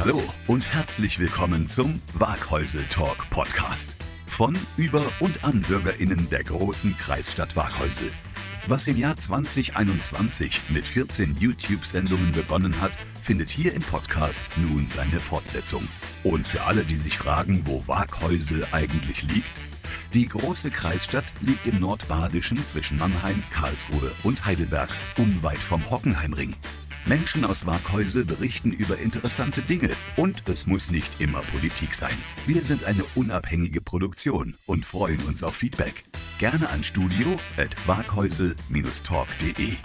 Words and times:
Hallo 0.00 0.22
und 0.46 0.72
herzlich 0.72 1.18
willkommen 1.18 1.68
zum 1.68 2.00
Waghäusel 2.14 2.82
Talk 2.88 3.28
Podcast. 3.28 3.98
Von, 4.26 4.56
über 4.78 5.04
und 5.20 5.44
an 5.44 5.60
BürgerInnen 5.60 6.30
der 6.30 6.42
großen 6.42 6.96
Kreisstadt 6.96 7.54
Waghäusel. 7.54 8.10
Was 8.66 8.86
im 8.86 8.96
Jahr 8.96 9.18
2021 9.18 10.62
mit 10.70 10.86
14 10.86 11.36
YouTube-Sendungen 11.38 12.32
begonnen 12.32 12.80
hat, 12.80 12.92
findet 13.20 13.50
hier 13.50 13.74
im 13.74 13.82
Podcast 13.82 14.48
nun 14.56 14.88
seine 14.88 15.20
Fortsetzung. 15.20 15.86
Und 16.24 16.46
für 16.46 16.62
alle, 16.62 16.84
die 16.84 16.96
sich 16.96 17.18
fragen, 17.18 17.66
wo 17.66 17.86
Waghäusel 17.86 18.66
eigentlich 18.72 19.24
liegt, 19.24 19.52
die 20.14 20.26
große 20.26 20.70
Kreisstadt 20.70 21.26
liegt 21.42 21.66
im 21.66 21.78
Nordbadischen 21.78 22.66
zwischen 22.66 22.96
Mannheim, 22.96 23.42
Karlsruhe 23.50 24.10
und 24.22 24.46
Heidelberg, 24.46 24.96
unweit 25.18 25.62
vom 25.62 25.90
Hockenheimring. 25.90 26.56
Menschen 27.06 27.44
aus 27.44 27.66
Waghäusel 27.66 28.24
berichten 28.24 28.70
über 28.72 28.98
interessante 28.98 29.62
Dinge 29.62 29.90
und 30.16 30.48
es 30.48 30.66
muss 30.66 30.90
nicht 30.90 31.20
immer 31.20 31.40
Politik 31.42 31.94
sein. 31.94 32.16
Wir 32.46 32.62
sind 32.62 32.84
eine 32.84 33.04
unabhängige 33.14 33.80
Produktion 33.80 34.54
und 34.66 34.84
freuen 34.84 35.20
uns 35.22 35.42
auf 35.42 35.54
Feedback. 35.56 36.04
Gerne 36.38 36.68
an 36.68 36.82
studio 36.82 37.40
at 37.56 37.74
waghäusel-talk.de. 37.86 39.76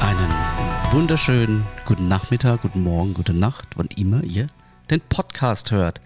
Einen 0.00 0.92
wunderschönen 0.92 1.64
guten 1.86 2.08
Nachmittag, 2.08 2.60
guten 2.62 2.82
Morgen, 2.82 3.14
gute 3.14 3.32
Nacht, 3.32 3.66
wann 3.76 3.88
immer 3.96 4.22
ihr 4.22 4.48
den 4.90 5.00
Podcast 5.00 5.70
hört. 5.70 6.00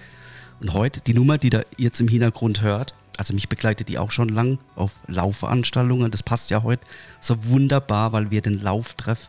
Und 0.60 0.72
heute 0.72 1.00
die 1.00 1.14
Nummer, 1.14 1.38
die 1.38 1.50
da 1.50 1.62
jetzt 1.76 2.00
im 2.00 2.08
Hintergrund 2.08 2.62
hört, 2.62 2.94
also 3.16 3.34
mich 3.34 3.48
begleitet 3.48 3.88
die 3.88 3.98
auch 3.98 4.10
schon 4.12 4.28
lang 4.28 4.58
auf 4.76 4.92
Laufveranstaltungen. 5.06 6.10
Das 6.10 6.22
passt 6.22 6.50
ja 6.50 6.62
heute 6.62 6.86
so 7.20 7.44
wunderbar, 7.46 8.12
weil 8.12 8.30
wir 8.30 8.42
den 8.42 8.60
Lauftreff 8.62 9.28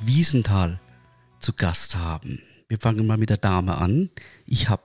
Wiesenthal 0.00 0.80
zu 1.40 1.52
Gast 1.52 1.96
haben. 1.96 2.40
Wir 2.68 2.78
fangen 2.78 3.06
mal 3.06 3.16
mit 3.16 3.30
der 3.30 3.36
Dame 3.36 3.78
an. 3.78 4.10
Ich 4.46 4.68
habe 4.68 4.82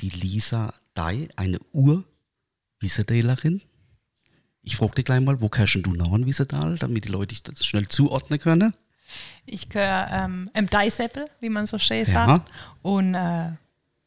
die 0.00 0.10
Lisa 0.10 0.74
Dai, 0.94 1.28
eine 1.36 1.58
Ur-Wiesedalerin. 1.72 3.62
Ich 4.62 4.76
frage 4.76 4.94
dich 4.96 5.04
gleich 5.04 5.20
mal, 5.20 5.40
wo 5.40 5.48
kannst 5.48 5.74
du 5.74 5.92
noch 5.92 6.14
in 6.14 6.26
Wiesedal, 6.26 6.76
damit 6.78 7.04
die 7.04 7.08
Leute 7.10 7.28
dich 7.28 7.42
das 7.42 7.64
schnell 7.64 7.86
zuordnen 7.88 8.38
können? 8.38 8.74
Ich 9.46 9.68
gehöre 9.68 10.08
ähm, 10.10 10.50
im 10.54 10.68
Deiseppel, 10.68 11.26
wie 11.40 11.50
man 11.50 11.66
so 11.66 11.78
schön 11.78 12.06
Ja. 12.06 12.26
sagt. 12.26 12.50
Und 12.82 13.14
äh, 13.14 13.50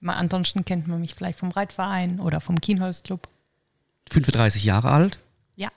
mal 0.07 0.15
ansonsten 0.15 0.65
kennt 0.65 0.87
man 0.87 0.99
mich 0.99 1.13
vielleicht 1.15 1.37
vom 1.39 1.51
Reitverein 1.51 2.19
oder 2.19 2.41
vom 2.41 2.59
Kienholzclub. 2.59 3.27
35 4.11 4.63
Jahre 4.63 4.89
alt, 4.89 5.19
Ja, 5.55 5.69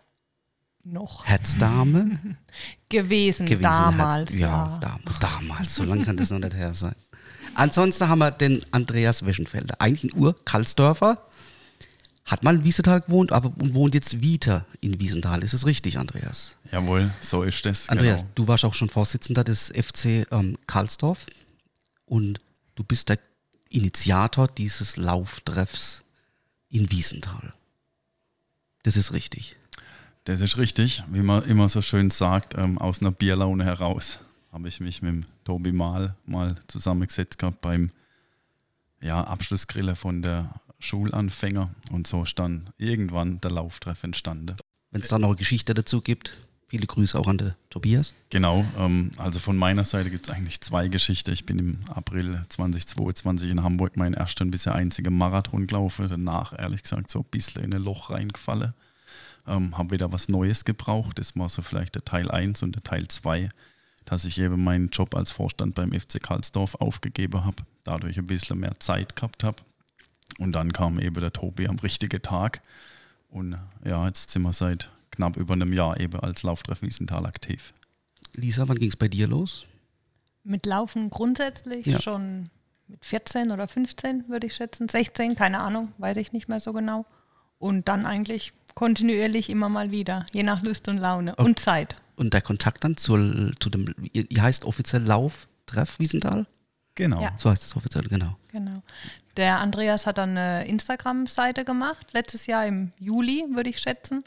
noch 0.84 1.26
Herzdame. 1.26 2.18
gewesen, 2.88 3.46
gewesen. 3.46 3.62
damals. 3.62 4.30
Herz, 4.30 4.38
ja, 4.38 4.78
dam- 4.80 5.00
damals. 5.20 5.74
So 5.74 5.84
lange 5.84 6.04
kann 6.04 6.16
das 6.16 6.30
noch 6.30 6.38
nicht 6.38 6.54
her 6.54 6.74
sein. 6.74 6.94
Ansonsten 7.54 8.08
haben 8.08 8.20
wir 8.20 8.30
den 8.30 8.64
Andreas 8.70 9.26
Weschenfelder. 9.26 9.80
Eigentlich 9.80 10.12
ein 10.14 10.18
Ur-Karlsdörfer. 10.20 11.18
Hat 12.24 12.44
mal 12.44 12.54
in 12.54 12.62
Wiesenthal 12.64 13.00
gewohnt, 13.00 13.32
aber 13.32 13.48
und 13.60 13.74
wohnt 13.74 13.94
jetzt 13.94 14.20
wieder 14.20 14.64
in 14.80 15.00
Wiesenthal. 15.00 15.42
Ist 15.42 15.52
es 15.52 15.66
richtig, 15.66 15.98
Andreas? 15.98 16.54
Jawohl, 16.70 17.10
so 17.20 17.42
ist 17.42 17.66
es. 17.66 17.88
Andreas, 17.88 18.20
genau. 18.20 18.32
du 18.36 18.46
warst 18.48 18.64
auch 18.64 18.74
schon 18.74 18.88
Vorsitzender 18.88 19.42
des 19.42 19.72
FC 19.74 20.28
ähm, 20.30 20.56
Karlsdorf 20.68 21.26
und 22.04 22.40
du 22.76 22.84
bist 22.84 23.08
der 23.08 23.18
Initiator 23.70 24.48
dieses 24.48 24.96
Lauftreffs 24.96 26.02
in 26.68 26.90
Wiesenthal. 26.90 27.54
Das 28.82 28.96
ist 28.96 29.12
richtig. 29.12 29.56
Das 30.24 30.40
ist 30.40 30.58
richtig, 30.58 31.02
wie 31.08 31.22
man 31.22 31.44
immer 31.44 31.68
so 31.68 31.80
schön 31.80 32.10
sagt, 32.10 32.54
ähm, 32.56 32.78
aus 32.78 33.00
einer 33.00 33.10
Bierlaune 33.10 33.64
heraus 33.64 34.18
habe 34.52 34.68
ich 34.68 34.80
mich 34.80 35.00
mit 35.02 35.14
dem 35.14 35.24
Tobi 35.44 35.72
Mahl 35.72 36.14
mal 36.26 36.56
zusammengesetzt 36.66 37.38
gehabt 37.38 37.60
beim 37.60 37.90
ja, 39.00 39.22
Abschlussgriller 39.24 39.96
von 39.96 40.22
der 40.22 40.50
Schulanfänger 40.78 41.70
und 41.90 42.06
so 42.06 42.24
ist 42.24 42.38
dann 42.38 42.70
irgendwann 42.76 43.40
der 43.40 43.52
Lauftreff 43.52 44.02
entstanden. 44.02 44.56
Wenn 44.90 45.02
es 45.02 45.08
da 45.08 45.18
noch 45.18 45.28
eine 45.28 45.36
Geschichte 45.36 45.74
dazu 45.74 46.00
gibt, 46.00 46.36
viele 46.70 46.86
Grüße 46.86 47.18
auch 47.18 47.26
an 47.26 47.36
den 47.36 47.54
Tobias. 47.68 48.14
Genau, 48.30 48.64
ähm, 48.78 49.10
also 49.16 49.40
von 49.40 49.56
meiner 49.56 49.82
Seite 49.82 50.08
gibt 50.08 50.26
es 50.26 50.30
eigentlich 50.30 50.60
zwei 50.60 50.86
Geschichten. 50.86 51.32
Ich 51.32 51.44
bin 51.44 51.58
im 51.58 51.78
April 51.88 52.44
2022 52.48 53.50
in 53.50 53.64
Hamburg 53.64 53.96
meinen 53.96 54.14
ersten 54.14 54.52
bisher 54.52 54.76
einzigen 54.76 55.18
Marathon 55.18 55.66
gelaufen. 55.66 56.06
Danach, 56.08 56.56
ehrlich 56.56 56.84
gesagt, 56.84 57.10
so 57.10 57.18
ein 57.18 57.26
bisschen 57.28 57.64
in 57.64 57.74
ein 57.74 57.82
Loch 57.82 58.10
reingefallen. 58.10 58.72
Ähm, 59.48 59.76
habe 59.76 59.90
wieder 59.90 60.12
was 60.12 60.28
Neues 60.28 60.64
gebraucht. 60.64 61.18
Das 61.18 61.36
war 61.36 61.48
so 61.48 61.60
vielleicht 61.60 61.96
der 61.96 62.04
Teil 62.04 62.30
1 62.30 62.62
und 62.62 62.76
der 62.76 62.84
Teil 62.84 63.08
2, 63.08 63.48
dass 64.04 64.24
ich 64.24 64.38
eben 64.38 64.62
meinen 64.62 64.90
Job 64.90 65.16
als 65.16 65.32
Vorstand 65.32 65.74
beim 65.74 65.92
FC 65.92 66.22
Karlsdorf 66.22 66.76
aufgegeben 66.76 67.44
habe. 67.44 67.64
Dadurch 67.82 68.16
ein 68.16 68.28
bisschen 68.28 68.60
mehr 68.60 68.78
Zeit 68.78 69.16
gehabt 69.16 69.42
habe. 69.42 69.56
Und 70.38 70.52
dann 70.52 70.72
kam 70.72 71.00
eben 71.00 71.20
der 71.20 71.32
Tobi 71.32 71.66
am 71.66 71.80
richtigen 71.80 72.22
Tag. 72.22 72.62
Und 73.28 73.58
ja, 73.84 74.06
jetzt 74.06 74.30
sind 74.30 74.42
wir 74.42 74.52
seit 74.52 74.88
knapp 75.10 75.36
über 75.36 75.54
einem 75.54 75.72
Jahr 75.72 75.98
eben 76.00 76.18
als 76.20 76.42
Lauftreff 76.42 76.82
Wiesenthal 76.82 77.26
aktiv. 77.26 77.72
Lisa, 78.34 78.68
wann 78.68 78.78
ging 78.78 78.88
es 78.88 78.96
bei 78.96 79.08
dir 79.08 79.26
los? 79.26 79.66
Mit 80.44 80.66
Laufen 80.66 81.10
grundsätzlich 81.10 81.86
Ja. 81.86 82.00
schon 82.00 82.50
mit 82.88 83.04
14 83.04 83.50
oder 83.50 83.68
15, 83.68 84.28
würde 84.28 84.46
ich 84.46 84.54
schätzen. 84.54 84.88
16, 84.88 85.34
keine 85.36 85.58
Ahnung, 85.60 85.92
weiß 85.98 86.16
ich 86.16 86.32
nicht 86.32 86.48
mehr 86.48 86.60
so 86.60 86.72
genau. 86.72 87.06
Und 87.58 87.88
dann 87.88 88.06
eigentlich 88.06 88.52
kontinuierlich 88.74 89.50
immer 89.50 89.68
mal 89.68 89.90
wieder, 89.90 90.26
je 90.32 90.42
nach 90.42 90.62
Lust 90.62 90.88
und 90.88 90.98
Laune 90.98 91.34
und 91.36 91.58
Zeit. 91.58 91.96
Und 92.16 92.32
der 92.34 92.40
Kontakt 92.42 92.84
dann 92.84 92.96
zur, 92.96 93.52
zu 93.60 93.70
dem, 93.70 93.94
ihr, 94.12 94.30
ihr 94.30 94.42
heißt 94.42 94.64
offiziell 94.64 95.02
Lauftreff 95.02 95.98
Wiesenthal? 95.98 96.46
Genau. 96.94 97.20
Ja. 97.22 97.32
So 97.36 97.50
heißt 97.50 97.64
es 97.64 97.76
offiziell, 97.76 98.04
genau. 98.04 98.36
Genau. 98.52 98.82
Der 99.36 99.60
Andreas 99.60 100.06
hat 100.06 100.18
dann 100.18 100.30
eine 100.30 100.66
Instagram-Seite 100.66 101.64
gemacht, 101.64 102.08
letztes 102.12 102.46
Jahr 102.46 102.66
im 102.66 102.92
Juli, 102.98 103.44
würde 103.52 103.70
ich 103.70 103.78
schätzen. 103.78 104.24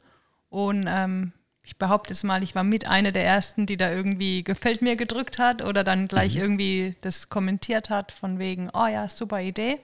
Und 0.54 0.86
ähm, 0.88 1.32
ich 1.64 1.78
behaupte 1.78 2.14
es 2.14 2.22
mal, 2.22 2.44
ich 2.44 2.54
war 2.54 2.64
mit 2.64 2.86
einer 2.86 3.12
der 3.12 3.26
ersten, 3.26 3.66
die 3.66 3.76
da 3.76 3.92
irgendwie 3.92 4.44
gefällt 4.44 4.84
mir 4.84 4.96
gedrückt 4.96 5.40
hat 5.40 5.64
oder 5.64 5.84
dann 5.84 6.08
gleich 6.08 6.36
irgendwie 6.36 6.96
das 7.02 7.28
kommentiert 7.30 7.90
hat, 7.90 8.12
von 8.12 8.38
wegen, 8.38 8.70
oh 8.72 8.86
ja, 8.86 9.10
super 9.10 9.42
Idee. 9.42 9.80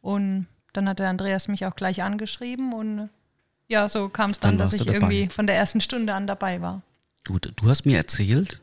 Und 0.00 0.46
dann 0.72 0.88
hat 0.88 0.98
der 0.98 1.10
Andreas 1.10 1.46
mich 1.46 1.66
auch 1.66 1.76
gleich 1.76 2.02
angeschrieben 2.02 2.72
und 2.72 3.10
ja, 3.68 3.86
so 3.86 4.08
kam 4.08 4.30
es 4.30 4.40
dann, 4.40 4.52
Dann 4.56 4.58
dass 4.66 4.72
ich 4.72 4.80
dabei. 4.86 4.94
irgendwie 4.94 5.28
von 5.28 5.46
der 5.46 5.56
ersten 5.56 5.82
Stunde 5.82 6.14
an 6.14 6.26
dabei 6.26 6.62
war. 6.62 6.80
Gut, 7.26 7.52
du 7.54 7.68
hast 7.68 7.84
mir 7.84 7.98
erzählt, 7.98 8.62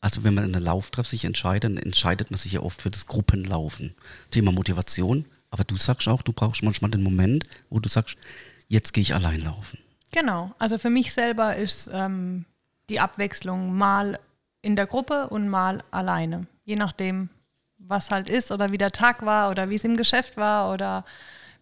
also 0.00 0.22
wenn 0.22 0.34
man 0.34 0.44
in 0.44 0.54
einem 0.54 0.64
Lauftreff 0.64 1.08
sich 1.08 1.24
entscheidet, 1.24 1.64
dann 1.64 1.78
entscheidet 1.78 2.30
man 2.30 2.38
sich 2.38 2.52
ja 2.52 2.60
oft 2.60 2.80
für 2.80 2.90
das 2.90 3.06
Gruppenlaufen. 3.06 3.96
Thema 4.30 4.52
Motivation. 4.52 5.24
Aber 5.50 5.64
du 5.64 5.76
sagst 5.76 6.06
auch, 6.06 6.22
du 6.22 6.32
brauchst 6.32 6.62
manchmal 6.62 6.92
den 6.92 7.02
Moment, 7.02 7.44
wo 7.70 7.80
du 7.80 7.88
sagst, 7.88 8.16
jetzt 8.68 8.92
gehe 8.92 9.02
ich 9.02 9.14
allein 9.14 9.40
laufen. 9.42 9.78
Genau, 10.18 10.54
also 10.58 10.78
für 10.78 10.88
mich 10.88 11.12
selber 11.12 11.56
ist 11.56 11.90
ähm, 11.92 12.46
die 12.88 13.00
Abwechslung 13.00 13.76
mal 13.76 14.18
in 14.62 14.74
der 14.74 14.86
Gruppe 14.86 15.28
und 15.28 15.46
mal 15.50 15.84
alleine. 15.90 16.46
Je 16.64 16.76
nachdem, 16.76 17.28
was 17.76 18.08
halt 18.08 18.30
ist 18.30 18.50
oder 18.50 18.72
wie 18.72 18.78
der 18.78 18.92
Tag 18.92 19.26
war 19.26 19.50
oder 19.50 19.68
wie 19.68 19.74
es 19.74 19.84
im 19.84 19.94
Geschäft 19.94 20.38
war 20.38 20.72
oder 20.72 21.04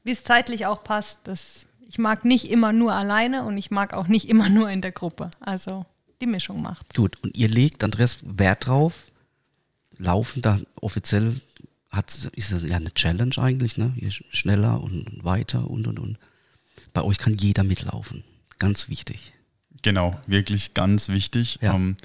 wie 0.05 0.13
es 0.13 0.23
zeitlich 0.23 0.67
auch 0.67 0.85
passt. 0.85 1.19
Das, 1.25 1.67
ich 1.89 1.99
mag 1.99 2.25
nicht 2.25 2.49
immer 2.49 2.73
nur 2.73 2.93
alleine 2.93 3.43
und 3.43 3.59
ich 3.59 3.73
mag 3.73 3.93
auch 3.93 4.07
nicht 4.07 4.29
immer 4.29 4.49
nur 4.49 4.71
in 4.71 4.83
der 4.83 4.93
Gruppe. 4.93 5.31
Also 5.41 5.85
die 6.21 6.27
Mischung 6.27 6.63
macht. 6.63 6.95
Gut, 6.95 7.21
und 7.25 7.37
ihr 7.37 7.49
legt, 7.49 7.83
Andreas, 7.83 8.19
Wert 8.23 8.69
drauf, 8.69 9.07
laufen 9.99 10.43
da 10.43 10.61
offiziell 10.81 11.41
hat, 11.91 12.31
ist 12.37 12.53
das 12.53 12.63
ja 12.65 12.77
eine 12.77 12.95
Challenge 12.95 13.37
eigentlich, 13.37 13.77
ne? 13.79 13.95
Sch- 14.01 14.23
schneller 14.31 14.81
und 14.81 15.25
weiter 15.25 15.69
und 15.69 15.89
und 15.89 15.99
und. 15.99 16.19
Bei 16.93 17.03
euch 17.03 17.19
kann 17.19 17.35
jeder 17.35 17.65
mitlaufen. 17.65 18.23
Ganz 18.59 18.89
wichtig. 18.89 19.33
Genau, 19.83 20.19
wirklich 20.27 20.75
ganz 20.75 21.09
wichtig. 21.09 21.59
Ja. 21.61 21.75
Ähm, 21.75 21.97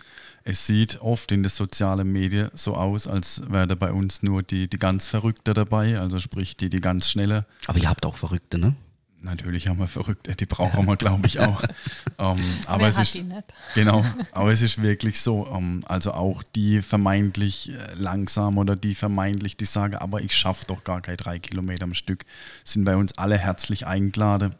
es 0.44 0.66
sieht 0.66 1.02
oft 1.02 1.32
in 1.32 1.44
den 1.44 1.50
sozialen 1.50 2.12
Medien 2.12 2.50
so 2.54 2.76
aus, 2.76 3.08
als 3.08 3.44
wäre 3.50 3.76
bei 3.76 3.92
uns 3.92 4.24
nur 4.24 4.42
die, 4.44 4.68
die 4.68 4.80
ganz 4.80 5.08
Verrückte 5.08 5.54
dabei, 5.54 6.00
also 6.00 6.20
sprich 6.20 6.58
die, 6.58 6.70
die 6.70 6.82
ganz 6.82 7.10
Schnelle. 7.10 7.46
Aber 7.68 7.78
ihr 7.78 7.90
habt 7.90 8.06
auch 8.06 8.18
Verrückte, 8.18 8.58
ne? 8.58 8.76
Natürlich 9.22 9.68
haben 9.68 9.80
wir 9.80 9.88
Verrückte, 9.88 10.34
die 10.34 10.46
brauchen 10.46 10.86
wir, 10.88 10.96
glaube 10.96 11.28
ich, 11.28 11.40
auch. 11.42 11.62
ähm, 12.18 12.40
aber 12.68 12.82
Wer 12.84 12.88
es 12.88 12.96
hat 12.96 13.04
ist, 13.04 13.14
die 13.16 13.24
nicht? 13.24 13.54
Genau, 13.76 14.06
aber 14.32 14.52
es 14.52 14.62
ist 14.62 14.82
wirklich 14.82 15.20
so. 15.20 15.46
ähm, 15.54 15.82
Also 15.88 16.14
auch 16.14 16.42
die 16.42 16.82
vermeintlich 16.82 17.72
äh, 17.72 17.96
langsam 17.96 18.58
oder 18.58 18.78
die 18.78 18.96
vermeintlich, 18.96 19.58
die 19.58 19.66
sagen, 19.66 19.96
aber 19.96 20.22
ich 20.22 20.34
schaffe 20.34 20.66
doch 20.68 20.86
gar 20.86 21.02
keine 21.02 21.18
drei 21.18 21.38
Kilometer 21.40 21.84
am 21.84 21.94
Stück, 21.94 22.26
sind 22.64 22.86
bei 22.86 22.96
uns 22.96 23.18
alle 23.18 23.38
herzlich 23.38 23.86
eingeladen. 23.86 24.56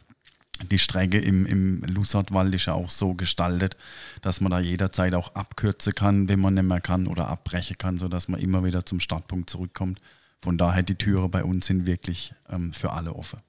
Die 0.62 0.78
Strecke 0.78 1.18
im, 1.18 1.46
im 1.46 1.82
Lussertwald 1.84 2.54
ist 2.54 2.66
ja 2.66 2.74
auch 2.74 2.90
so 2.90 3.14
gestaltet, 3.14 3.76
dass 4.20 4.40
man 4.40 4.50
da 4.50 4.60
jederzeit 4.60 5.14
auch 5.14 5.34
abkürzen 5.34 5.94
kann, 5.94 6.28
wenn 6.28 6.40
man 6.40 6.54
nicht 6.54 6.64
mehr 6.64 6.80
kann 6.80 7.06
oder 7.06 7.28
abbrechen 7.28 7.78
kann, 7.78 7.96
sodass 7.96 8.28
man 8.28 8.40
immer 8.40 8.64
wieder 8.64 8.84
zum 8.84 9.00
Startpunkt 9.00 9.48
zurückkommt. 9.48 10.00
Von 10.42 10.58
daher, 10.58 10.82
die 10.82 10.94
Türe 10.94 11.28
bei 11.28 11.44
uns 11.44 11.66
sind 11.66 11.86
wirklich 11.86 12.34
ähm, 12.50 12.72
für 12.72 12.92
alle 12.92 13.14
offen. 13.14 13.40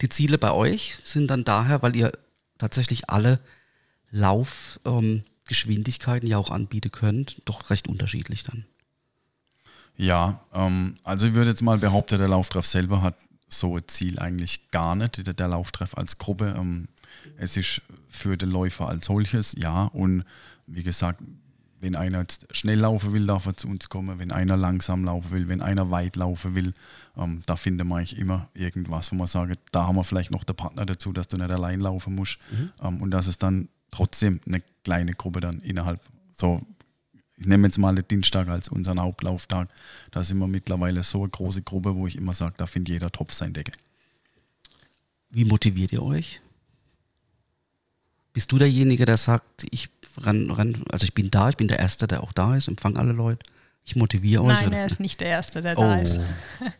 Die 0.00 0.08
Ziele 0.08 0.38
bei 0.38 0.52
euch 0.52 0.98
sind 1.04 1.28
dann 1.28 1.44
daher, 1.44 1.82
weil 1.82 1.96
ihr 1.96 2.12
tatsächlich 2.58 3.10
alle 3.10 3.40
Laufgeschwindigkeiten 4.10 6.26
ähm, 6.26 6.30
ja 6.30 6.38
auch 6.38 6.50
anbieten 6.50 6.92
könnt, 6.92 7.42
doch 7.44 7.70
recht 7.70 7.88
unterschiedlich 7.88 8.44
dann. 8.44 8.64
Ja, 9.96 10.44
ähm, 10.54 10.94
also 11.02 11.26
ich 11.26 11.34
würde 11.34 11.50
jetzt 11.50 11.62
mal 11.62 11.78
behaupten, 11.78 12.18
der 12.18 12.28
Lauftreff 12.28 12.66
selber 12.66 13.02
hat 13.02 13.16
so 13.52 13.76
ein 13.76 13.82
Ziel 13.86 14.18
eigentlich 14.18 14.70
gar 14.70 14.94
nicht, 14.94 15.26
der, 15.26 15.34
der 15.34 15.48
Lauftreff 15.48 15.96
als 15.96 16.18
Gruppe. 16.18 16.54
Ähm, 16.58 16.88
es 17.36 17.56
ist 17.56 17.82
für 18.08 18.36
den 18.36 18.50
Läufer 18.50 18.88
als 18.88 19.06
solches, 19.06 19.54
ja, 19.58 19.84
und 19.84 20.24
wie 20.66 20.82
gesagt, 20.82 21.20
wenn 21.80 21.96
einer 21.96 22.20
jetzt 22.20 22.46
schnell 22.54 22.78
laufen 22.78 23.12
will, 23.12 23.26
darf 23.26 23.46
er 23.46 23.54
zu 23.54 23.66
uns 23.66 23.88
kommen. 23.88 24.18
Wenn 24.18 24.32
einer 24.32 24.56
langsam 24.56 25.04
laufen 25.04 25.30
will, 25.30 25.48
wenn 25.48 25.62
einer 25.62 25.90
weit 25.90 26.16
laufen 26.16 26.54
will, 26.54 26.74
ähm, 27.16 27.40
da 27.46 27.56
findet 27.56 27.86
man 27.86 27.98
eigentlich 27.98 28.18
immer 28.18 28.48
irgendwas, 28.54 29.10
wo 29.10 29.16
man 29.16 29.26
sagt, 29.26 29.58
da 29.72 29.86
haben 29.86 29.96
wir 29.96 30.04
vielleicht 30.04 30.30
noch 30.30 30.44
den 30.44 30.56
Partner 30.56 30.84
dazu, 30.84 31.12
dass 31.12 31.28
du 31.28 31.38
nicht 31.38 31.50
allein 31.50 31.80
laufen 31.80 32.14
musst. 32.14 32.38
Mhm. 32.50 32.70
Ähm, 32.82 33.02
und 33.02 33.10
dass 33.10 33.26
es 33.26 33.38
dann 33.38 33.68
trotzdem 33.90 34.40
eine 34.46 34.62
kleine 34.84 35.12
Gruppe 35.12 35.40
dann 35.40 35.60
innerhalb, 35.60 36.00
so, 36.32 36.60
ich 37.40 37.46
nehme 37.46 37.66
jetzt 37.66 37.78
mal 37.78 37.94
den 37.94 38.06
Dienstag 38.06 38.48
als 38.48 38.68
unseren 38.68 39.00
Hauptlauftag, 39.00 39.68
da 40.10 40.22
sind 40.22 40.38
wir 40.38 40.46
mittlerweile 40.46 41.02
so 41.02 41.22
eine 41.22 41.30
große 41.30 41.62
Gruppe, 41.62 41.96
wo 41.96 42.06
ich 42.06 42.16
immer 42.16 42.34
sage, 42.34 42.54
da 42.58 42.66
findet 42.66 42.92
jeder 42.92 43.10
Topf 43.10 43.32
sein 43.32 43.54
Deckel. 43.54 43.74
Wie 45.30 45.46
motiviert 45.46 45.90
ihr 45.92 46.02
euch? 46.02 46.40
Bist 48.34 48.52
du 48.52 48.58
derjenige, 48.58 49.06
der 49.06 49.16
sagt, 49.16 49.66
ich 49.70 49.88
renn, 50.18 50.50
renn, 50.50 50.84
also 50.90 51.04
ich 51.04 51.14
bin 51.14 51.30
da, 51.30 51.48
ich 51.48 51.56
bin 51.56 51.66
der 51.66 51.78
Erste, 51.78 52.06
der 52.06 52.22
auch 52.22 52.32
da 52.32 52.56
ist, 52.56 52.68
empfange 52.68 52.98
alle 52.98 53.12
Leute. 53.12 53.44
Ich 53.86 53.96
motiviere 53.96 54.42
euch. 54.42 54.60
Nein, 54.60 54.72
er 54.74 54.86
ist 54.86 55.00
nicht 55.00 55.20
der 55.20 55.28
Erste, 55.28 55.62
der 55.62 55.78
oh. 55.78 55.80
da 55.80 55.98
ist. 55.98 56.20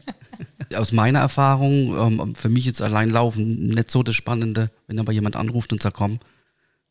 Aus 0.76 0.92
meiner 0.92 1.20
Erfahrung, 1.20 2.20
ähm, 2.20 2.34
für 2.34 2.50
mich 2.50 2.66
ist 2.66 2.82
allein 2.82 3.08
Laufen 3.08 3.66
nicht 3.68 3.90
so 3.90 4.02
das 4.02 4.14
Spannende. 4.14 4.68
Wenn 4.86 4.98
aber 5.00 5.12
jemand 5.12 5.36
anruft 5.36 5.72
und 5.72 5.80
sagt, 5.80 5.96
komm, 5.96 6.20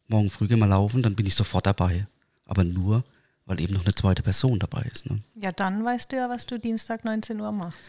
morgen 0.08 0.32
früh 0.32 0.48
gehen 0.48 0.60
wir 0.60 0.68
laufen, 0.68 1.04
dann 1.04 1.16
bin 1.16 1.28
ich 1.28 1.36
sofort 1.36 1.68
dabei. 1.68 2.08
Aber 2.46 2.64
nur, 2.64 3.04
weil 3.50 3.60
eben 3.62 3.74
noch 3.74 3.84
eine 3.84 3.96
zweite 3.96 4.22
Person 4.22 4.60
dabei 4.60 4.84
ist. 4.84 5.10
Ne? 5.10 5.22
Ja, 5.34 5.52
dann 5.52 5.84
weißt 5.84 6.12
du 6.12 6.18
ja, 6.18 6.30
was 6.30 6.46
du 6.46 6.60
Dienstag 6.60 7.04
19 7.04 7.42
Uhr 7.42 7.52
machst. 7.52 7.80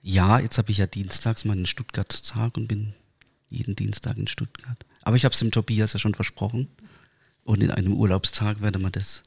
Ja, 0.00 0.38
jetzt 0.38 0.56
habe 0.56 0.70
ich 0.70 0.78
ja 0.78 0.86
dienstags 0.86 1.44
meinen 1.44 1.66
Stuttgart-Tag 1.66 2.56
und 2.56 2.66
bin 2.66 2.94
jeden 3.50 3.76
Dienstag 3.76 4.16
in 4.16 4.26
Stuttgart. 4.26 4.86
Aber 5.02 5.14
ich 5.14 5.26
habe 5.26 5.34
es 5.34 5.38
dem 5.38 5.50
Tobias 5.50 5.92
ja 5.92 5.98
schon 5.98 6.14
versprochen. 6.14 6.68
Und 7.44 7.62
in 7.62 7.70
einem 7.70 7.92
Urlaubstag 7.92 8.62
werde 8.62 8.78
man 8.78 8.90
das 8.90 9.22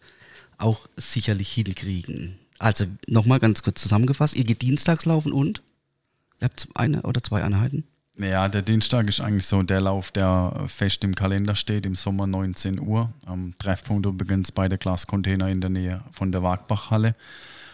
auch 0.57 0.89
sicherlich 0.97 1.51
hinkriegen. 1.51 2.39
Also 2.57 2.85
nochmal 3.07 3.39
ganz 3.39 3.61
kurz 3.61 3.79
zusammengefasst. 3.79 4.35
Ihr 4.35 4.43
geht 4.43 4.63
dienstags 4.63 5.05
laufen 5.05 5.31
und? 5.31 5.61
Ihr 6.41 6.45
habt 6.45 6.67
eine 6.73 7.03
oder 7.03 7.21
zwei 7.21 7.43
Einheiten? 7.43 7.83
Ja, 8.17 8.47
der 8.47 8.61
Dienstag 8.61 9.09
ist 9.09 9.19
eigentlich 9.19 9.45
so 9.45 9.61
der 9.61 9.81
Lauf, 9.81 10.11
der 10.11 10.53
fest 10.67 11.03
im 11.03 11.15
Kalender 11.15 11.55
steht, 11.55 11.85
im 11.85 11.95
Sommer 11.95 12.27
19 12.27 12.79
Uhr. 12.79 13.11
Am 13.25 13.53
Treffpunkt 13.59 14.05
übrigens 14.05 14.51
bei 14.51 14.69
der 14.69 14.77
Glascontainer 14.77 15.49
in 15.49 15.59
der 15.59 15.69
Nähe 15.69 16.01
von 16.11 16.31
der 16.31 16.41
Wagbachhalle. 16.41 17.13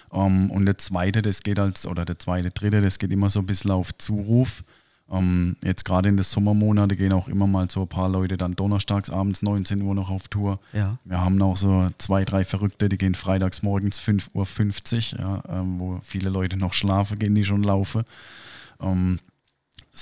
Um, 0.09 0.51
und 0.51 0.65
der 0.65 0.77
zweite, 0.77 1.21
das 1.21 1.41
geht 1.41 1.57
als, 1.57 1.88
oder 1.88 2.03
der 2.03 2.19
zweite, 2.19 2.49
dritte, 2.49 2.81
das 2.81 2.99
geht 2.99 3.11
immer 3.13 3.29
so 3.29 3.39
ein 3.39 3.45
bisschen 3.45 3.71
auf 3.71 3.97
Zuruf. 3.97 4.63
Ähm, 5.09 5.55
jetzt 5.63 5.85
gerade 5.85 6.09
in 6.09 6.17
den 6.17 6.23
Sommermonaten 6.23 6.97
gehen 6.97 7.13
auch 7.13 7.27
immer 7.27 7.47
mal 7.47 7.69
so 7.69 7.83
ein 7.83 7.88
paar 7.88 8.09
Leute 8.09 8.35
dann 8.35 8.55
donnerstags 8.55 9.09
abends 9.09 9.41
19 9.41 9.81
Uhr 9.81 9.93
noch 9.93 10.09
auf 10.09 10.27
Tour. 10.27 10.59
Ja. 10.73 10.97
Wir 11.05 11.21
haben 11.21 11.35
noch 11.35 11.55
so 11.55 11.89
zwei, 11.97 12.25
drei 12.25 12.43
Verrückte, 12.45 12.89
die 12.89 12.97
gehen 12.97 13.15
freitags 13.15 13.61
morgens 13.61 14.01
5.50 14.01 15.13
Uhr, 15.13 15.19
ja, 15.19 15.43
ähm, 15.61 15.79
wo 15.79 15.99
viele 16.03 16.29
Leute 16.29 16.57
noch 16.57 16.73
schlafen 16.73 17.19
gehen, 17.19 17.35
die 17.35 17.43
schon 17.43 17.63
laufen. 17.63 18.03
Ähm, 18.81 19.19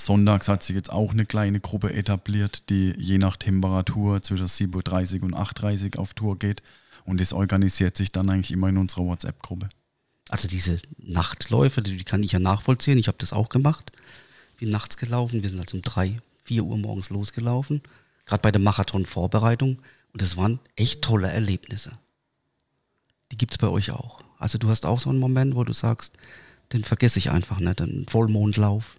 Sonntags 0.04 0.48
hat 0.48 0.62
sich 0.62 0.76
jetzt 0.76 0.90
auch 0.90 1.12
eine 1.12 1.26
kleine 1.26 1.60
Gruppe 1.60 1.92
etabliert, 1.92 2.68
die 2.70 2.94
je 2.98 3.18
nach 3.18 3.36
Temperatur 3.36 4.22
zwischen 4.22 4.46
7.30 4.46 5.18
Uhr 5.18 5.22
und 5.24 5.34
8.30 5.34 5.96
Uhr 5.96 6.02
auf 6.02 6.14
Tour 6.14 6.38
geht. 6.38 6.62
Und 7.04 7.20
das 7.20 7.32
organisiert 7.32 7.96
sich 7.96 8.12
dann 8.12 8.30
eigentlich 8.30 8.52
immer 8.52 8.68
in 8.68 8.76
unserer 8.76 9.04
WhatsApp-Gruppe. 9.06 9.68
Also 10.28 10.46
diese 10.48 10.80
Nachtläufe, 10.98 11.82
die 11.82 12.04
kann 12.04 12.22
ich 12.22 12.32
ja 12.32 12.38
nachvollziehen. 12.38 12.98
Ich 12.98 13.08
habe 13.08 13.18
das 13.18 13.32
auch 13.32 13.48
gemacht 13.48 13.92
bin 14.60 14.68
nachts 14.68 14.96
gelaufen. 14.98 15.42
Wir 15.42 15.50
sind 15.50 15.58
also 15.58 15.78
um 15.78 15.82
drei, 15.82 16.20
vier 16.44 16.64
Uhr 16.64 16.76
morgens 16.76 17.10
losgelaufen. 17.10 17.80
Gerade 18.26 18.42
bei 18.42 18.52
der 18.52 18.60
Marathon-Vorbereitung. 18.60 19.78
Und 20.12 20.22
das 20.22 20.36
waren 20.36 20.60
echt 20.76 21.02
tolle 21.02 21.28
Erlebnisse. 21.28 21.98
Die 23.32 23.36
gibt 23.36 23.54
es 23.54 23.58
bei 23.58 23.68
euch 23.68 23.90
auch. 23.90 24.22
Also 24.38 24.58
du 24.58 24.68
hast 24.68 24.86
auch 24.86 25.00
so 25.00 25.10
einen 25.10 25.18
Moment, 25.18 25.54
wo 25.54 25.64
du 25.64 25.72
sagst, 25.72 26.12
den 26.72 26.84
vergesse 26.84 27.18
ich 27.18 27.30
einfach 27.30 27.58
nicht, 27.58 27.80
einen 27.80 28.06
Vollmondlauf. 28.06 28.96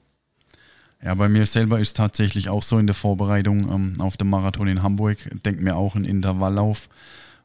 Ja, 1.03 1.15
bei 1.15 1.29
mir 1.29 1.45
selber 1.45 1.79
ist 1.79 1.97
tatsächlich 1.97 2.49
auch 2.49 2.61
so 2.61 2.77
in 2.77 2.85
der 2.85 2.93
Vorbereitung 2.93 3.71
ähm, 3.71 3.95
auf 3.99 4.17
dem 4.17 4.29
Marathon 4.29 4.67
in 4.67 4.83
Hamburg, 4.83 5.17
denke 5.43 5.63
mir 5.63 5.75
auch 5.75 5.95
einen 5.95 6.05
Intervalllauf, 6.05 6.89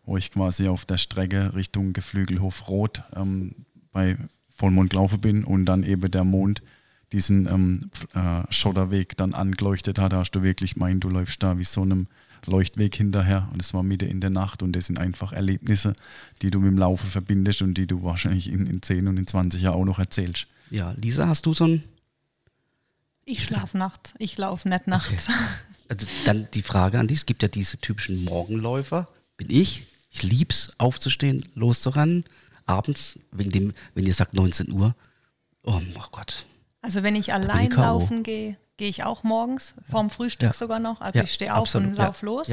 wo 0.04 0.16
ich 0.16 0.30
quasi 0.30 0.68
auf 0.68 0.84
der 0.84 0.98
Strecke 0.98 1.54
Richtung 1.54 1.94
Geflügelhof 1.94 2.68
Rot 2.68 3.02
ähm, 3.14 3.54
bei 3.92 4.16
Vollmond 4.56 4.90
gelaufen 4.90 5.20
bin 5.20 5.44
und 5.44 5.64
dann 5.64 5.84
eben 5.84 6.10
der 6.10 6.24
Mond 6.24 6.62
diesen 7.12 7.46
ähm, 7.46 7.90
äh, 8.14 8.42
Schotterweg 8.52 9.16
dann 9.16 9.32
angeleuchtet 9.32 9.98
hat, 9.98 10.12
da 10.12 10.18
hast 10.18 10.32
du 10.32 10.42
wirklich 10.42 10.76
meint, 10.76 11.04
du 11.04 11.08
läufst 11.08 11.42
da 11.42 11.58
wie 11.58 11.64
so 11.64 11.82
einem 11.82 12.08
Leuchtweg 12.46 12.94
hinterher 12.94 13.48
und 13.52 13.62
es 13.62 13.74
war 13.74 13.82
Mitte 13.82 14.06
in 14.06 14.20
der 14.20 14.30
Nacht 14.30 14.62
und 14.62 14.74
das 14.74 14.86
sind 14.86 14.98
einfach 14.98 15.32
Erlebnisse, 15.32 15.94
die 16.42 16.50
du 16.50 16.60
mit 16.60 16.68
dem 16.68 16.78
Laufen 16.78 17.08
verbindest 17.08 17.62
und 17.62 17.74
die 17.74 17.86
du 17.86 18.02
wahrscheinlich 18.04 18.50
in, 18.50 18.66
in 18.66 18.82
10 18.82 19.08
und 19.08 19.16
in 19.16 19.26
20 19.26 19.62
Jahren 19.62 19.76
auch 19.76 19.84
noch 19.84 19.98
erzählst. 19.98 20.46
Ja, 20.70 20.92
Lisa, 20.92 21.26
hast 21.26 21.46
du 21.46 21.54
so 21.54 21.64
ein... 21.64 21.84
Ich 23.26 23.44
schlafe 23.44 23.76
nachts, 23.76 24.14
ich 24.18 24.38
laufe 24.38 24.68
nicht 24.68 24.86
nachts. 24.86 25.28
Okay. 25.28 25.38
Also 25.88 26.06
dann 26.24 26.48
die 26.52 26.62
Frage 26.62 26.98
an 26.98 27.06
dich, 27.06 27.18
es 27.18 27.26
gibt 27.26 27.42
ja 27.42 27.48
diese 27.48 27.78
typischen 27.78 28.24
Morgenläufer, 28.24 29.06
bin 29.36 29.48
ich, 29.50 29.84
ich 30.10 30.24
lieb's 30.24 30.72
aufzustehen, 30.78 31.48
loszurennen, 31.54 32.24
abends, 32.64 33.20
wegen 33.30 33.52
dem, 33.52 33.74
wenn 33.94 34.04
ihr 34.04 34.14
sagt 34.14 34.34
19 34.34 34.72
Uhr, 34.72 34.96
oh, 35.62 35.80
oh 35.94 36.04
Gott, 36.10 36.44
also 36.86 37.02
wenn 37.02 37.16
ich 37.16 37.32
allein 37.32 37.70
ich 37.70 37.76
laufen 37.76 38.22
gehe, 38.22 38.56
gehe 38.76 38.88
ich 38.88 39.02
auch 39.02 39.24
morgens, 39.24 39.74
vorm 39.90 40.08
Frühstück 40.08 40.50
ja. 40.50 40.52
sogar 40.52 40.78
noch. 40.78 41.00
Also 41.00 41.18
ja, 41.18 41.24
ich 41.24 41.34
stehe 41.34 41.52
auf 41.52 41.62
absolut, 41.62 41.88
und 41.88 41.96
lauf 41.96 42.22
los. 42.22 42.48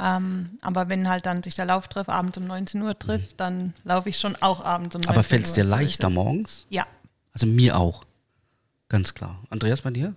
Ähm, 0.00 0.50
aber 0.60 0.90
wenn 0.90 1.08
halt 1.08 1.24
dann 1.24 1.42
sich 1.42 1.54
der 1.54 1.64
Lauftreff 1.64 2.10
abends 2.10 2.36
um 2.36 2.46
19 2.46 2.82
Uhr 2.82 2.98
trifft, 2.98 3.32
mhm. 3.32 3.36
dann 3.38 3.74
laufe 3.84 4.10
ich 4.10 4.18
schon 4.18 4.36
auch 4.36 4.62
abends 4.62 4.94
um 4.96 5.00
19 5.00 5.08
Uhr. 5.08 5.16
Aber 5.16 5.24
fällt 5.24 5.46
es 5.46 5.54
dir 5.54 5.64
leichter 5.64 6.10
morgens? 6.10 6.66
Ja. 6.68 6.86
Also 7.32 7.46
mir 7.46 7.78
auch. 7.78 8.04
Ganz 8.88 9.14
klar. 9.14 9.42
Andreas, 9.50 9.82
bei 9.82 9.90
dir? 9.90 10.14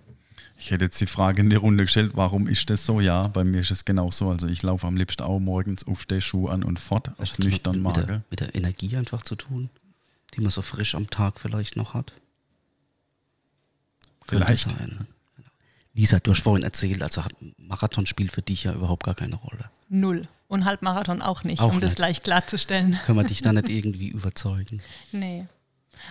Ich 0.58 0.70
hätte 0.70 0.84
jetzt 0.84 1.00
die 1.00 1.06
Frage 1.06 1.42
in 1.42 1.50
die 1.50 1.56
Runde 1.56 1.84
gestellt, 1.84 2.12
warum 2.14 2.46
ist 2.46 2.70
das 2.70 2.86
so? 2.86 3.00
Ja, 3.00 3.26
bei 3.28 3.44
mir 3.44 3.60
ist 3.60 3.70
es 3.70 3.84
genauso. 3.84 4.30
Also 4.30 4.46
ich 4.46 4.62
laufe 4.62 4.86
am 4.86 4.96
liebsten 4.96 5.22
auch 5.22 5.38
morgens 5.38 5.86
auf 5.86 6.06
der 6.06 6.20
Schuh 6.20 6.48
an 6.48 6.62
und 6.62 6.78
fort, 6.78 7.10
auf 7.18 7.38
nüchtern 7.38 7.80
Magen. 7.80 8.00
Mit, 8.00 8.08
der, 8.08 8.22
mit 8.30 8.40
der 8.40 8.54
Energie 8.54 8.96
einfach 8.96 9.22
zu 9.22 9.36
tun, 9.36 9.70
die 10.34 10.40
man 10.40 10.50
so 10.50 10.62
frisch 10.62 10.94
am 10.94 11.10
Tag 11.10 11.40
vielleicht 11.40 11.76
noch 11.76 11.94
hat. 11.94 12.12
Vielleicht. 14.24 14.70
Sein. 14.70 15.06
Lisa, 15.94 16.20
du 16.20 16.30
hast 16.30 16.42
vorhin 16.42 16.62
erzählt, 16.62 17.02
also 17.02 17.22
Marathon 17.58 18.06
spielt 18.06 18.32
für 18.32 18.40
dich 18.40 18.64
ja 18.64 18.72
überhaupt 18.72 19.04
gar 19.04 19.14
keine 19.14 19.36
Rolle. 19.36 19.70
Null. 19.88 20.26
Und 20.48 20.64
Halbmarathon 20.64 21.22
auch 21.22 21.44
nicht, 21.44 21.60
auch 21.60 21.68
um 21.68 21.72
nicht. 21.72 21.84
das 21.84 21.94
gleich 21.94 22.22
klarzustellen. 22.22 22.98
Können 23.04 23.18
wir 23.18 23.24
dich 23.24 23.42
da 23.42 23.52
nicht 23.52 23.68
irgendwie 23.68 24.08
überzeugen? 24.08 24.80
Nee. 25.12 25.46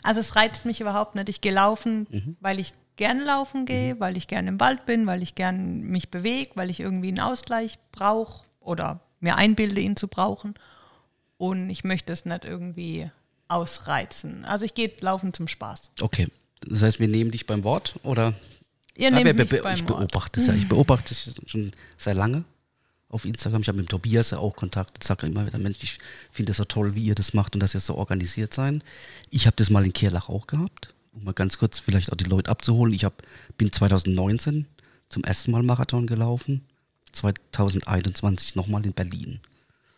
Also 0.03 0.19
es 0.19 0.35
reizt 0.35 0.65
mich 0.65 0.81
überhaupt 0.81 1.15
nicht. 1.15 1.29
Ich 1.29 1.41
gehe 1.41 1.53
laufen, 1.53 2.07
mhm. 2.09 2.37
weil 2.39 2.59
ich 2.59 2.73
gerne 2.97 3.23
laufen 3.23 3.65
gehe, 3.65 3.95
mhm. 3.95 3.99
weil 3.99 4.17
ich 4.17 4.27
gerne 4.27 4.49
im 4.49 4.59
Wald 4.59 4.85
bin, 4.85 5.07
weil 5.07 5.23
ich 5.23 5.35
gerne 5.35 5.59
mich 5.59 6.09
bewege, 6.09 6.51
weil 6.55 6.69
ich 6.69 6.79
irgendwie 6.79 7.09
einen 7.09 7.19
Ausgleich 7.19 7.79
brauche 7.91 8.43
oder 8.59 8.99
mir 9.19 9.35
einbilde, 9.35 9.81
ihn 9.81 9.95
zu 9.95 10.07
brauchen. 10.07 10.55
Und 11.37 11.69
ich 11.69 11.83
möchte 11.83 12.13
es 12.13 12.25
nicht 12.25 12.45
irgendwie 12.45 13.09
ausreizen. 13.47 14.45
Also 14.45 14.65
ich 14.65 14.73
gehe 14.73 14.91
laufen 14.99 15.33
zum 15.33 15.47
Spaß. 15.47 15.91
Okay, 15.99 16.27
das 16.67 16.83
heißt, 16.83 16.99
wir 16.99 17.07
nehmen 17.07 17.31
dich 17.31 17.45
beim 17.45 17.63
Wort 17.63 17.99
oder? 18.03 18.33
Ihr 18.95 19.09
nehmt 19.09 19.27
ja, 19.27 19.33
be 19.33 19.45
be 19.45 19.63
ich 19.73 19.83
beobachte 19.83 20.39
es 20.39 20.47
ja. 20.47 20.53
Ich 20.53 20.67
beobachte 20.67 21.13
es 21.13 21.33
schon 21.47 21.71
sehr 21.97 22.13
lange 22.13 22.43
auf 23.11 23.25
Instagram. 23.25 23.61
Ich 23.61 23.67
habe 23.67 23.77
mit 23.77 23.89
Tobias 23.89 24.31
ja 24.31 24.39
auch 24.39 24.55
Kontakt. 24.55 24.97
Ich 25.01 25.07
sage 25.07 25.27
immer 25.27 25.45
wieder, 25.45 25.57
Mensch, 25.57 25.77
ich 25.81 25.99
finde 26.31 26.51
es 26.51 26.57
so 26.57 26.65
toll, 26.65 26.95
wie 26.95 27.03
ihr 27.03 27.15
das 27.15 27.33
macht 27.33 27.55
und 27.55 27.61
dass 27.61 27.73
ihr 27.73 27.79
so 27.79 27.95
organisiert 27.95 28.53
seid. 28.53 28.81
Ich 29.29 29.45
habe 29.45 29.55
das 29.57 29.69
mal 29.69 29.85
in 29.85 29.93
Kirlach 29.93 30.29
auch 30.29 30.47
gehabt, 30.47 30.93
um 31.13 31.23
mal 31.23 31.33
ganz 31.33 31.57
kurz 31.57 31.79
vielleicht 31.79 32.11
auch 32.11 32.17
die 32.17 32.25
Leute 32.25 32.49
abzuholen. 32.49 32.93
Ich 32.93 33.03
hab, 33.03 33.21
bin 33.57 33.71
2019 33.71 34.65
zum 35.09 35.23
ersten 35.23 35.51
Mal 35.51 35.63
Marathon 35.63 36.07
gelaufen, 36.07 36.63
2021 37.11 38.55
nochmal 38.55 38.85
in 38.85 38.93
Berlin. 38.93 39.39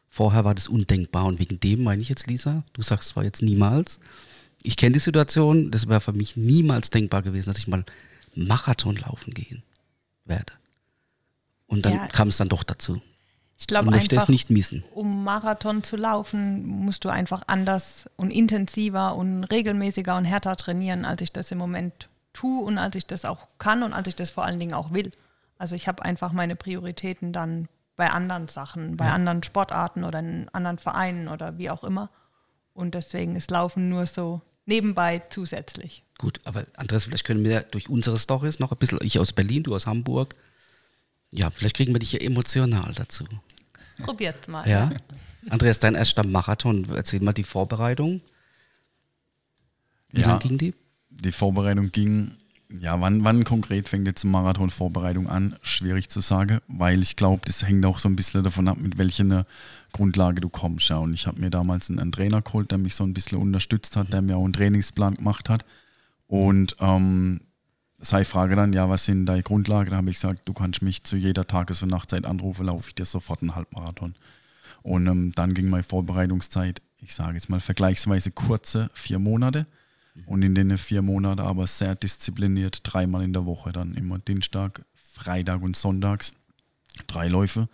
Vorher 0.09 0.45
war 0.45 0.55
das 0.55 0.67
undenkbar 0.67 1.25
und 1.25 1.39
wegen 1.39 1.59
dem 1.59 1.83
meine 1.83 2.01
ich 2.01 2.09
jetzt, 2.09 2.27
Lisa, 2.27 2.63
du 2.73 2.81
sagst 2.81 3.09
zwar 3.09 3.23
jetzt 3.23 3.41
niemals, 3.41 3.99
ich 4.63 4.77
kenne 4.77 4.93
die 4.93 4.99
Situation, 4.99 5.71
das 5.71 5.87
wäre 5.87 6.01
für 6.01 6.13
mich 6.13 6.37
niemals 6.37 6.89
denkbar 6.89 7.21
gewesen, 7.21 7.49
dass 7.49 7.57
ich 7.57 7.67
mal 7.67 7.83
Marathon 8.35 8.95
laufen 8.95 9.33
gehen 9.33 9.61
werde. 10.25 10.53
Und 11.73 11.85
dann 11.85 11.93
ja. 11.93 12.07
kam 12.07 12.27
es 12.27 12.37
dann 12.37 12.49
doch 12.49 12.63
dazu. 12.63 13.01
Ich 13.57 13.67
glaube 13.67 13.91
einfach, 13.91 14.27
nicht 14.27 14.49
missen. 14.49 14.83
um 14.93 15.23
Marathon 15.23 15.83
zu 15.83 15.95
laufen, 15.95 16.65
musst 16.65 17.05
du 17.05 17.09
einfach 17.09 17.43
anders 17.47 18.09
und 18.15 18.31
intensiver 18.31 19.15
und 19.15 19.43
regelmäßiger 19.45 20.17
und 20.17 20.25
härter 20.25 20.55
trainieren, 20.55 21.05
als 21.05 21.21
ich 21.21 21.31
das 21.31 21.51
im 21.51 21.57
Moment 21.57 22.09
tue 22.33 22.63
und 22.63 22.77
als 22.77 22.95
ich 22.95 23.05
das 23.05 23.25
auch 23.25 23.47
kann 23.57 23.83
und 23.83 23.93
als 23.93 24.07
ich 24.07 24.15
das 24.15 24.29
vor 24.31 24.43
allen 24.43 24.59
Dingen 24.59 24.73
auch 24.73 24.91
will. 24.91 25.11
Also 25.57 25.75
ich 25.75 25.87
habe 25.87 26.03
einfach 26.03 26.31
meine 26.31 26.55
Prioritäten 26.55 27.31
dann 27.31 27.69
bei 27.95 28.09
anderen 28.09 28.47
Sachen, 28.47 28.97
bei 28.97 29.09
anderen 29.09 29.43
Sportarten 29.43 30.03
oder 30.03 30.19
in 30.19 30.49
anderen 30.51 30.77
Vereinen 30.77 31.27
oder 31.27 31.57
wie 31.57 31.69
auch 31.69 31.83
immer. 31.83 32.09
Und 32.73 32.95
deswegen 32.95 33.35
ist 33.35 33.51
Laufen 33.51 33.89
nur 33.89 34.07
so 34.07 34.41
nebenbei 34.65 35.21
zusätzlich. 35.29 36.03
Gut, 36.17 36.39
aber 36.43 36.65
Andreas, 36.75 37.05
vielleicht 37.05 37.25
können 37.25 37.43
wir 37.43 37.61
durch 37.61 37.89
unsere 37.89 38.17
Stories 38.17 38.59
noch 38.59 38.71
ein 38.71 38.77
bisschen, 38.77 38.99
ich 39.01 39.19
aus 39.19 39.31
Berlin, 39.33 39.63
du 39.63 39.75
aus 39.75 39.85
Hamburg, 39.85 40.35
ja, 41.33 41.49
vielleicht 41.49 41.75
kriegen 41.75 41.93
wir 41.93 41.99
dich 41.99 42.13
ja 42.13 42.19
emotional 42.19 42.93
dazu. 42.95 43.23
Probiert's 44.03 44.47
mal. 44.47 44.67
Ja. 44.69 44.91
Andreas, 45.49 45.79
dein 45.79 45.95
erster 45.95 46.25
Marathon, 46.25 46.87
erzähl 46.95 47.21
mal 47.21 47.33
die 47.33 47.43
Vorbereitung. 47.43 48.21
Wie 50.11 50.21
Ja. 50.21 50.27
lang 50.27 50.39
ging 50.39 50.57
die? 50.57 50.73
Die 51.09 51.31
Vorbereitung 51.31 51.91
ging, 51.91 52.31
ja, 52.79 52.99
wann, 52.99 53.23
wann 53.23 53.43
konkret 53.43 53.87
fängt 53.89 54.07
jetzt 54.07 54.23
die 54.23 54.27
Marathon-Vorbereitung 54.27 55.27
an? 55.29 55.55
Schwierig 55.61 56.09
zu 56.09 56.21
sagen, 56.21 56.59
weil 56.67 57.01
ich 57.01 57.15
glaube, 57.15 57.41
das 57.45 57.65
hängt 57.65 57.85
auch 57.85 57.99
so 57.99 58.09
ein 58.09 58.15
bisschen 58.15 58.43
davon 58.43 58.67
ab, 58.67 58.77
mit 58.79 58.97
welcher 58.97 59.23
eine 59.23 59.45
Grundlage 59.91 60.41
du 60.41 60.49
kommst. 60.49 60.89
Ja. 60.89 60.97
Und 60.97 61.13
ich 61.13 61.27
habe 61.27 61.39
mir 61.41 61.49
damals 61.49 61.89
einen, 61.89 61.99
einen 61.99 62.11
Trainer 62.11 62.41
geholt, 62.41 62.71
der 62.71 62.77
mich 62.79 62.95
so 62.95 63.03
ein 63.03 63.13
bisschen 63.13 63.37
unterstützt 63.37 63.95
hat, 63.95 64.11
der 64.13 64.21
mir 64.21 64.37
auch 64.37 64.43
einen 64.43 64.53
Trainingsplan 64.53 65.15
gemacht 65.15 65.49
hat. 65.49 65.65
Und 66.27 66.75
ähm, 66.79 67.41
sei 68.03 68.25
Frage 68.25 68.55
dann, 68.55 68.73
ja, 68.73 68.89
was 68.89 69.05
sind 69.05 69.25
deine 69.25 69.43
Grundlagen? 69.43 69.91
Da 69.91 69.97
habe 69.97 70.09
ich 70.09 70.17
gesagt, 70.17 70.47
du 70.47 70.53
kannst 70.53 70.81
mich 70.81 71.03
zu 71.03 71.15
jeder 71.15 71.45
Tages- 71.47 71.81
und 71.81 71.89
Nachtzeit 71.89 72.25
anrufen, 72.25 72.65
laufe 72.65 72.89
ich 72.89 72.95
dir 72.95 73.05
sofort 73.05 73.41
einen 73.41 73.55
Halbmarathon. 73.55 74.15
Und 74.83 75.07
ähm, 75.07 75.31
dann 75.35 75.53
ging 75.53 75.69
meine 75.69 75.83
Vorbereitungszeit, 75.83 76.81
ich 76.99 77.15
sage 77.15 77.35
jetzt 77.35 77.49
mal 77.49 77.61
vergleichsweise 77.61 78.31
kurze 78.31 78.89
vier 78.93 79.19
Monate. 79.19 79.65
Und 80.27 80.43
in 80.43 80.53
den 80.53 80.77
vier 80.77 81.01
Monaten 81.01 81.41
aber 81.41 81.65
sehr 81.65 81.95
diszipliniert, 81.95 82.81
dreimal 82.83 83.23
in 83.23 83.33
der 83.33 83.47
Woche, 83.47 83.71
dann 83.71 83.95
immer 83.95 84.19
Dienstag, 84.19 84.85
Freitag 85.11 85.63
und 85.63 85.75
Sonntags, 85.75 86.33
drei 87.07 87.27
Läufe. 87.27 87.67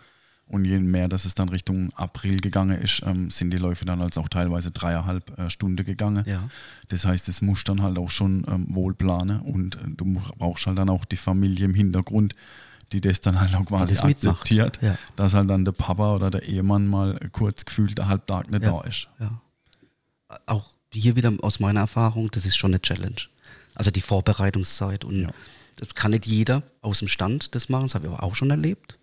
Und 0.49 0.65
je 0.65 0.79
mehr, 0.79 1.07
dass 1.07 1.25
es 1.25 1.35
dann 1.35 1.49
Richtung 1.49 1.93
April 1.93 2.39
gegangen 2.41 2.81
ist, 2.81 3.03
ähm, 3.05 3.29
sind 3.29 3.51
die 3.51 3.57
Läufe 3.57 3.85
dann 3.85 4.01
als 4.01 4.17
auch 4.17 4.27
teilweise 4.29 4.71
dreieinhalb 4.71 5.37
äh, 5.37 5.49
Stunden 5.49 5.85
gegangen. 5.85 6.23
Ja. 6.27 6.49
Das 6.87 7.05
heißt, 7.05 7.29
es 7.29 7.41
muss 7.43 7.63
dann 7.63 7.81
halt 7.83 7.97
auch 7.99 8.09
schon 8.09 8.45
ähm, 8.49 8.65
wohl 8.73 8.95
planen 8.95 9.39
und 9.41 9.75
äh, 9.75 9.79
du 9.95 10.05
brauchst 10.37 10.65
halt 10.65 10.77
dann 10.79 10.89
auch 10.89 11.05
die 11.05 11.17
Familie 11.17 11.65
im 11.65 11.75
Hintergrund, 11.75 12.33
die 12.91 12.99
das 12.99 13.21
dann 13.21 13.39
halt 13.39 13.53
auch 13.53 13.65
quasi 13.65 13.93
das 13.93 14.03
akzeptiert, 14.03 14.79
Ja. 14.81 14.97
dass 15.15 15.35
halt 15.35 15.49
dann 15.51 15.63
der 15.65 15.71
Papa 15.71 16.15
oder 16.15 16.31
der 16.31 16.41
Ehemann 16.43 16.87
mal 16.87 17.19
kurz 17.31 17.63
gefühlt 17.63 17.95
der 17.99 18.07
Halbtag 18.07 18.49
nicht 18.49 18.63
Ja. 18.63 18.71
da 18.71 18.81
ist. 18.81 19.07
Ja. 19.19 19.41
Auch 20.47 20.69
hier 20.91 21.15
wieder 21.15 21.31
aus 21.41 21.59
meiner 21.59 21.81
Erfahrung, 21.81 22.31
das 22.31 22.45
ist 22.47 22.57
schon 22.57 22.71
eine 22.71 22.81
Challenge. 22.81 23.21
Also 23.75 23.91
die 23.91 24.01
Vorbereitungszeit 24.01 25.05
und 25.05 25.29
das 25.77 25.93
kann 25.93 26.11
nicht 26.11 26.25
jeder 26.25 26.63
aus 26.81 26.99
dem 26.99 27.07
Stand 27.07 27.53
das 27.55 27.69
machen, 27.69 27.83
das 27.83 27.95
habe 27.95 28.07
ich 28.07 28.11
aber 28.11 28.23
auch 28.23 28.35
schon 28.35 28.49
erlebt. 28.49 28.95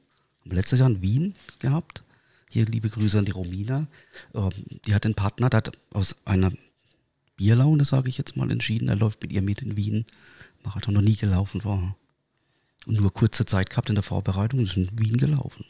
Letztes 0.50 0.80
Jahr 0.80 0.88
in 0.88 1.02
Wien 1.02 1.34
gehabt. 1.58 2.02
Hier 2.48 2.64
liebe 2.66 2.88
Grüße 2.88 3.18
an 3.18 3.24
die 3.24 3.32
Romina. 3.32 3.86
Ähm, 4.34 4.50
Die 4.86 4.94
hat 4.94 5.04
einen 5.04 5.14
Partner, 5.14 5.50
der 5.50 5.58
hat 5.58 5.72
aus 5.92 6.16
einer 6.24 6.52
Bierlaune, 7.36 7.84
sage 7.84 8.08
ich 8.08 8.18
jetzt 8.18 8.36
mal, 8.36 8.50
entschieden. 8.50 8.88
Er 8.88 8.96
läuft 8.96 9.20
mit 9.22 9.32
ihr 9.32 9.42
mit 9.42 9.62
in 9.62 9.76
Wien. 9.76 10.06
Marathon 10.64 10.94
noch 10.94 11.02
nie 11.02 11.16
gelaufen 11.16 11.64
war. 11.64 11.96
Und 12.86 13.00
nur 13.00 13.12
kurze 13.12 13.44
Zeit 13.46 13.70
gehabt 13.70 13.88
in 13.88 13.94
der 13.96 14.04
Vorbereitung 14.04 14.60
und 14.60 14.66
ist 14.66 14.76
in 14.76 14.88
Wien 14.98 15.16
gelaufen. 15.16 15.64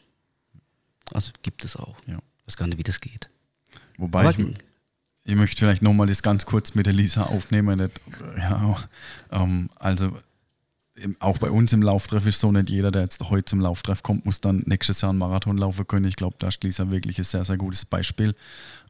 Also 1.13 1.33
gibt 1.43 1.65
es 1.65 1.77
auch. 1.77 1.97
Ja. 2.07 2.19
Ich 2.19 2.49
weiß 2.49 2.57
gar 2.57 2.67
nicht, 2.67 2.79
wie 2.79 2.83
das 2.83 3.01
geht. 3.01 3.31
Wobei 3.97 4.21
Aber 4.21 4.31
ich, 4.31 4.37
ging. 4.37 4.55
ich 5.25 5.35
möchte 5.35 5.59
vielleicht 5.59 5.83
nochmal 5.83 6.07
das 6.07 6.23
ganz 6.23 6.45
kurz 6.47 6.75
mit 6.75 6.87
der 6.87 6.93
Lisa 6.93 7.23
aufnehmen. 7.25 7.91
Ja, 8.37 8.77
ähm, 9.31 9.71
also 9.77 10.17
auch 11.21 11.39
bei 11.39 11.51
uns 11.51 11.73
im 11.73 11.83
Lauftreff 11.83 12.27
ist 12.27 12.41
so 12.41 12.53
nicht 12.53 12.71
jeder, 12.71 12.91
der 12.91 13.03
jetzt 13.03 13.29
heute 13.29 13.45
zum 13.45 13.61
Lauftreff 13.61 14.03
kommt, 14.03 14.25
muss 14.25 14.41
dann 14.41 14.63
nächstes 14.67 15.01
Jahr 15.01 15.11
einen 15.11 15.19
Marathon 15.19 15.59
laufen 15.59 15.87
können. 15.87 16.07
Ich 16.07 16.17
glaube, 16.17 16.37
da 16.39 16.49
ist 16.49 16.63
Lisa 16.65 16.91
wirklich 16.91 17.19
ein 17.19 17.25
sehr, 17.25 17.45
sehr 17.45 17.57
gutes 17.57 17.85
Beispiel. 17.85 18.35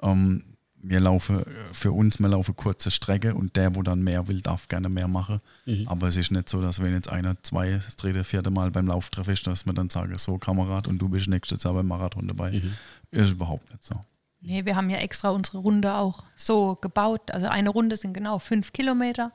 Ähm, 0.02 0.44
wir 0.88 1.00
laufen 1.00 1.40
äh, 1.40 1.44
für 1.72 1.92
uns, 1.92 2.20
wir 2.20 2.28
laufen 2.28 2.54
kurze 2.54 2.90
Strecke 2.90 3.34
und 3.34 3.56
der, 3.56 3.74
wo 3.74 3.82
dann 3.82 4.02
mehr 4.02 4.28
will, 4.28 4.40
darf 4.40 4.68
gerne 4.68 4.88
mehr 4.88 5.08
machen. 5.08 5.38
Aber 5.86 6.08
es 6.08 6.16
ist 6.16 6.30
nicht 6.30 6.48
so, 6.48 6.58
dass 6.58 6.82
wenn 6.82 6.92
jetzt 6.92 7.08
einer, 7.08 7.42
zwei, 7.42 7.72
das 7.72 7.96
dritte, 7.96 8.22
vierte 8.24 8.50
Mal 8.50 8.70
beim 8.70 8.86
Lauftreff 8.86 9.28
ist, 9.28 9.46
dass 9.46 9.66
man 9.66 9.74
dann 9.74 9.90
sagen, 9.90 10.16
so 10.18 10.38
Kamerad 10.38 10.86
und 10.86 10.98
du 10.98 11.08
bist 11.08 11.28
nächstes 11.28 11.64
Jahr 11.64 11.74
beim 11.74 11.88
Marathon 11.88 12.28
dabei. 12.28 12.62
Ist 13.10 13.32
überhaupt 13.32 13.68
nicht 13.70 13.82
so. 13.82 14.00
Nee, 14.40 14.64
wir 14.64 14.76
haben 14.76 14.90
ja 14.90 14.98
extra 14.98 15.30
unsere 15.30 15.58
Runde 15.58 15.94
auch 15.94 16.22
so 16.36 16.76
gebaut. 16.76 17.32
Also 17.32 17.46
eine 17.46 17.70
Runde 17.70 17.96
sind 17.96 18.12
genau 18.12 18.38
fünf 18.38 18.72
Kilometer. 18.72 19.32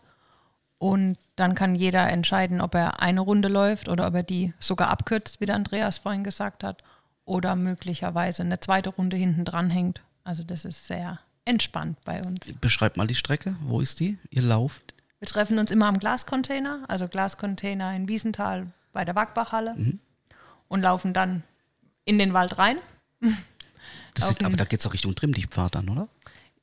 Und 0.82 1.20
dann 1.36 1.54
kann 1.54 1.76
jeder 1.76 2.10
entscheiden, 2.10 2.60
ob 2.60 2.74
er 2.74 3.04
eine 3.04 3.22
Runde 3.22 3.50
läuft 3.50 3.88
oder 3.88 4.08
ob 4.08 4.16
er 4.16 4.24
die 4.24 4.52
sogar 4.60 4.90
abkürzt, 4.90 5.40
wie 5.40 5.46
der 5.46 5.54
Andreas 5.54 6.00
vorhin 6.00 6.24
gesagt 6.24 6.64
hat, 6.64 6.84
oder 7.24 7.56
möglicherweise 7.56 8.42
eine 8.42 8.60
zweite 8.60 8.90
Runde 8.90 9.16
hinten 9.16 9.46
dran 9.46 9.70
hängt. 9.70 10.02
Also 10.24 10.42
das 10.42 10.66
ist 10.66 10.88
sehr 10.88 11.20
entspannt 11.46 12.00
bei 12.04 12.20
uns. 12.24 12.52
Beschreibt 12.62 12.98
mal 12.98 13.06
die 13.06 13.14
Strecke. 13.14 13.56
Wo 13.62 13.80
ist 13.80 14.00
die? 14.00 14.18
Ihr 14.32 14.42
lauft? 14.42 14.96
Wir 15.20 15.28
treffen 15.28 15.60
uns 15.60 15.70
immer 15.70 15.86
am 15.86 16.00
Glascontainer, 16.00 16.84
also 16.88 17.08
Glascontainer 17.08 17.96
in 17.96 18.08
Wiesenthal 18.08 18.66
bei 18.92 19.06
der 19.06 19.14
Wagbachhalle 19.14 20.00
und 20.68 20.82
laufen 20.82 21.14
dann 21.14 21.44
in 22.06 22.18
den 22.18 22.34
Wald 22.34 22.58
rein. 22.58 22.78
Ist, 24.18 24.44
aber 24.44 24.58
da 24.58 24.64
geht 24.64 24.80
es 24.80 24.88
auch 24.88 24.94
Richtung 24.94 25.14
Trimmdichtpfad 25.14 25.76
an, 25.76 25.90
oder? 25.90 26.08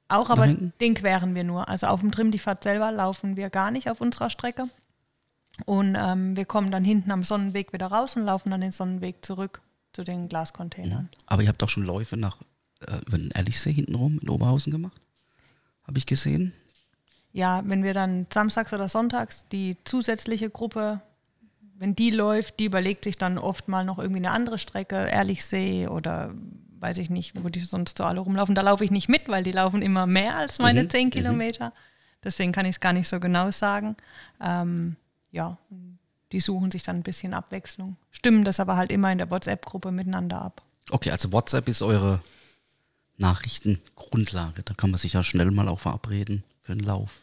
Auch, 0.08 0.30
aber 0.30 0.46
hinten? 0.46 0.72
den 0.80 0.94
queren 0.94 1.34
wir 1.34 1.44
nur. 1.44 1.68
Also 1.68 1.86
auf 1.86 2.00
dem 2.00 2.10
Trimmdichtpfad 2.10 2.62
selber 2.62 2.90
laufen 2.90 3.36
wir 3.36 3.50
gar 3.50 3.70
nicht 3.70 3.90
auf 3.90 4.00
unserer 4.00 4.30
Strecke. 4.30 4.68
Und 5.66 5.96
ähm, 5.98 6.36
wir 6.36 6.44
kommen 6.44 6.70
dann 6.70 6.84
hinten 6.84 7.10
am 7.10 7.24
Sonnenweg 7.24 7.72
wieder 7.72 7.86
raus 7.86 8.16
und 8.16 8.24
laufen 8.24 8.50
dann 8.50 8.60
den 8.60 8.72
Sonnenweg 8.72 9.24
zurück 9.24 9.60
zu 9.92 10.04
den 10.04 10.28
Glascontainern. 10.28 11.08
Aber 11.26 11.42
ihr 11.42 11.48
habt 11.48 11.62
auch 11.62 11.68
schon 11.68 11.82
Läufe 11.82 12.16
nach 12.16 12.38
äh, 12.86 12.98
über 13.06 13.18
den 13.18 13.30
Erlichsee 13.32 13.72
hintenrum 13.72 14.18
in 14.22 14.28
Oberhausen 14.28 14.70
gemacht. 14.70 15.00
Habe 15.86 15.98
ich 15.98 16.06
gesehen. 16.06 16.52
Ja, 17.32 17.62
wenn 17.66 17.82
wir 17.82 17.94
dann 17.94 18.26
samstags 18.32 18.72
oder 18.72 18.88
sonntags 18.88 19.46
die 19.48 19.76
zusätzliche 19.84 20.50
Gruppe, 20.50 21.00
wenn 21.76 21.94
die 21.94 22.10
läuft, 22.10 22.58
die 22.60 22.64
überlegt 22.64 23.04
sich 23.04 23.18
dann 23.18 23.38
oft 23.38 23.68
mal 23.68 23.84
noch 23.84 23.98
irgendwie 23.98 24.18
eine 24.18 24.30
andere 24.30 24.58
Strecke, 24.58 24.96
Ehrlichsee 24.96 25.88
oder 25.88 26.34
weiß 26.80 26.98
ich 26.98 27.10
nicht, 27.10 27.32
wo 27.42 27.48
die 27.48 27.60
sonst 27.60 27.98
so 27.98 28.04
alle 28.04 28.20
rumlaufen. 28.20 28.54
Da 28.54 28.62
laufe 28.62 28.84
ich 28.84 28.90
nicht 28.90 29.08
mit, 29.08 29.28
weil 29.28 29.42
die 29.42 29.52
laufen 29.52 29.82
immer 29.82 30.06
mehr 30.06 30.36
als 30.36 30.58
meine 30.58 30.84
Mhm, 30.84 30.90
zehn 30.90 31.10
Kilometer. 31.10 31.72
Deswegen 32.24 32.52
kann 32.52 32.66
ich 32.66 32.76
es 32.76 32.80
gar 32.80 32.92
nicht 32.92 33.08
so 33.08 33.20
genau 33.20 33.50
sagen. 33.50 33.96
Ähm, 34.40 34.96
ja, 35.30 35.56
die 36.32 36.40
suchen 36.40 36.70
sich 36.70 36.82
dann 36.82 36.96
ein 36.96 37.02
bisschen 37.02 37.32
Abwechslung, 37.34 37.96
stimmen 38.10 38.44
das 38.44 38.60
aber 38.60 38.76
halt 38.76 38.90
immer 38.90 39.10
in 39.12 39.18
der 39.18 39.30
WhatsApp-Gruppe 39.30 39.92
miteinander 39.92 40.42
ab. 40.42 40.62
Okay, 40.90 41.10
also 41.10 41.32
WhatsApp 41.32 41.68
ist 41.68 41.82
eure 41.82 42.20
Nachrichtengrundlage. 43.18 44.62
Da 44.62 44.74
kann 44.74 44.90
man 44.90 44.98
sich 44.98 45.12
ja 45.14 45.22
schnell 45.22 45.50
mal 45.50 45.68
auch 45.68 45.80
verabreden 45.80 46.44
für 46.62 46.72
einen 46.72 46.80
Lauf. 46.82 47.20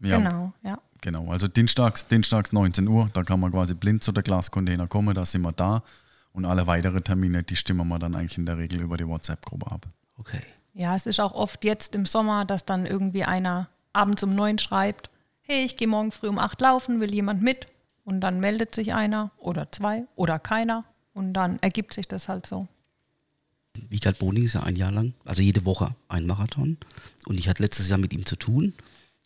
Ja, 0.00 0.18
Genau, 0.18 0.52
ja. 0.62 0.78
Genau, 1.00 1.30
also 1.30 1.48
dienstags, 1.48 2.08
dienstags 2.08 2.52
19 2.52 2.88
Uhr, 2.88 3.10
da 3.12 3.22
kann 3.22 3.38
man 3.38 3.52
quasi 3.52 3.74
blind 3.74 4.02
zu 4.02 4.10
der 4.10 4.22
Glascontainer 4.22 4.86
kommen, 4.86 5.14
da 5.14 5.24
sind 5.24 5.42
wir 5.42 5.52
da. 5.52 5.82
Und 6.34 6.44
alle 6.44 6.66
weiteren 6.66 7.02
Termine, 7.02 7.44
die 7.44 7.56
stimmen 7.56 7.88
wir 7.88 7.98
dann 7.98 8.14
eigentlich 8.14 8.36
in 8.36 8.44
der 8.44 8.58
Regel 8.58 8.80
über 8.80 8.96
die 8.96 9.06
WhatsApp-Gruppe 9.06 9.70
ab. 9.70 9.86
Okay. 10.18 10.42
Ja, 10.74 10.96
es 10.96 11.06
ist 11.06 11.20
auch 11.20 11.32
oft 11.32 11.64
jetzt 11.64 11.94
im 11.94 12.04
Sommer, 12.04 12.44
dass 12.44 12.64
dann 12.64 12.84
irgendwie 12.84 13.24
einer 13.24 13.68
abends 13.92 14.24
um 14.24 14.34
neun 14.34 14.58
schreibt, 14.58 15.08
hey, 15.42 15.64
ich 15.64 15.76
gehe 15.76 15.86
morgen 15.86 16.10
früh 16.10 16.28
um 16.28 16.38
acht 16.38 16.60
laufen, 16.60 17.00
will 17.00 17.14
jemand 17.14 17.40
mit? 17.40 17.68
Und 18.04 18.20
dann 18.20 18.40
meldet 18.40 18.74
sich 18.74 18.92
einer 18.92 19.30
oder 19.38 19.70
zwei 19.70 20.04
oder 20.16 20.40
keiner 20.40 20.84
und 21.14 21.32
dann 21.32 21.58
ergibt 21.60 21.94
sich 21.94 22.08
das 22.08 22.28
halt 22.28 22.46
so. 22.46 22.66
Vital 23.88 24.12
Boni 24.12 24.42
ist 24.42 24.54
ja 24.54 24.64
ein 24.64 24.76
Jahr 24.76 24.92
lang, 24.92 25.14
also 25.24 25.40
jede 25.40 25.64
Woche 25.64 25.94
ein 26.08 26.26
Marathon. 26.26 26.76
Und 27.26 27.38
ich 27.38 27.48
hatte 27.48 27.62
letztes 27.62 27.88
Jahr 27.88 27.98
mit 27.98 28.12
ihm 28.12 28.26
zu 28.26 28.36
tun 28.36 28.74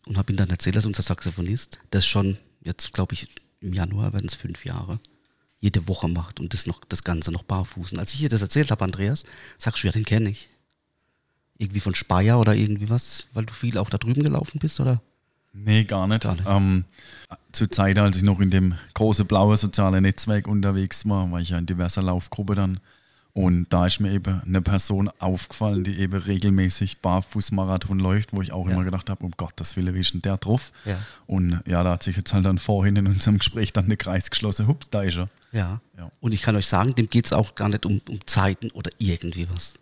und 0.05 0.17
habe 0.17 0.31
ihm 0.31 0.37
dann 0.37 0.49
erzählt, 0.49 0.75
dass 0.75 0.85
unser 0.85 1.03
Saxophonist 1.03 1.79
das 1.89 2.05
schon, 2.05 2.37
jetzt 2.61 2.93
glaube 2.93 3.13
ich, 3.13 3.29
im 3.59 3.73
Januar 3.73 4.13
werden 4.13 4.27
es 4.27 4.35
fünf 4.35 4.65
Jahre, 4.65 4.99
jede 5.59 5.87
Woche 5.87 6.07
macht 6.07 6.39
und 6.39 6.53
das 6.53 6.65
noch 6.65 6.81
das 6.87 7.03
Ganze 7.03 7.31
noch 7.31 7.43
barfuß. 7.43 7.91
Und 7.91 7.99
als 7.99 8.13
ich 8.13 8.19
dir 8.19 8.29
das 8.29 8.41
erzählt 8.41 8.71
habe, 8.71 8.83
Andreas, 8.83 9.23
sagst 9.57 9.83
du, 9.83 9.87
ja, 9.87 9.91
den 9.91 10.05
kenne 10.05 10.29
ich. 10.29 10.49
Irgendwie 11.57 11.81
von 11.81 11.95
Speyer 11.95 12.39
oder 12.39 12.55
irgendwie 12.55 12.89
was, 12.89 13.27
weil 13.33 13.45
du 13.45 13.53
viel 13.53 13.77
auch 13.77 13.89
da 13.89 13.97
drüben 13.97 14.23
gelaufen 14.23 14.59
bist, 14.59 14.79
oder? 14.79 15.01
Nee, 15.51 15.83
gar 15.83 16.07
nicht. 16.07 16.23
Gar 16.23 16.35
nicht. 16.35 16.45
Ähm, 16.47 16.85
zur 17.51 17.69
Zeit, 17.69 17.97
als 17.97 18.17
ich 18.17 18.23
noch 18.23 18.39
in 18.39 18.51
dem 18.51 18.75
großen 18.93 19.25
blauen 19.25 19.57
sozialen 19.57 20.03
Netzwerk 20.03 20.47
unterwegs 20.47 21.07
war, 21.07 21.29
war 21.31 21.41
ich 21.41 21.49
ja 21.49 21.57
in 21.57 21.65
diverser 21.65 22.01
Laufgruppe 22.01 22.55
dann. 22.55 22.79
Und 23.33 23.67
da 23.69 23.85
ist 23.85 23.99
mir 23.99 24.11
eben 24.11 24.41
eine 24.45 24.61
Person 24.61 25.09
aufgefallen, 25.19 25.83
die 25.83 25.97
eben 25.99 26.15
regelmäßig 26.19 26.99
Barfußmarathon 26.99 27.99
läuft, 27.99 28.33
wo 28.33 28.41
ich 28.41 28.51
auch 28.51 28.65
Ja. 28.67 28.73
immer 28.73 28.83
gedacht 28.83 29.09
habe, 29.09 29.23
um 29.23 29.31
Gottes 29.37 29.75
Willen, 29.77 29.93
wie 29.93 29.99
ist 29.99 30.13
denn 30.13 30.21
der 30.21 30.37
drauf? 30.37 30.71
Ja. 30.83 30.99
Und 31.27 31.61
ja, 31.65 31.83
da 31.83 31.91
hat 31.91 32.03
sich 32.03 32.17
jetzt 32.17 32.33
halt 32.33 32.45
dann 32.45 32.57
vorhin 32.57 32.95
in 32.95 33.07
unserem 33.07 33.37
Gespräch 33.37 33.71
dann 33.71 33.87
der 33.87 33.97
Kreis 33.97 34.29
geschlossen. 34.29 34.67
Hups, 34.67 34.89
da 34.89 35.03
ist 35.03 35.17
er. 35.17 35.29
Ja. 35.51 35.79
Ja. 35.97 36.11
Und 36.19 36.31
ich 36.33 36.41
kann 36.41 36.55
euch 36.55 36.67
sagen, 36.67 36.95
dem 36.95 37.07
geht 37.09 37.25
es 37.25 37.33
auch 37.33 37.55
gar 37.55 37.69
nicht 37.69 37.85
um, 37.85 38.01
um 38.09 38.19
Zeiten 38.27 38.71
oder 38.71 38.91
irgendwie 38.97 39.47
was. 39.49 39.73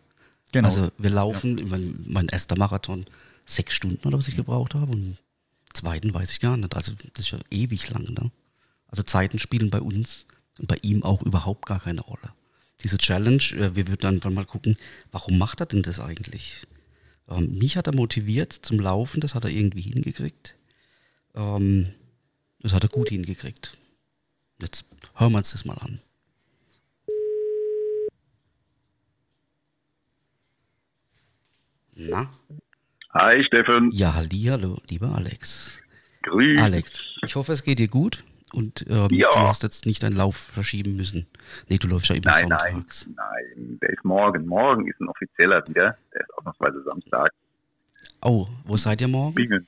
Genau. 0.52 0.68
Also 0.68 0.92
wir 0.98 1.10
laufen, 1.10 1.68
mein, 1.70 2.00
mein 2.06 2.28
erster 2.28 2.58
Marathon, 2.58 3.06
sechs 3.46 3.74
Stunden 3.74 4.06
oder 4.08 4.18
was 4.18 4.28
ich 4.28 4.36
gebraucht 4.36 4.76
habe 4.76 4.92
und 4.92 5.18
zweiten 5.74 6.14
weiß 6.14 6.32
ich 6.32 6.40
gar 6.42 6.58
nicht. 6.58 6.76
Also 6.76 6.94
das 7.14 7.26
ist 7.26 7.32
ja 7.32 7.40
ewig 7.50 7.90
lang. 7.90 8.04
Ne? 8.14 8.30
Also 8.88 9.04
Zeiten 9.04 9.40
spielen 9.40 9.70
bei 9.70 9.82
uns 9.82 10.26
Und 10.60 10.68
bei 10.68 10.78
ihm 10.82 11.04
auch 11.04 11.22
überhaupt 11.22 11.66
gar 11.66 11.80
keine 11.80 12.02
Rolle. 12.02 12.34
Diese 12.84 12.98
Challenge, 12.98 13.44
äh, 13.54 13.76
wir 13.76 13.88
würden 13.88 14.08
einfach 14.08 14.30
mal 14.30 14.46
gucken, 14.46 14.78
warum 15.12 15.38
macht 15.38 15.60
er 15.62 15.66
denn 15.66 15.82
das 15.82 16.00
eigentlich? 16.00 16.68
Ähm, 17.28 17.58
mich 17.58 17.76
hat 17.76 17.88
er 17.88 17.96
motiviert 17.96 18.54
zum 18.54 18.80
Laufen, 18.80 19.20
das 19.20 19.36
hat 19.36 19.46
er 19.46 19.52
irgendwie 19.52 19.82
hingekriegt. 19.82 20.56
Ähm, 21.34 21.94
das 22.60 22.74
hat 22.74 22.84
er 22.84 22.90
gut 22.90 23.10
hingekriegt. 23.10 23.78
Jetzt 24.62 24.86
hören 25.16 25.32
wir 25.34 25.40
uns 25.40 25.52
das 25.52 25.66
mal 25.66 25.78
an. 25.78 26.00
Na? 31.96 32.32
Hi 33.12 33.44
Steffen. 33.44 33.92
Ja, 33.92 34.14
hallo, 34.14 34.80
lieber 34.88 35.16
Alex. 35.16 35.80
Grüß. 36.22 36.62
Alex, 36.62 37.16
ich 37.24 37.36
hoffe, 37.36 37.54
es 37.54 37.64
geht 37.64 37.80
dir 37.80 37.88
gut 37.88 38.24
und 38.54 38.86
ähm, 38.90 39.08
Ja. 39.12 39.30
du 39.32 39.40
hast 39.40 39.64
jetzt 39.64 39.86
nicht 39.86 40.04
deinen 40.04 40.16
Lauf 40.16 40.36
verschieben 40.38 40.96
müssen. 40.96 41.28
Nee, 41.68 41.78
du 41.78 41.88
läufst 41.88 42.10
ja 42.10 42.16
immer 42.16 42.32
Nein, 42.32 42.48
nein, 42.50 42.72
sonntags. 42.74 43.10
nein, 43.16 43.80
der 43.82 43.90
ist 43.90 44.04
morgen. 44.06 44.46
Morgen 44.46 44.88
ist 44.88 45.00
ein 45.02 45.10
offizieller 45.10 45.68
wieder. 45.68 45.98
Der 46.14 46.22
ist 46.22 46.34
ausnahmsweise 46.38 46.84
Samstag. 46.84 47.32
Oh, 48.22 48.48
wo 48.66 48.78
seid 48.78 49.02
ihr 49.02 49.08
morgen? 49.08 49.36
Bingen. 49.36 49.68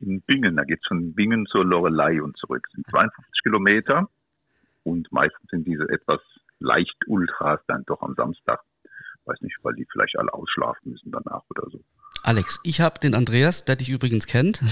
In 0.00 0.20
Bingen, 0.22 0.56
da 0.56 0.64
geht's 0.64 0.86
von 0.86 1.14
Bingen 1.14 1.46
zur 1.46 1.64
Lorelei 1.64 2.20
und 2.22 2.36
zurück. 2.36 2.62
Das 2.68 2.74
sind 2.74 2.86
52 2.90 3.42
Kilometer 3.42 4.08
und 4.84 5.10
meistens 5.12 5.48
sind 5.50 5.66
diese 5.66 5.88
etwas 5.88 6.20
leicht 6.58 6.96
Ultras 7.06 7.60
dann 7.68 7.84
doch 7.86 8.02
am 8.02 8.14
Samstag. 8.14 8.60
Weiß 9.24 9.40
nicht, 9.40 9.56
weil 9.62 9.74
die 9.74 9.86
vielleicht 9.90 10.18
alle 10.18 10.32
ausschlafen 10.34 10.92
müssen 10.92 11.10
danach 11.12 11.42
oder 11.50 11.68
so. 11.70 11.80
Alex, 12.22 12.60
ich 12.64 12.80
habe 12.80 12.98
den 13.00 13.14
Andreas, 13.14 13.64
der 13.64 13.76
dich 13.76 13.88
übrigens 13.88 14.26
kennt, 14.26 14.62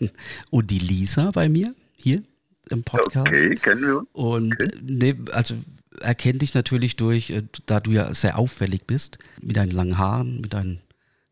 und 0.50 0.70
die 0.70 0.78
Lisa 0.78 1.30
bei 1.32 1.48
mir 1.48 1.74
hier 1.96 2.22
im 2.70 2.82
Podcast. 2.82 3.26
Okay, 3.28 3.54
kennen 3.56 3.82
wir 3.82 3.98
uns? 3.98 4.08
Und 4.12 4.52
Okay. 4.54 4.70
nee, 4.82 5.14
also 5.32 5.54
er 6.00 6.14
kennt 6.14 6.42
dich 6.42 6.54
natürlich 6.54 6.96
durch, 6.96 7.30
äh, 7.30 7.42
da 7.66 7.80
du 7.80 7.92
ja 7.92 8.12
sehr 8.14 8.38
auffällig 8.38 8.84
bist, 8.86 9.18
mit 9.40 9.56
deinen 9.56 9.70
langen 9.70 9.98
Haaren, 9.98 10.40
mit 10.40 10.52
deinen 10.52 10.80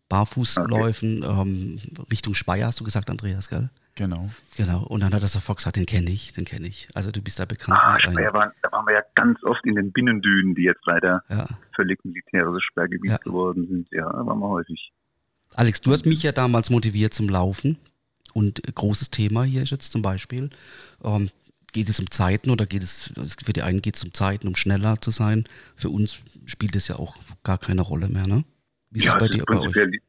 Barfußläufen, 0.08 1.22
ähm, 1.22 1.80
Richtung 2.10 2.34
Speyer 2.34 2.66
hast 2.66 2.78
du 2.80 2.84
gesagt, 2.84 3.08
Andreas, 3.10 3.48
gell? 3.48 3.70
Genau. 3.94 4.30
Genau. 4.56 4.84
Und 4.84 5.00
dann 5.00 5.12
hat 5.12 5.22
er 5.22 5.28
sofort 5.28 5.58
gesagt, 5.58 5.76
den 5.76 5.84
kenne 5.86 6.10
ich, 6.10 6.32
den 6.32 6.44
kenne 6.44 6.66
ich. 6.66 6.88
Also 6.94 7.10
du 7.10 7.20
bist 7.20 7.38
da 7.38 7.44
bekannt. 7.44 7.78
Ah, 7.80 7.98
Speyer 7.98 8.32
waren, 8.32 8.50
da 8.62 8.72
waren 8.72 8.86
wir 8.86 8.94
ja 8.94 9.02
ganz 9.14 9.42
oft 9.44 9.64
in 9.66 9.74
den 9.74 9.92
Binnendünen, 9.92 10.54
die 10.54 10.62
jetzt 10.62 10.80
leider 10.86 11.22
ja. 11.28 11.46
völlig 11.76 12.02
militärisches 12.04 12.62
Sperrgebiet 12.70 13.10
Ja. 13.10 13.16
geworden 13.18 13.66
sind. 13.68 13.88
Ja, 13.90 14.10
da 14.10 14.24
waren 14.24 14.38
wir 14.38 14.48
häufig. 14.48 14.92
Alex, 15.54 15.82
du 15.82 15.92
hast 15.92 16.06
mich 16.06 16.22
ja 16.22 16.32
damals 16.32 16.70
motiviert 16.70 17.12
zum 17.12 17.28
Laufen. 17.28 17.76
Und 18.32 18.66
äh, 18.66 18.72
großes 18.72 19.10
Thema 19.10 19.44
hier 19.44 19.62
ist 19.62 19.70
jetzt 19.70 19.92
zum 19.92 20.00
Beispiel, 20.00 20.48
ähm, 21.04 21.30
geht 21.72 21.88
es 21.88 22.00
um 22.00 22.10
Zeiten 22.10 22.50
oder 22.50 22.66
geht 22.66 22.82
es, 22.82 23.12
für 23.44 23.52
die 23.52 23.62
einen 23.62 23.82
geht 23.82 23.96
es 23.96 24.04
um 24.04 24.12
Zeiten, 24.12 24.46
um 24.46 24.56
schneller 24.56 25.00
zu 25.00 25.10
sein. 25.10 25.44
Für 25.74 25.88
uns 25.88 26.22
spielt 26.46 26.76
es 26.76 26.88
ja 26.88 26.96
auch 26.96 27.16
gar 27.42 27.58
keine 27.58 27.82
Rolle 27.82 28.08
mehr, 28.08 28.26
ne? 28.26 28.44
Wie 28.90 28.98
ist 28.98 29.06
ja, 29.06 29.14
es 29.14 29.18
bei 29.18 29.28
dir, 29.28 29.38
ist 29.38 29.46
bei 29.46 29.58
euch? 29.58 29.72
prinzipiell, 29.72 30.00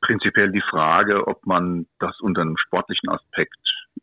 prinzipiell 0.00 0.52
die 0.52 0.62
Frage, 0.68 1.26
ob 1.26 1.46
man 1.46 1.86
das 2.00 2.18
unter 2.20 2.42
einem 2.42 2.56
sportlichen 2.56 3.08
Aspekt 3.08 3.56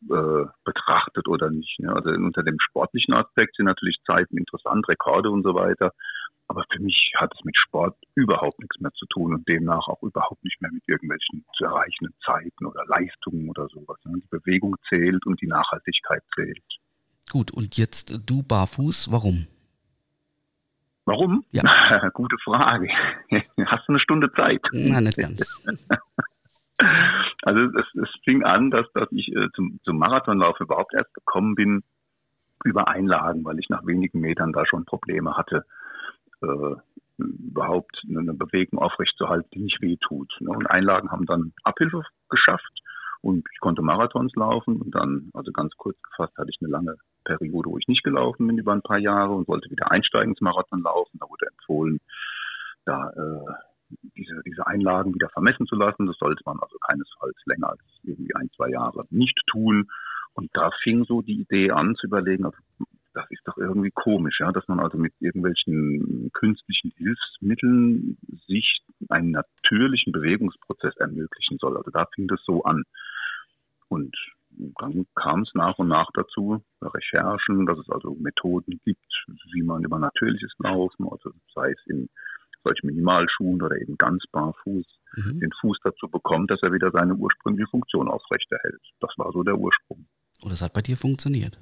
äh, 0.09 0.45
betrachtet 0.63 1.27
oder 1.27 1.49
nicht. 1.49 1.79
Ne? 1.79 1.93
Also 1.93 2.09
unter 2.09 2.43
dem 2.43 2.57
sportlichen 2.59 3.13
Aspekt 3.13 3.55
sind 3.55 3.65
natürlich 3.65 3.97
Zeiten 4.05 4.37
interessant, 4.37 4.87
Rekorde 4.87 5.29
und 5.29 5.43
so 5.43 5.55
weiter. 5.55 5.91
Aber 6.53 6.65
für 6.71 6.83
mich 6.83 7.11
hat 7.15 7.33
es 7.35 7.43
mit 7.43 7.57
Sport 7.57 7.97
überhaupt 8.13 8.59
nichts 8.59 8.79
mehr 8.79 8.91
zu 8.91 9.07
tun 9.07 9.33
und 9.33 9.47
demnach 9.49 9.87
auch 9.87 10.03
überhaupt 10.03 10.43
nicht 10.43 10.61
mehr 10.61 10.71
mit 10.71 10.83
irgendwelchen 10.85 11.43
zu 11.57 11.65
erreichenden 11.65 12.13
Zeiten 12.23 12.67
oder 12.67 12.85
Leistungen 12.85 13.49
oder 13.49 13.67
sowas. 13.69 13.97
Die 14.05 14.27
Bewegung 14.29 14.75
zählt 14.87 15.25
und 15.25 15.41
die 15.41 15.47
Nachhaltigkeit 15.47 16.21
zählt. 16.35 16.63
Gut, 17.31 17.49
und 17.49 17.75
jetzt 17.75 18.21
du 18.29 18.43
barfuß, 18.43 19.11
warum? 19.11 19.47
Warum? 21.05 21.43
Ja. 21.53 21.63
Gute 22.13 22.37
Frage. 22.43 22.87
Hast 23.65 23.87
du 23.87 23.93
eine 23.93 23.99
Stunde 23.99 24.31
Zeit? 24.33 24.61
Na, 24.71 25.01
nicht 25.01 25.17
ganz. 25.17 25.59
Also 27.45 27.77
es, 27.77 27.85
es 28.01 28.09
fing 28.23 28.43
an, 28.43 28.71
dass, 28.71 28.91
dass 28.93 29.09
ich 29.11 29.27
äh, 29.35 29.49
zum, 29.53 29.79
zum 29.83 29.97
Marathonlauf 29.97 30.59
überhaupt 30.61 30.93
erst 30.93 31.13
gekommen 31.13 31.55
bin 31.55 31.83
über 32.63 32.87
Einlagen, 32.87 33.43
weil 33.43 33.59
ich 33.59 33.67
nach 33.69 33.85
wenigen 33.85 34.21
Metern 34.21 34.53
da 34.53 34.65
schon 34.65 34.85
Probleme 34.85 35.35
hatte, 35.35 35.65
überhaupt 37.17 38.01
eine 38.09 38.33
Bewegung 38.33 38.79
aufrechtzuerhalten, 38.79 39.49
die 39.53 39.63
nicht 39.63 39.81
wehtut. 39.81 40.33
Ne? 40.39 40.49
Und 40.49 40.67
Einlagen 40.67 41.11
haben 41.11 41.25
dann 41.25 41.53
Abhilfe 41.63 42.03
geschafft 42.29 42.81
und 43.21 43.47
ich 43.53 43.59
konnte 43.59 43.81
Marathons 43.81 44.35
laufen 44.35 44.81
und 44.81 44.93
dann, 44.93 45.29
also 45.33 45.51
ganz 45.51 45.73
kurz 45.77 45.97
gefasst, 46.01 46.37
hatte 46.37 46.49
ich 46.49 46.57
eine 46.61 46.71
lange 46.71 46.97
Periode, 47.23 47.69
wo 47.69 47.77
ich 47.77 47.87
nicht 47.87 48.03
gelaufen 48.03 48.47
bin 48.47 48.57
über 48.57 48.73
ein 48.73 48.81
paar 48.81 48.97
Jahre 48.97 49.33
und 49.33 49.47
wollte 49.47 49.69
wieder 49.69 49.91
einsteigen 49.91 50.31
ins 50.31 50.41
Marathon 50.41 50.81
laufen. 50.81 51.19
Da 51.19 51.29
wurde 51.29 51.47
empfohlen, 51.47 51.99
da 52.85 53.09
äh, 53.11 53.53
diese, 54.17 54.41
diese 54.45 54.67
Einlagen 54.67 55.13
wieder 55.13 55.29
vermessen 55.29 55.67
zu 55.67 55.75
lassen. 55.75 56.05
Das 56.05 56.17
sollte 56.17 56.41
man 56.45 56.59
also 56.59 56.77
keinesfalls 56.79 57.37
länger 57.45 57.69
als 57.69 57.81
irgendwie 58.03 58.35
ein, 58.35 58.49
zwei 58.55 58.69
Jahre 58.69 59.05
nicht 59.09 59.39
tun. 59.47 59.89
Und 60.33 60.49
da 60.53 60.71
fing 60.81 61.05
so 61.05 61.21
die 61.21 61.39
Idee 61.41 61.71
an 61.71 61.95
zu 61.95 62.07
überlegen, 62.07 62.45
also, 62.45 62.57
das 63.13 63.25
ist 63.29 63.41
doch 63.45 63.57
irgendwie 63.57 63.91
komisch, 63.91 64.39
ja, 64.39 64.51
dass 64.51 64.67
man 64.67 64.79
also 64.79 64.97
mit 64.97 65.13
irgendwelchen 65.19 66.31
künstlichen 66.33 66.91
Hilfsmitteln 66.97 68.17
sich 68.47 68.81
einen 69.09 69.31
natürlichen 69.31 70.11
Bewegungsprozess 70.13 70.95
ermöglichen 70.97 71.57
soll. 71.59 71.77
Also 71.77 71.91
da 71.91 72.05
fing 72.15 72.27
das 72.27 72.41
so 72.45 72.63
an. 72.63 72.83
Und 73.87 74.15
dann 74.49 75.05
kam 75.15 75.41
es 75.41 75.51
nach 75.53 75.77
und 75.79 75.87
nach 75.87 76.09
dazu, 76.13 76.63
Recherchen, 76.81 77.65
dass 77.65 77.77
es 77.79 77.89
also 77.89 78.15
Methoden 78.15 78.79
gibt, 78.83 79.25
wie 79.53 79.63
man 79.63 79.83
über 79.83 79.99
natürliches 79.99 80.53
Laufen, 80.59 81.07
also 81.09 81.31
sei 81.53 81.71
es 81.71 81.79
in 81.87 82.09
solchen 82.63 82.87
Minimalschuhen 82.87 83.61
oder 83.61 83.79
eben 83.79 83.97
ganz 83.97 84.23
barfuß, 84.31 84.85
Mhm. 85.15 85.39
den 85.39 85.51
Fuß 85.61 85.77
dazu 85.83 86.07
bekommt, 86.07 86.49
dass 86.49 86.61
er 86.63 86.73
wieder 86.73 86.91
seine 86.91 87.13
ursprüngliche 87.13 87.69
Funktion 87.69 88.07
aufrechterhält. 88.07 88.81
Das 88.99 89.11
war 89.17 89.31
so 89.31 89.43
der 89.43 89.57
Ursprung. 89.57 90.07
Und 90.41 90.51
das 90.51 90.61
hat 90.61 90.73
bei 90.73 90.81
dir 90.81 90.97
funktioniert. 90.97 91.59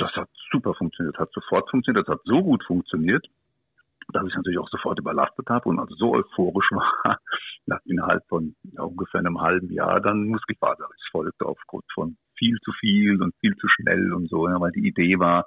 Das 0.00 0.12
hat 0.16 0.28
super 0.50 0.74
funktioniert, 0.74 1.18
hat 1.18 1.30
sofort 1.32 1.68
funktioniert, 1.70 2.08
das 2.08 2.14
hat 2.14 2.22
so 2.24 2.42
gut 2.42 2.64
funktioniert, 2.64 3.26
dass 4.12 4.26
ich 4.26 4.34
natürlich 4.34 4.58
auch 4.58 4.68
sofort 4.70 4.98
überlastet 4.98 5.48
habe 5.48 5.68
und 5.68 5.78
also 5.78 5.94
so 5.94 6.14
euphorisch 6.14 6.70
war, 6.72 7.18
dass 7.66 7.84
innerhalb 7.84 8.26
von 8.28 8.54
ja, 8.72 8.82
ungefähr 8.82 9.20
einem 9.20 9.40
halben 9.40 9.70
Jahr 9.70 10.00
dann 10.00 10.28
Muskelfaserriss 10.28 11.08
folgte 11.10 11.44
aufgrund 11.44 11.84
von 11.92 12.16
viel 12.36 12.56
zu 12.64 12.72
viel 12.72 13.22
und 13.22 13.34
viel 13.40 13.54
zu 13.56 13.68
schnell 13.68 14.12
und 14.14 14.28
so, 14.30 14.48
ja, 14.48 14.58
weil 14.58 14.72
die 14.72 14.88
Idee 14.88 15.18
war, 15.18 15.44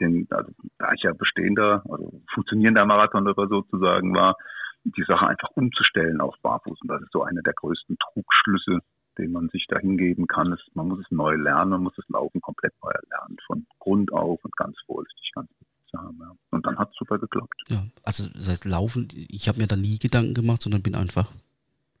denn 0.00 0.26
also, 0.30 0.52
da 0.78 0.92
ich 0.94 1.02
ja 1.02 1.12
bestehender, 1.12 1.82
also 1.90 2.22
funktionierender 2.32 2.86
Marathonläufer 2.86 3.48
sozusagen 3.48 4.14
war, 4.14 4.36
die 4.84 5.04
Sache 5.04 5.26
einfach 5.26 5.50
umzustellen 5.54 6.20
auf 6.20 6.34
Barfuß. 6.42 6.80
Und 6.80 6.88
das 6.88 7.02
ist 7.02 7.12
so 7.12 7.22
einer 7.22 7.42
der 7.42 7.52
größten 7.52 7.98
Trugschlüsse, 7.98 8.78
den 9.18 9.32
man 9.32 9.48
sich 9.50 9.66
da 9.68 9.78
hingeben 9.78 10.26
kann. 10.26 10.52
Ist, 10.52 10.64
man 10.74 10.88
muss 10.88 11.00
es 11.00 11.10
neu 11.10 11.34
lernen, 11.34 11.70
man 11.70 11.82
muss 11.84 11.94
das 11.96 12.08
Laufen 12.08 12.40
komplett 12.40 12.72
neu 12.82 12.90
erlernen, 12.90 13.36
von 13.46 13.66
Grund 13.78 14.12
auf 14.12 14.44
und 14.44 14.56
ganz 14.56 14.76
vorsichtig, 14.86 15.30
ganz 15.34 15.48
behutsam. 15.58 16.16
Ja. 16.20 16.36
Und 16.50 16.66
dann 16.66 16.78
hat 16.78 16.90
es 16.90 16.96
super 16.96 17.18
geklappt. 17.18 17.62
Ja, 17.68 17.84
also 18.02 18.28
das 18.28 18.48
heißt, 18.48 18.64
Laufen, 18.64 19.08
ich 19.12 19.48
habe 19.48 19.58
mir 19.58 19.66
da 19.66 19.76
nie 19.76 19.98
Gedanken 19.98 20.34
gemacht, 20.34 20.62
sondern 20.62 20.82
bin 20.82 20.94
einfach 20.94 21.30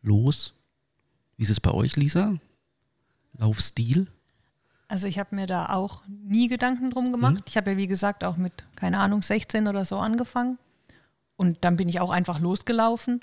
los. 0.02 0.54
Wie 1.36 1.42
ist 1.42 1.50
es 1.50 1.60
bei 1.60 1.72
euch, 1.72 1.96
Lisa? 1.96 2.38
Laufstil? 3.38 4.08
Also 4.88 5.06
ich 5.06 5.18
habe 5.18 5.36
mir 5.36 5.46
da 5.46 5.68
auch 5.68 6.02
nie 6.08 6.48
Gedanken 6.48 6.90
drum 6.90 7.12
gemacht. 7.12 7.34
Mhm. 7.34 7.42
Ich 7.46 7.56
habe 7.56 7.72
ja, 7.72 7.76
wie 7.76 7.86
gesagt, 7.86 8.24
auch 8.24 8.36
mit, 8.36 8.64
keine 8.74 8.98
Ahnung, 8.98 9.22
16 9.22 9.68
oder 9.68 9.84
so 9.84 9.98
angefangen. 9.98 10.58
Und 11.36 11.64
dann 11.64 11.76
bin 11.76 11.88
ich 11.88 12.00
auch 12.00 12.10
einfach 12.10 12.40
losgelaufen. 12.40 13.20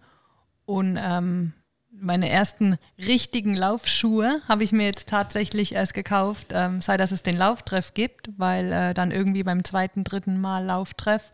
Und 0.65 0.97
ähm, 0.99 1.53
meine 1.91 2.29
ersten 2.29 2.77
richtigen 2.99 3.55
Laufschuhe 3.55 4.41
habe 4.47 4.63
ich 4.63 4.71
mir 4.71 4.85
jetzt 4.85 5.09
tatsächlich 5.09 5.73
erst 5.73 5.93
gekauft, 5.93 6.47
ähm, 6.51 6.81
sei 6.81 6.97
dass 6.97 7.11
es 7.11 7.23
den 7.23 7.37
Lauftreff 7.37 7.93
gibt, 7.93 8.29
weil 8.37 8.71
äh, 8.71 8.93
dann 8.93 9.11
irgendwie 9.11 9.43
beim 9.43 9.63
zweiten, 9.63 10.03
dritten 10.03 10.39
Mal 10.39 10.65
Lauftreff 10.65 11.31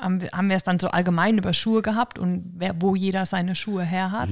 haben 0.00 0.20
wir, 0.22 0.30
haben 0.30 0.48
wir 0.48 0.56
es 0.56 0.62
dann 0.62 0.78
so 0.78 0.88
allgemein 0.88 1.38
über 1.38 1.52
Schuhe 1.52 1.82
gehabt 1.82 2.18
und 2.18 2.52
wer, 2.56 2.80
wo 2.80 2.94
jeder 2.94 3.26
seine 3.26 3.54
Schuhe 3.54 3.84
her 3.84 4.10
hat. 4.10 4.30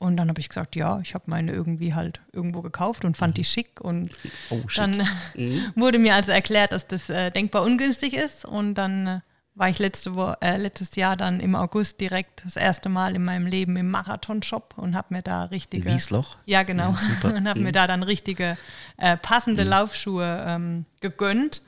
Und 0.00 0.16
dann 0.16 0.28
habe 0.28 0.38
ich 0.40 0.48
gesagt, 0.48 0.76
ja, 0.76 1.00
ich 1.00 1.14
habe 1.14 1.24
meine 1.26 1.52
irgendwie 1.52 1.92
halt 1.92 2.20
irgendwo 2.32 2.62
gekauft 2.62 3.04
und 3.04 3.16
fand 3.16 3.36
die 3.36 3.44
schick. 3.44 3.80
Und 3.80 4.10
Oh, 4.48 4.60
schick. 4.68 4.84
dann 4.84 5.08
wurde 5.74 5.98
mir 5.98 6.14
also 6.14 6.30
erklärt, 6.30 6.70
dass 6.70 6.86
das 6.86 7.10
äh, 7.10 7.30
denkbar 7.32 7.62
ungünstig 7.64 8.14
ist. 8.14 8.44
Und 8.44 8.74
dann 8.74 9.06
äh, 9.08 9.20
war 9.58 9.68
ich 9.68 9.78
letzte 9.78 10.14
Wo 10.14 10.34
äh, 10.40 10.56
letztes 10.56 10.94
Jahr 10.96 11.16
dann 11.16 11.40
im 11.40 11.54
August 11.54 12.00
direkt 12.00 12.44
das 12.44 12.56
erste 12.56 12.88
Mal 12.88 13.14
in 13.16 13.24
meinem 13.24 13.46
Leben 13.46 13.76
im 13.76 13.90
Marathon-Shop 13.90 14.74
und 14.76 14.94
habe 14.94 15.14
mir 15.14 15.22
da 15.22 15.44
In 15.44 15.48
richtige. 15.50 15.92
Wiesloch? 15.92 16.36
Ja, 16.46 16.62
genau. 16.62 16.90
Ja, 16.92 16.96
super. 16.98 17.34
und 17.36 17.48
habe 17.48 17.60
mir 17.60 17.68
Mhm. 17.68 17.72
da 17.72 17.86
dann 17.86 18.02
richtige 18.02 18.56
äh, 18.96 19.16
passende 19.16 19.64
Laufschuhe 19.64 20.44
ähm, 20.46 20.84
gegönnt 21.00 21.62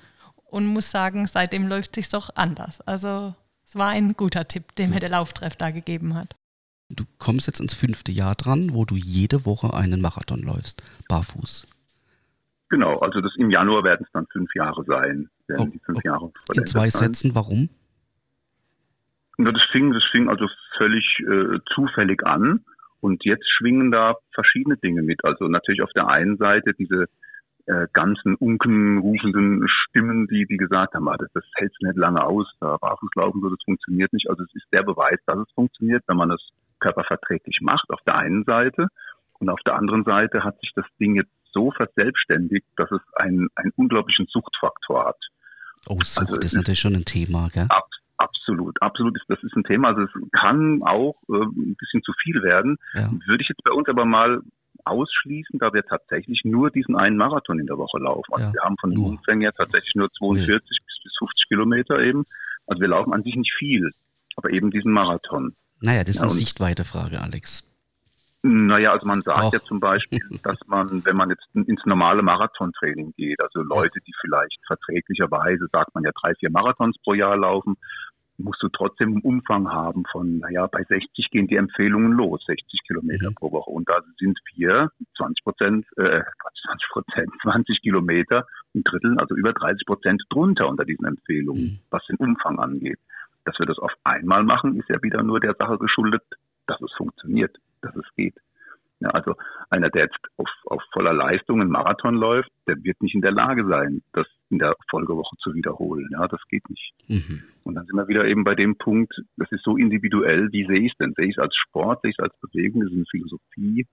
und 0.44 0.66
muss 0.66 0.90
sagen, 0.90 1.26
seitdem 1.26 1.68
läuft 1.68 1.94
sich 1.96 2.08
doch 2.08 2.30
anders. 2.36 2.80
Also 2.82 3.34
es 3.64 3.76
war 3.76 3.88
ein 3.88 4.14
guter 4.14 4.46
Tipp, 4.48 4.74
den 4.76 4.90
mir 4.90 5.00
der 5.00 5.10
Lauftreff 5.10 5.56
da 5.56 5.70
gegeben 5.70 6.14
hat. 6.14 6.34
Du 6.88 7.04
kommst 7.18 7.46
jetzt 7.46 7.60
ins 7.60 7.74
fünfte 7.74 8.10
Jahr 8.10 8.34
dran, 8.34 8.74
wo 8.74 8.84
du 8.84 8.96
jede 8.96 9.44
Woche 9.46 9.74
einen 9.74 10.00
Marathon 10.00 10.40
läufst, 10.42 10.82
barfuß. 11.08 11.66
Genau, 12.68 12.98
also 12.98 13.20
das 13.20 13.32
im 13.36 13.50
Januar 13.50 13.82
werden 13.84 14.04
es 14.06 14.12
dann 14.12 14.26
fünf 14.32 14.52
Jahre 14.54 14.84
sein. 14.84 15.28
Werden 15.48 15.68
Oh, 15.68 15.70
die 15.72 15.80
fünf 15.84 15.98
oh. 15.98 16.08
Jahre 16.08 16.32
In 16.54 16.66
zwei 16.66 16.88
sein. 16.90 17.06
Sätzen, 17.08 17.34
warum? 17.34 17.68
Das 19.44 19.62
fing, 19.72 19.92
das 19.92 20.04
fing 20.10 20.28
also 20.28 20.46
völlig 20.76 21.04
äh, 21.20 21.58
zufällig 21.74 22.24
an. 22.24 22.64
Und 23.00 23.24
jetzt 23.24 23.48
schwingen 23.50 23.90
da 23.90 24.14
verschiedene 24.34 24.76
Dinge 24.76 25.02
mit. 25.02 25.24
Also 25.24 25.48
natürlich 25.48 25.82
auf 25.82 25.92
der 25.94 26.08
einen 26.08 26.36
Seite 26.36 26.74
diese 26.74 27.06
äh, 27.66 27.86
ganzen 27.92 28.34
unkenrufenden 28.34 29.66
Stimmen, 29.68 30.26
die, 30.26 30.46
die 30.46 30.56
gesagt 30.56 30.94
haben, 30.94 31.08
ah, 31.08 31.16
das, 31.18 31.28
das 31.32 31.44
hält 31.54 31.72
nicht 31.80 31.96
lange 31.96 32.22
aus, 32.24 32.46
da 32.60 32.76
Barfußlaufen 32.78 33.40
so, 33.40 33.48
das 33.48 33.62
funktioniert 33.64 34.12
nicht. 34.12 34.28
Also 34.28 34.42
es 34.44 34.54
ist 34.54 34.66
der 34.72 34.82
Beweis, 34.82 35.18
dass 35.26 35.38
es 35.38 35.52
funktioniert, 35.54 36.02
wenn 36.06 36.16
man 36.16 36.30
es 36.30 36.40
körperverträglich 36.80 37.60
macht, 37.62 37.88
auf 37.90 38.00
der 38.06 38.16
einen 38.16 38.44
Seite. 38.44 38.88
Und 39.38 39.48
auf 39.48 39.60
der 39.64 39.76
anderen 39.76 40.04
Seite 40.04 40.44
hat 40.44 40.58
sich 40.60 40.72
das 40.74 40.84
Ding 40.98 41.16
jetzt 41.16 41.32
so 41.52 41.70
verselbstständigt, 41.70 42.66
dass 42.76 42.90
es 42.90 43.00
einen, 43.14 43.48
einen 43.54 43.72
unglaublichen 43.76 44.26
Suchtfaktor 44.28 45.06
hat. 45.06 45.18
Oh, 45.88 45.98
Sucht 46.02 46.28
Also 46.28 46.40
ist 46.40 46.54
natürlich 46.54 46.80
schon 46.80 46.94
ein 46.94 47.04
Thema, 47.04 47.48
gell? 47.52 47.66
Ab, 47.68 47.88
absolut, 48.20 48.80
absolut. 48.82 49.18
Das 49.28 49.42
ist 49.42 49.56
ein 49.56 49.64
Thema. 49.64 49.88
Also 49.88 50.02
es 50.02 50.10
kann 50.32 50.82
auch 50.82 51.16
äh, 51.28 51.42
ein 51.42 51.76
bisschen 51.76 52.02
zu 52.02 52.12
viel 52.22 52.42
werden. 52.42 52.76
Ja. 52.94 53.10
Würde 53.26 53.42
ich 53.42 53.48
jetzt 53.48 53.62
bei 53.64 53.72
uns 53.72 53.88
aber 53.88 54.04
mal 54.04 54.42
ausschließen, 54.84 55.58
da 55.58 55.72
wir 55.72 55.84
tatsächlich 55.84 56.42
nur 56.44 56.70
diesen 56.70 56.96
einen 56.96 57.16
Marathon 57.16 57.58
in 57.58 57.66
der 57.66 57.76
Woche 57.78 57.98
laufen. 57.98 58.32
Also 58.32 58.46
Ja, 58.46 58.52
wir 58.54 58.62
haben 58.62 58.76
von 58.80 58.90
den 58.90 59.00
nur. 59.00 59.10
Umfängen 59.10 59.42
her 59.42 59.52
tatsächlich 59.52 59.94
nur 59.94 60.10
42 60.12 60.68
bis, 60.68 61.00
bis 61.04 61.12
50 61.18 61.48
Kilometer 61.48 61.98
eben. 62.00 62.24
Also 62.66 62.80
wir 62.80 62.88
laufen 62.88 63.12
an 63.12 63.22
sich 63.22 63.36
nicht 63.36 63.52
viel, 63.58 63.90
aber 64.36 64.50
eben 64.50 64.70
diesen 64.70 64.92
Marathon. 64.92 65.54
Naja, 65.80 66.00
das 66.00 66.10
ist 66.10 66.16
Ja, 66.16 66.22
eine 66.22 66.30
Sichtweite-Frage, 66.32 67.20
Alex. 67.20 67.64
Naja, 68.42 68.92
also 68.92 69.06
man 69.06 69.20
sagt 69.20 69.38
Doch. 69.38 69.52
ja 69.52 69.60
zum 69.60 69.80
Beispiel, 69.80 70.20
dass 70.42 70.56
man, 70.66 71.04
wenn 71.04 71.16
man 71.16 71.28
jetzt 71.28 71.46
ins 71.52 71.84
normale 71.84 72.22
Marathontraining 72.22 73.12
geht, 73.16 73.38
also 73.40 73.60
Leute, 73.62 74.00
die 74.06 74.12
vielleicht 74.20 74.58
verträglicherweise, 74.66 75.66
sagt 75.70 75.94
man 75.94 76.04
ja, 76.04 76.10
drei, 76.20 76.34
vier 76.36 76.50
Marathons 76.50 76.96
pro 77.04 77.12
Jahr 77.14 77.36
laufen, 77.36 77.76
musst 78.42 78.62
du 78.62 78.68
trotzdem 78.68 79.10
einen 79.12 79.22
Umfang 79.22 79.68
haben 79.70 80.04
von, 80.10 80.38
naja, 80.38 80.66
bei 80.66 80.82
60 80.84 81.30
gehen 81.30 81.46
die 81.46 81.56
Empfehlungen 81.56 82.12
los, 82.12 82.44
60 82.46 82.80
Kilometer 82.86 83.30
Mhm. 83.30 83.34
pro 83.34 83.52
Woche. 83.52 83.70
Und 83.70 83.88
da 83.88 84.00
sind 84.18 84.38
wir 84.54 84.90
20 85.16 85.44
Prozent, 85.44 85.86
äh, 85.96 86.22
Quatsch, 86.38 86.62
20 86.66 86.88
Prozent, 86.90 87.30
20 87.42 87.82
Kilometer, 87.82 88.46
ein 88.74 88.82
Drittel, 88.84 89.18
also 89.18 89.34
über 89.34 89.52
30 89.52 89.86
Prozent 89.86 90.22
drunter 90.30 90.68
unter 90.68 90.84
diesen 90.84 91.04
Empfehlungen, 91.06 91.62
Mhm. 91.64 91.78
was 91.90 92.04
den 92.06 92.16
Umfang 92.16 92.58
angeht. 92.58 92.98
Dass 93.44 93.58
wir 93.58 93.66
das 93.66 93.78
auf 93.78 93.92
einmal 94.04 94.42
machen, 94.44 94.76
ist 94.76 94.88
ja 94.88 95.02
wieder 95.02 95.22
nur 95.22 95.40
der 95.40 95.54
Sache 95.54 95.78
geschuldet, 95.78 96.22
dass 96.66 96.80
es 96.80 96.92
funktioniert, 96.96 97.56
dass 97.82 97.94
es 97.96 98.04
geht. 98.16 98.34
Ja, 99.00 99.10
also 99.10 99.34
einer, 99.70 99.88
der 99.88 100.04
jetzt 100.04 100.18
auf, 100.36 100.48
auf 100.66 100.82
voller 100.92 101.14
Leistung 101.14 101.60
einen 101.60 101.70
Marathon 101.70 102.14
läuft, 102.14 102.50
der 102.66 102.76
wird 102.84 103.00
nicht 103.02 103.14
in 103.14 103.22
der 103.22 103.32
Lage 103.32 103.66
sein, 103.66 104.02
das 104.12 104.26
in 104.50 104.58
der 104.58 104.76
Folgewoche 104.90 105.36
zu 105.38 105.54
wiederholen. 105.54 106.08
Ja, 106.12 106.28
das 106.28 106.40
geht 106.48 106.68
nicht. 106.68 106.92
Mhm. 107.08 107.42
Und 107.64 107.74
dann 107.76 107.86
sind 107.86 107.96
wir 107.96 108.08
wieder 108.08 108.24
eben 108.26 108.44
bei 108.44 108.54
dem 108.54 108.76
Punkt, 108.76 109.14
das 109.36 109.50
ist 109.52 109.64
so 109.64 109.76
individuell, 109.78 110.52
wie 110.52 110.66
sehe 110.66 110.80
ich 110.80 110.92
es 110.92 110.98
denn? 110.98 111.14
Sehe 111.16 111.26
ich 111.26 111.36
es 111.36 111.38
als 111.38 111.54
Sport, 111.56 112.02
sehe 112.02 112.10
ich 112.10 112.16
es 112.18 112.22
als 112.22 112.34
Bewegung, 112.40 112.82
das 112.82 112.90
ist 112.90 112.96
eine 112.96 113.06
Philosophie. 113.10 113.86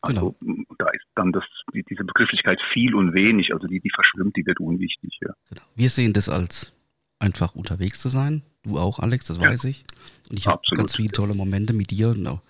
Also 0.00 0.36
da 0.78 0.88
ist 0.90 1.04
dann 1.16 1.32
das, 1.32 1.44
die, 1.74 1.82
diese 1.82 2.04
Begrifflichkeit 2.04 2.60
viel 2.72 2.94
und 2.94 3.14
wenig, 3.14 3.52
also 3.52 3.66
die, 3.66 3.80
die 3.80 3.90
verschwimmt, 3.90 4.36
die 4.36 4.46
wird 4.46 4.60
unwichtig. 4.60 5.18
Ja. 5.20 5.32
Genau. 5.48 5.62
Wir 5.74 5.90
sehen 5.90 6.12
das 6.12 6.28
als 6.28 6.72
einfach 7.18 7.54
unterwegs 7.56 8.00
zu 8.00 8.08
sein. 8.08 8.42
Du 8.62 8.78
auch, 8.78 9.00
Alex, 9.00 9.26
das 9.26 9.38
Ja. 9.38 9.44
weiß 9.50 9.64
ich. 9.64 9.84
Und 10.30 10.38
ich 10.38 10.46
habe 10.46 10.60
ganz 10.74 10.96
viele 10.96 11.10
tolle 11.10 11.34
Momente 11.34 11.72
mit 11.72 11.90
dir 11.90 12.10
und 12.10 12.26
auch 12.28 12.40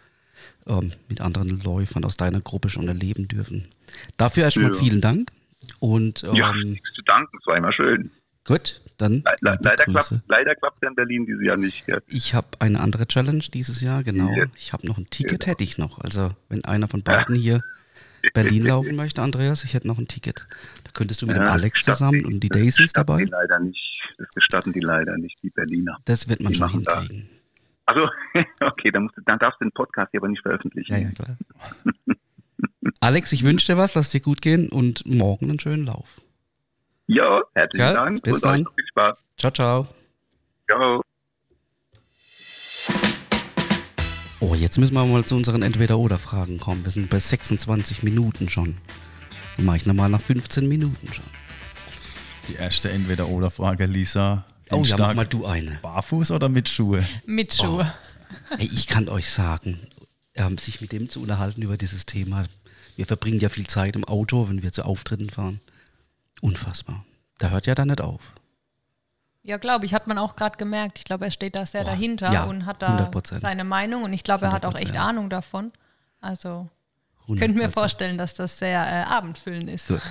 ähm, 0.67 0.93
mit 1.09 1.21
anderen 1.21 1.61
Läufern 1.63 2.05
aus 2.05 2.17
deiner 2.17 2.41
Gruppe 2.41 2.69
schon 2.69 2.89
erleben 2.89 3.29
dürfen. 3.29 3.67
Dafür 4.17 4.45
erstmal 4.45 4.73
Ja. 4.73 4.79
vielen 4.79 5.01
Dank. 5.01 5.31
Und 5.81 6.25
ähm, 6.25 6.35
ja, 6.35 6.53
nichts 6.55 6.89
zu 6.95 7.03
danken, 7.03 7.37
es 7.41 7.47
war 7.47 7.57
immer 7.57 7.73
schön. 7.73 8.11
gut, 8.45 8.81
dann 8.97 9.23
Le 9.41 9.59
leider 9.61 9.85
klappt 9.85 10.15
leider 10.29 10.55
klappt 10.55 10.83
ja 10.83 10.89
in 10.89 10.95
Berlin 10.95 11.27
dieses 11.27 11.43
Jahr 11.45 11.57
nicht. 11.57 11.87
Gell? 11.87 12.01
Ich 12.07 12.35
habe 12.35 12.49
eine 12.59 12.81
andere 12.81 13.07
Challenge 13.07 13.45
dieses 13.53 13.81
Jahr, 13.81 14.03
genau. 14.03 14.33
Ja. 14.35 14.47
Ich 14.57 14.73
habe 14.73 14.87
noch 14.87 14.97
ein 14.99 15.07
Ticket, 15.11 15.41
Genau. 15.41 15.51
hätte 15.53 15.65
ich 15.65 15.77
noch. 15.79 15.99
Also 16.01 16.31
wenn 16.49 16.65
einer 16.65 16.89
von 16.89 17.03
beiden 17.03 17.35
hier 17.35 17.61
Berlin 18.35 18.65
laufen 18.65 18.97
möchte, 18.97 19.21
Andreas, 19.23 19.63
ich 19.65 19.75
hätte 19.75 19.87
noch 19.87 19.99
ein 19.99 20.09
Ticket. 20.09 20.47
Da 20.85 20.91
könntest 20.93 21.21
du 21.23 21.27
mit 21.27 21.37
dem 21.37 21.43
Ja, 21.45 21.51
Alex 21.53 21.83
zusammen 21.85 22.25
und 22.25 22.41
die 22.41 22.49
gestatten 22.49 22.91
dabei. 22.95 23.25
Die 23.25 23.31
leider 23.31 23.59
nicht, 23.61 24.01
das 24.17 24.29
gestatten 24.35 24.73
die 24.73 24.81
leider 24.81 25.17
nicht, 25.19 25.37
die 25.43 25.51
Berliner. 25.51 25.99
Das 26.07 26.29
wird 26.29 26.41
man 26.41 26.53
Die 26.53 26.59
schon 26.59 26.67
machen 26.67 26.85
da- 26.85 27.01
hinkriegen. 27.01 27.29
Also, 27.89 28.07
okay, 28.61 28.91
dann, 28.91 29.05
musst 29.05 29.17
du, 29.17 29.23
dann 29.23 29.39
darfst 29.39 29.63
du 29.63 29.65
den 29.65 29.73
Podcast 29.73 30.11
hier 30.11 30.21
aber 30.21 30.29
nicht 30.29 30.43
veröffentlichen. 30.43 30.93
Ja, 30.93 30.99
ja, 30.99 31.11
klar. 31.11 31.39
Alex, 33.01 33.33
ich 33.33 33.45
wünsche 33.45 33.73
dir 33.73 33.79
was, 33.79 33.95
lass 33.95 34.11
dir 34.11 34.21
gut 34.21 34.43
gehen 34.43 34.69
und 34.69 35.07
morgen 35.07 35.49
einen 35.49 35.59
schönen 35.59 35.87
Lauf. 35.87 36.21
Ja, 37.07 37.41
herzlichen 37.55 37.87
Gell? 37.87 37.95
Dank 37.95 38.23
Bis 38.23 38.35
und 38.35 38.45
dann. 38.45 38.57
viel 38.59 38.87
Spaß. 38.91 39.19
Ciao, 39.39 39.53
ciao. 39.53 39.89
Ciao. 40.71 41.03
Oh, 44.41 44.55
jetzt 44.55 44.77
müssen 44.77 44.93
wir 44.93 45.07
mal 45.07 45.25
zu 45.25 45.35
unseren 45.35 45.63
Entweder-Oder-Fragen 45.63 46.61
kommen. 46.61 46.85
Wir 46.85 46.91
sind 46.91 47.09
bei 47.09 47.19
26 47.19 48.03
Minuten 48.03 48.51
schon. 48.51 48.77
Dann 49.57 49.65
mache 49.65 49.79
ich 49.79 49.87
nochmal 49.87 50.11
nach 50.11 50.21
15 50.21 50.69
Minuten 50.69 51.11
schon. 51.11 51.25
Die 52.49 52.57
erste 52.57 52.91
Entweder-Oder-Frage, 52.91 53.87
Lisa. 53.87 54.45
Oh 54.71 54.83
ja, 54.83 54.97
mach 54.99 55.15
mal 55.15 55.27
du 55.27 55.47
eine. 55.47 55.79
Barfuß 55.83 56.31
oder 56.31 56.49
mit 56.49 56.69
Schuhe? 56.69 57.07
Mit 57.27 57.55
Schuhe. 57.55 57.93
Ey, 58.59 58.67
ich 58.67 58.87
kann 58.87 59.09
euch 59.09 59.31
sagen, 59.31 59.81
ähm, 60.35 60.59
sich 60.59 60.81
mit 60.81 60.93
dem 60.93 61.09
zu 61.09 61.23
unterhalten 61.23 61.63
über 61.63 61.77
dieses 61.77 62.07
Thema. 62.07 62.45
Wir 62.97 63.07
verbringen 63.07 63.41
ja 63.41 63.49
viel 63.49 63.67
Zeit 63.67 63.97
im 63.97 64.05
Auto, 64.05 64.49
wenn 64.49 64.63
wir 64.63 64.73
zu 64.73 64.85
Auftritten 64.85 65.31
fahren. 65.31 65.61
Unfassbar. 66.41 67.05
Da 67.39 67.51
hört 67.51 67.67
ja 67.67 67.75
dann 67.75 67.89
nicht 67.89 68.01
auf. 68.01 68.33
Ja, 69.43 69.57
glaube 69.57 69.87
ich, 69.87 69.95
hat 69.95 70.07
man 70.09 70.19
auch 70.19 70.37
gerade 70.37 70.59
gemerkt. 70.59 70.99
Ich 70.99 71.05
glaube, 71.05 71.25
er 71.25 71.31
steht 71.31 71.57
da 71.57 71.65
sehr 71.65 71.85
Boah, 71.85 71.91
dahinter 71.91 72.31
ja, 72.33 72.45
und 72.45 72.67
hat 72.67 72.83
da 72.83 73.09
100%. 73.11 73.41
seine 73.41 73.65
Meinung 73.65 74.03
und 74.03 74.13
ich 74.13 74.25
glaube, 74.25 74.47
er 74.47 74.53
hat 74.53 74.67
auch 74.67 74.75
echt 74.75 74.95
100%. 74.95 74.99
Ahnung 74.99 75.31
davon. 75.31 75.73
Also, 76.21 76.69
ich 77.29 77.39
könnte 77.39 77.57
mir 77.57 77.69
100%. 77.69 77.73
vorstellen, 77.73 78.19
dass 78.19 78.35
das 78.35 78.59
sehr 78.59 78.81
äh, 78.87 79.05
abendfüllend 79.05 79.71
ist. 79.71 79.89
Gut. 79.89 80.03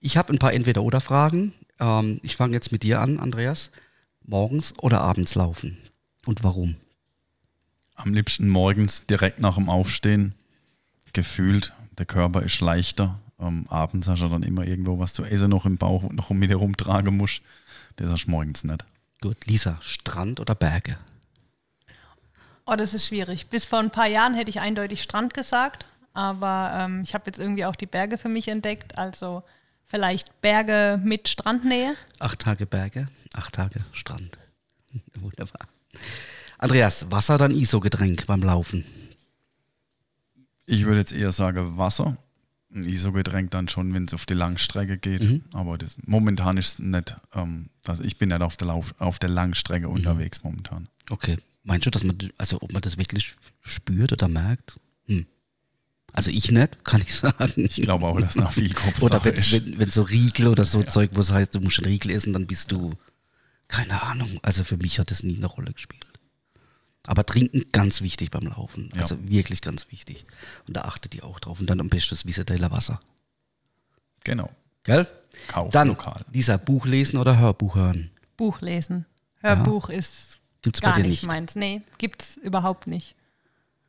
Ich 0.00 0.16
habe 0.16 0.32
ein 0.32 0.38
paar 0.38 0.52
Entweder-Oder-Fragen. 0.52 1.54
Ähm, 1.82 2.20
ich 2.22 2.36
fange 2.36 2.54
jetzt 2.54 2.72
mit 2.72 2.84
dir 2.84 3.00
an, 3.00 3.18
Andreas. 3.18 3.70
Morgens 4.24 4.72
oder 4.78 5.00
abends 5.00 5.34
laufen? 5.34 5.76
Und 6.26 6.44
warum? 6.44 6.76
Am 7.96 8.14
liebsten 8.14 8.48
morgens 8.48 9.06
direkt 9.06 9.40
nach 9.40 9.56
dem 9.56 9.68
Aufstehen. 9.68 10.34
Gefühlt, 11.12 11.72
der 11.98 12.06
Körper 12.06 12.42
ist 12.42 12.60
leichter. 12.60 13.18
Ähm, 13.40 13.66
abends 13.68 14.06
hast 14.06 14.22
du 14.22 14.28
dann 14.28 14.44
immer 14.44 14.64
irgendwo 14.64 14.98
was 15.00 15.12
zu 15.12 15.24
essen 15.24 15.50
noch 15.50 15.66
im 15.66 15.76
Bauch 15.76 16.04
und 16.04 16.14
noch 16.14 16.30
mit 16.30 16.50
dir 16.50 16.56
rumtragen 16.56 17.16
musst. 17.16 17.42
Das 17.96 18.10
hast 18.10 18.26
du 18.26 18.30
morgens 18.30 18.62
nicht. 18.62 18.84
Gut, 19.20 19.44
Lisa, 19.46 19.78
Strand 19.82 20.38
oder 20.40 20.54
Berge? 20.54 20.96
Oh, 22.64 22.76
das 22.76 22.94
ist 22.94 23.06
schwierig. 23.06 23.48
Bis 23.48 23.66
vor 23.66 23.80
ein 23.80 23.90
paar 23.90 24.06
Jahren 24.06 24.34
hätte 24.34 24.50
ich 24.50 24.60
eindeutig 24.60 25.02
Strand 25.02 25.34
gesagt, 25.34 25.84
aber 26.14 26.72
ähm, 26.76 27.02
ich 27.02 27.12
habe 27.12 27.24
jetzt 27.26 27.40
irgendwie 27.40 27.64
auch 27.64 27.76
die 27.76 27.86
Berge 27.86 28.18
für 28.18 28.28
mich 28.28 28.46
entdeckt. 28.46 28.96
Also 28.96 29.42
vielleicht 29.86 30.40
Berge 30.40 31.00
mit 31.04 31.28
Strandnähe. 31.28 31.94
Acht 32.18 32.40
Tage 32.40 32.66
Berge, 32.66 33.06
acht 33.34 33.54
Tage 33.54 33.84
Strand. 33.92 34.38
Wunderbar. 35.20 35.68
Andreas, 36.58 37.10
Wasser 37.10 37.34
oder 37.36 37.46
ein 37.46 37.50
ISO-Getränk 37.56 38.26
beim 38.26 38.42
Laufen? 38.42 38.84
Ich 40.66 40.84
würde 40.84 41.00
jetzt 41.00 41.12
eher 41.12 41.32
sagen 41.32 41.76
Wasser. 41.76 42.16
Ein 42.74 42.84
ISO-Getränk 42.84 43.50
dann 43.50 43.68
schon, 43.68 43.92
wenn 43.92 44.04
es 44.04 44.14
auf 44.14 44.24
die 44.26 44.34
Langstrecke 44.34 44.96
geht. 44.96 45.22
Mhm. 45.24 45.42
Aber 45.52 45.76
das, 45.76 45.96
momentan 46.06 46.56
ist 46.56 46.74
es 46.74 46.78
nicht, 46.78 47.16
ähm, 47.34 47.68
also 47.86 48.02
ich 48.04 48.16
bin 48.16 48.30
nicht 48.30 48.40
auf 48.40 48.56
der, 48.56 48.68
Lauf, 48.68 48.94
auf 48.98 49.18
der 49.18 49.28
Langstrecke 49.28 49.88
Mhm. 49.88 49.94
unterwegs 49.94 50.42
momentan. 50.44 50.88
Okay. 51.10 51.36
Meinst 51.64 51.86
du, 51.86 51.90
dass 51.90 52.02
man, 52.04 52.16
also 52.38 52.58
ob 52.62 52.72
man 52.72 52.80
das 52.82 52.96
wirklich 52.96 53.34
spürt 53.60 54.12
oder 54.12 54.28
merkt? 54.28 54.76
Hm. 55.06 55.26
Also 56.12 56.30
ich 56.30 56.50
nicht, 56.50 56.84
kann 56.84 57.00
ich 57.00 57.14
sagen. 57.14 57.52
Ich 57.56 57.76
glaube 57.76 58.06
auch, 58.06 58.20
dass 58.20 58.34
da 58.34 58.50
viel 58.50 58.72
Kopfsache 58.72 59.04
Oder 59.04 59.24
wenn, 59.24 59.78
wenn 59.78 59.90
so 59.90 60.02
Riegel 60.02 60.48
oder 60.48 60.64
so 60.64 60.82
Zeug, 60.82 61.10
wo 61.14 61.20
es 61.20 61.32
heißt, 61.32 61.54
du 61.54 61.60
musst 61.60 61.78
einen 61.78 61.86
Riegel 61.86 62.10
essen, 62.10 62.32
dann 62.32 62.46
bist 62.46 62.70
du, 62.70 62.92
keine 63.68 64.02
Ahnung. 64.02 64.38
Also 64.42 64.64
für 64.64 64.76
mich 64.76 64.98
hat 64.98 65.10
das 65.10 65.22
nie 65.22 65.36
eine 65.36 65.46
Rolle 65.46 65.72
gespielt. 65.72 66.06
Aber 67.06 67.24
trinken 67.24 67.64
ganz 67.72 68.02
wichtig 68.02 68.30
beim 68.30 68.46
Laufen. 68.46 68.90
Ja. 68.94 69.00
Also 69.00 69.16
wirklich 69.28 69.62
ganz 69.62 69.90
wichtig. 69.90 70.24
Und 70.68 70.76
da 70.76 70.82
achtet 70.82 71.14
ihr 71.14 71.24
auch 71.24 71.40
drauf. 71.40 71.58
Und 71.58 71.68
dann 71.68 71.80
am 71.80 71.88
besten 71.88 72.10
das 72.10 72.26
Wiesedeller 72.26 72.70
Wasser. 72.70 73.00
Genau. 74.22 74.50
Gell? 74.84 75.08
Kauf 75.48 75.70
Dann, 75.70 75.88
lokal. 75.88 76.24
Lisa, 76.32 76.56
Buch 76.58 76.86
lesen 76.86 77.16
oder 77.16 77.38
Hörbuch 77.38 77.74
hören? 77.74 78.10
Buch 78.36 78.60
lesen. 78.60 79.06
Hörbuch 79.40 79.88
ist 79.88 80.38
Gibt's 80.60 80.80
bei 80.80 80.88
gar 80.88 80.96
dir 80.96 81.02
nicht 81.02 81.22
nicht? 81.22 81.26
meins. 81.26 81.56
Nee, 81.56 81.82
gibt's 81.98 82.36
überhaupt 82.36 82.86
nicht. 82.86 83.16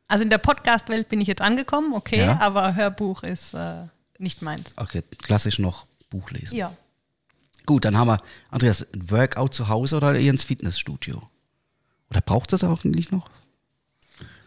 Also 0.08 0.24
in 0.24 0.30
der 0.30 0.38
Podcast-Welt 0.38 1.08
bin 1.08 1.20
ich 1.20 1.28
jetzt 1.28 1.40
angekommen, 1.40 1.92
okay, 1.94 2.18
Ja. 2.20 2.38
aber 2.40 2.74
Hörbuch 2.74 3.22
ist 3.22 3.54
äh, 3.54 3.84
nicht 4.18 4.42
meins. 4.42 4.72
Okay, 4.76 5.02
klassisch 5.22 5.58
noch 5.58 5.86
Buch 6.10 6.30
lesen. 6.30 6.56
Ja. 6.56 6.72
Gut, 7.66 7.84
dann 7.86 7.96
haben 7.96 8.08
wir, 8.08 8.20
Andreas, 8.50 8.86
ein 8.92 9.10
Workout 9.10 9.54
zu 9.54 9.68
Hause 9.68 9.96
oder 9.96 10.14
eher 10.14 10.30
ins 10.30 10.44
Fitnessstudio? 10.44 11.22
Oder 12.10 12.20
braucht 12.20 12.52
es 12.52 12.60
das 12.60 12.68
auch 12.70 12.84
eigentlich 12.84 13.10
noch? 13.10 13.30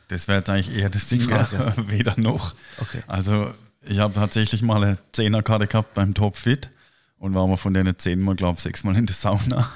Das 0.08 0.28
wäre 0.28 0.38
jetzt 0.40 0.50
eigentlich 0.50 0.76
eher 0.76 0.90
das 0.90 1.08
Ding, 1.08 1.20
Frage. 1.22 1.74
weder 1.88 2.14
noch. 2.18 2.54
Okay. 2.80 3.04
Also 3.08 3.52
Ich 3.82 4.00
habe 4.00 4.14
tatsächlich 4.14 4.62
mal 4.62 4.84
eine 4.84 4.98
Zehnerkarte 5.12 5.66
gehabt 5.68 5.94
beim 5.96 6.14
Top 6.14 6.38
Fit 6.38 6.70
und 7.20 7.34
war 7.34 7.48
mal 7.48 7.58
von 7.58 7.74
denen 7.74 7.98
zehnmal, 7.98 8.36
glaube 8.36 8.58
ich, 8.58 8.64
sechsmal 8.64 8.96
in 8.96 9.06
der 9.06 9.16
Sauna. 9.16 9.72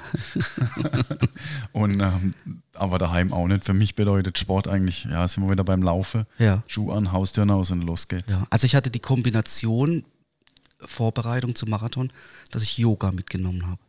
und, 1.72 2.00
ähm, 2.00 2.34
aber 2.74 2.98
daheim 2.98 3.32
auch 3.32 3.46
nicht. 3.48 3.64
Für 3.64 3.74
mich 3.74 3.94
bedeutet 3.94 4.38
Sport 4.38 4.68
eigentlich, 4.68 5.04
ja, 5.04 5.26
sind 5.26 5.44
wir 5.44 5.50
wieder 5.50 5.64
beim 5.64 5.82
Laufen. 5.82 6.24
Ja. 6.38 6.62
Schuh 6.68 6.92
an, 6.92 7.12
Haustüren 7.12 7.50
aus 7.50 7.70
und 7.70 7.82
los 7.82 8.08
geht's. 8.08 8.34
Ja, 8.34 8.46
also 8.50 8.64
ich 8.64 8.74
hatte 8.74 8.90
die 8.90 9.00
Kombination 9.00 10.04
Vorbereitung 10.84 11.54
zum 11.54 11.70
Marathon, 11.70 12.10
dass 12.50 12.62
ich 12.62 12.78
Yoga 12.78 13.12
mitgenommen 13.12 13.66
habe. 13.66 13.80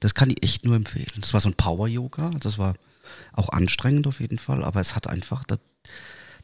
Das 0.00 0.14
kann 0.14 0.30
ich 0.30 0.42
echt 0.42 0.64
nur 0.64 0.76
empfehlen. 0.76 1.10
Das 1.20 1.34
war 1.34 1.40
so 1.40 1.48
ein 1.48 1.54
Power-Yoga, 1.54 2.30
das 2.40 2.58
war 2.58 2.74
auch 3.32 3.50
anstrengend 3.50 4.06
auf 4.06 4.20
jeden 4.20 4.38
Fall, 4.38 4.64
aber 4.64 4.80
es 4.80 4.94
hat 4.94 5.06
einfach 5.06 5.44
da, 5.44 5.56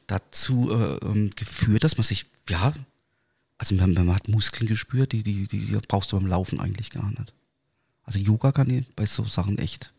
dazu 0.06 0.70
äh, 0.70 0.96
ähm, 1.04 1.30
geführt, 1.34 1.84
dass 1.84 1.96
man 1.96 2.04
sich, 2.04 2.26
ja, 2.48 2.74
also 3.58 3.74
man, 3.74 3.94
man 3.94 4.14
hat 4.14 4.28
Muskeln 4.28 4.68
gespürt, 4.68 5.12
die, 5.12 5.22
die, 5.22 5.46
die, 5.46 5.66
die 5.66 5.78
brauchst 5.88 6.12
du 6.12 6.18
beim 6.18 6.26
Laufen 6.26 6.60
eigentlich 6.60 6.90
gar 6.90 7.08
nicht. 7.10 7.32
Also 8.04 8.18
Yoga 8.18 8.52
kann 8.52 8.70
ich 8.70 8.86
bei 8.94 9.06
so 9.06 9.24
Sachen 9.24 9.58
echt 9.58 9.92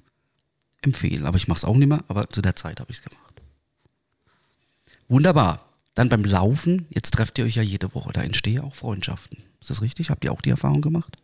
empfehlen, 0.81 1.25
aber 1.25 1.37
ich 1.37 1.47
mache 1.47 1.57
es 1.57 1.65
auch 1.65 1.75
nicht 1.75 1.87
mehr, 1.87 2.03
aber 2.07 2.29
zu 2.29 2.41
der 2.41 2.55
Zeit 2.55 2.79
habe 2.79 2.91
ich 2.91 2.99
es 2.99 3.03
gemacht. 3.03 3.41
Wunderbar. 5.09 5.63
Dann 5.95 6.09
beim 6.09 6.23
Laufen, 6.23 6.85
jetzt 6.89 7.11
trefft 7.11 7.39
ihr 7.39 7.45
euch 7.45 7.55
ja 7.55 7.63
jede 7.63 7.93
Woche, 7.95 8.13
da 8.13 8.21
entstehen 8.21 8.61
auch 8.61 8.75
Freundschaften. 8.75 9.39
Ist 9.59 9.71
das 9.71 9.81
richtig? 9.81 10.11
Habt 10.11 10.23
ihr 10.23 10.31
auch 10.31 10.41
die 10.41 10.51
Erfahrung 10.51 10.81
gemacht? 10.81 11.17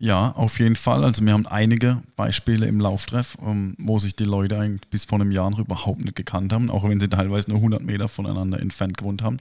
Ja, 0.00 0.30
auf 0.32 0.60
jeden 0.60 0.76
Fall. 0.76 1.02
Also 1.02 1.24
wir 1.24 1.32
haben 1.32 1.48
einige 1.48 2.00
Beispiele 2.14 2.66
im 2.66 2.78
Lauftreff, 2.78 3.36
ähm, 3.44 3.74
wo 3.78 3.98
sich 3.98 4.14
die 4.14 4.24
Leute 4.24 4.56
eigentlich 4.56 4.88
bis 4.90 5.04
vor 5.04 5.20
einem 5.20 5.32
Jahr 5.32 5.50
noch 5.50 5.58
überhaupt 5.58 5.98
nicht 5.98 6.14
gekannt 6.14 6.52
haben, 6.52 6.70
auch 6.70 6.88
wenn 6.88 7.00
sie 7.00 7.08
teilweise 7.08 7.50
nur 7.50 7.58
100 7.58 7.82
Meter 7.82 8.08
voneinander 8.08 8.60
entfernt 8.60 8.96
gewohnt 8.96 9.22
haben. 9.22 9.38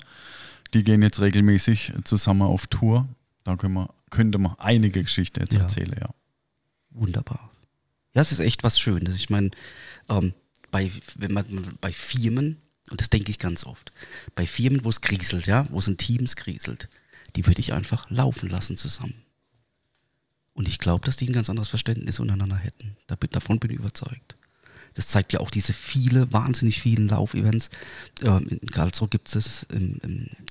Die 0.74 0.84
gehen 0.84 1.02
jetzt 1.02 1.20
regelmäßig 1.20 1.94
zusammen 2.04 2.44
auf 2.44 2.68
Tour. 2.68 3.08
Da 3.44 3.56
können 3.56 3.74
wir, 3.76 3.94
könnte 4.10 4.38
man 4.38 4.56
einige 4.58 5.04
Geschichten 5.04 5.40
jetzt 5.42 5.54
Ja. 5.54 5.62
erzählen, 5.62 5.96
ja. 6.00 6.10
Wunderbar. 6.92 7.52
Ja, 8.14 8.22
es 8.22 8.32
ist 8.32 8.40
echt 8.40 8.64
was 8.64 8.80
Schönes. 8.80 9.16
Ich 9.16 9.30
meine, 9.30 9.52
ähm, 10.10 10.34
bei, 10.72 10.92
wenn 11.16 11.34
man 11.34 11.78
bei 11.80 11.92
Firmen, 11.92 12.58
und 12.90 13.00
das 13.00 13.10
denke 13.10 13.30
ich 13.30 13.40
ganz 13.40 13.66
oft, 13.66 13.92
bei 14.36 14.48
Firmen, 14.48 14.84
wo 14.84 14.90
es 14.90 15.02
kriselt, 15.02 15.46
ja, 15.46 15.70
wo 15.70 15.80
es 15.80 15.88
in 15.88 15.98
Teams 15.98 16.36
kriselt, 16.36 16.90
die 17.36 17.46
würde 17.46 17.60
ich 17.60 17.74
einfach 17.74 18.10
laufen 18.10 18.50
lassen 18.50 18.78
zusammen. 18.78 19.14
Und 20.54 20.68
ich 20.68 20.80
glaube, 20.80 21.06
dass 21.06 21.18
die 21.18 21.30
ein 21.30 21.34
ganz 21.34 21.50
anderes 21.50 21.68
Verständnis 21.68 22.20
untereinander 22.20 22.56
hätten. 22.58 22.98
Davon 23.06 23.60
bin 23.60 23.70
ich 23.70 23.78
überzeugt. 23.78 24.37
Das 24.98 25.08
zeigt 25.10 25.32
ja 25.32 25.42
auch 25.42 25.52
diese 25.52 25.74
viele, 25.74 26.34
wahnsinnig 26.34 26.82
vielen 26.82 27.08
Laufevents. 27.08 27.70
Ähm, 28.24 28.48
in 28.50 28.72
Karlsruhe 28.72 29.08
gibt 29.08 29.34
es 29.34 29.68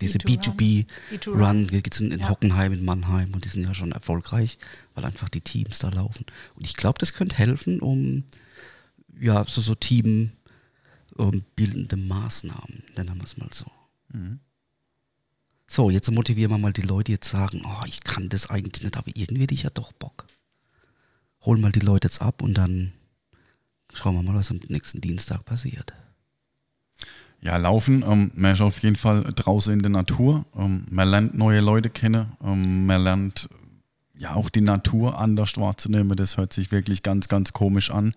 diese 0.01 0.19
B2Run. 0.19 0.55
B2B 0.57 0.87
B2Run. 1.11 1.45
Run, 1.45 1.67
gibt 1.67 1.93
es 1.95 2.01
in, 2.01 2.13
in 2.13 2.21
Ja. 2.21 2.29
Hockenheim, 2.29 2.73
in 2.73 2.85
Mannheim 2.85 3.35
und 3.35 3.45
die 3.45 3.49
sind 3.49 3.65
ja 3.67 3.75
schon 3.75 3.91
erfolgreich, 3.91 4.59
weil 4.95 5.05
einfach 5.05 5.29
die 5.29 5.41
Teams 5.41 5.81
da 5.81 5.89
laufen. 5.89 6.25
Und 6.55 6.65
ich 6.65 6.75
glaube, 6.77 6.99
das 7.01 7.13
könnte 7.13 7.37
helfen, 7.37 7.81
um 7.81 8.23
ja, 9.19 9.45
so, 9.49 9.61
so 9.61 9.75
Team 9.75 10.31
ähm, 11.19 11.43
bildende 11.57 11.97
Maßnahmen, 11.97 12.85
nennen 12.97 13.17
wir 13.17 13.25
es 13.25 13.37
mal 13.39 13.49
so. 13.53 13.67
So, 15.67 15.91
jetzt 15.91 16.09
motivieren 16.13 16.53
wir 16.53 16.59
mal 16.59 16.73
die 16.73 16.83
Leute, 16.83 17.07
die 17.07 17.13
jetzt 17.13 17.29
sagen, 17.29 17.63
oh, 17.65 17.85
ich 17.87 18.05
kann 18.05 18.29
das 18.29 18.49
eigentlich 18.49 18.85
nicht, 18.85 18.97
aber 18.97 19.11
irgendwie 19.13 19.43
hätte 19.43 19.55
ich 19.55 19.65
ja 19.65 19.71
doch 19.71 19.91
Bock. 19.91 20.27
Holen 21.45 21.61
mal 21.61 21.73
die 21.73 21.81
Leute 21.81 22.07
jetzt 22.07 22.23
ab 22.23 22.43
und 22.43 22.55
dann 22.55 22.93
schauen 23.97 24.15
wir 24.15 24.23
mal, 24.23 24.35
was 24.35 24.51
am 24.51 24.61
nächsten 24.69 25.01
Dienstag 25.01 25.45
passiert. 25.45 25.93
Ja, 27.41 27.57
laufen, 27.59 28.05
ähm, 28.09 28.31
man 28.35 28.55
ist 28.55 28.61
auf 28.61 28.79
jeden 28.81 28.97
Fall 28.97 29.23
draußen 29.23 29.73
in 29.73 29.81
der 29.81 29.91
Natur. 29.91 30.45
Ähm, 30.57 30.85
man 30.91 31.09
lernt 31.09 31.35
neue 31.37 31.61
Leute 31.61 31.91
kennen. 31.91 32.27
Ähm, 32.43 32.87
man 32.87 33.03
lernt 33.05 33.49
ja 34.19 34.35
auch 34.35 34.49
die 34.49 34.63
Natur 34.63 35.19
anders 35.19 35.59
wahrzunehmen. 35.59 36.17
Das 36.17 36.39
hört 36.39 36.53
sich 36.53 36.73
wirklich 36.73 37.03
ganz, 37.03 37.29
ganz 37.29 37.53
komisch 37.53 37.91
an. 37.91 38.15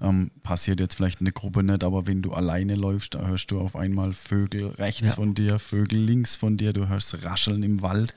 Ähm, 0.00 0.30
passiert 0.42 0.80
jetzt 0.80 0.94
vielleicht 0.94 1.20
in 1.20 1.26
der 1.26 1.34
Gruppe 1.34 1.62
nicht, 1.62 1.84
aber 1.84 2.06
wenn 2.06 2.22
du 2.22 2.32
alleine 2.32 2.74
läufst, 2.74 3.14
da 3.14 3.26
hörst 3.26 3.50
du 3.50 3.60
auf 3.60 3.76
einmal 3.76 4.14
Vögel 4.14 4.68
rechts 4.68 5.10
Ja. 5.10 5.14
von 5.14 5.34
dir, 5.34 5.58
Vögel 5.58 6.00
links 6.00 6.36
von 6.36 6.56
dir, 6.56 6.72
du 6.72 6.88
hörst 6.88 7.22
Rascheln 7.22 7.62
im 7.62 7.82
Wald. 7.82 8.14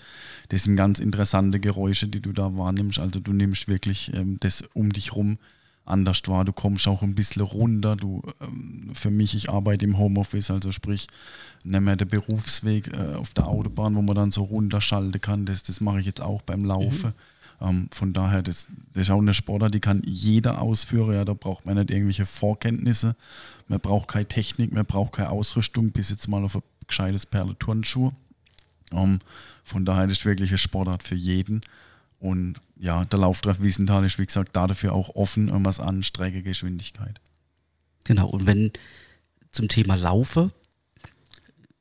Das 0.50 0.64
sind 0.64 0.78
ganz 0.78 1.00
interessante 1.00 1.60
Geräusche, 1.60 2.08
die 2.08 2.22
du 2.22 2.32
da 2.32 2.58
wahrnimmst. 2.58 3.00
Also 3.00 3.20
du 3.20 3.34
nimmst 3.34 3.68
wirklich 3.68 4.14
ähm, 4.14 4.38
das 4.40 4.64
um 4.74 4.94
dich 4.94 5.14
rum 5.14 5.38
anders 5.86 6.22
wahr. 6.26 6.46
Du 6.46 6.52
kommst 6.52 6.88
auch 6.88 7.02
ein 7.02 7.16
bisschen 7.16 7.42
runter. 7.44 7.96
Du, 7.96 8.22
ähm, 8.42 8.92
für 8.94 9.12
mich, 9.12 9.36
ich 9.36 9.50
arbeite 9.50 9.86
im 9.86 9.98
Homeoffice, 9.98 10.52
also 10.52 10.72
sprich, 10.72 11.08
nicht 11.64 11.82
mehr 11.82 11.96
der 11.96 12.06
Berufsweg 12.06 12.92
äh, 12.94 13.16
auf 13.16 13.34
der 13.34 13.48
Autobahn, 13.48 13.96
wo 13.96 14.02
man 14.02 14.16
dann 14.16 14.32
so 14.32 14.44
runterschalten 14.44 15.22
kann. 15.22 15.46
Das, 15.46 15.64
das 15.64 15.82
mache 15.82 16.00
ich 16.00 16.06
jetzt 16.06 16.22
auch 16.22 16.42
beim 16.42 16.66
Laufen. 16.66 17.14
Ähm, 17.62 17.88
von 17.92 18.14
daher, 18.14 18.42
das, 18.42 18.68
das 18.94 19.04
ist 19.04 19.10
auch 19.10 19.20
eine 19.20 19.34
Sportart, 19.34 19.74
die 19.74 19.80
kann 19.80 20.02
jeder 20.06 20.62
ausführen. 20.62 21.14
Ja, 21.14 21.26
da 21.26 21.34
braucht 21.34 21.66
man 21.66 21.76
nicht 21.76 21.92
irgendwelche 21.92 22.26
Vorkenntnisse. 22.26 23.16
Man 23.68 23.80
braucht 23.80 24.10
keine 24.10 24.28
Technik, 24.28 24.74
man 24.74 24.86
braucht 24.86 25.14
keine 25.14 25.30
Ausrüstung, 25.30 25.92
bis 25.92 26.10
jetzt 26.10 26.28
mal 26.28 26.44
auf 26.44 26.56
ein 26.56 26.64
gescheites 26.88 27.26
Perle-Turnschuh. 27.26 28.12
Ähm, 28.92 29.20
von 29.64 29.86
daher 29.86 30.06
ist 30.06 30.20
es 30.20 30.26
wirklich 30.26 30.50
eine 30.50 30.58
Sportart 30.58 31.04
für 31.04 31.16
jeden. 31.16 31.62
Und 32.26 32.56
ja, 32.76 33.06
der 33.06 33.20
Lauftreff 33.20 33.62
Wiesenthal 33.62 34.04
ist, 34.04 34.18
wie 34.18 34.26
gesagt, 34.26 34.56
dafür 34.56 34.94
auch 34.94 35.10
offen, 35.16 35.50
irgendwas 35.50 35.80
an 35.80 36.02
Streckegeschwindigkeit. 36.02 37.22
Genau, 38.04 38.30
und 38.30 38.48
wenn 38.48 38.72
zum 39.52 39.68
Thema 39.68 39.94
Laufe 39.94 40.52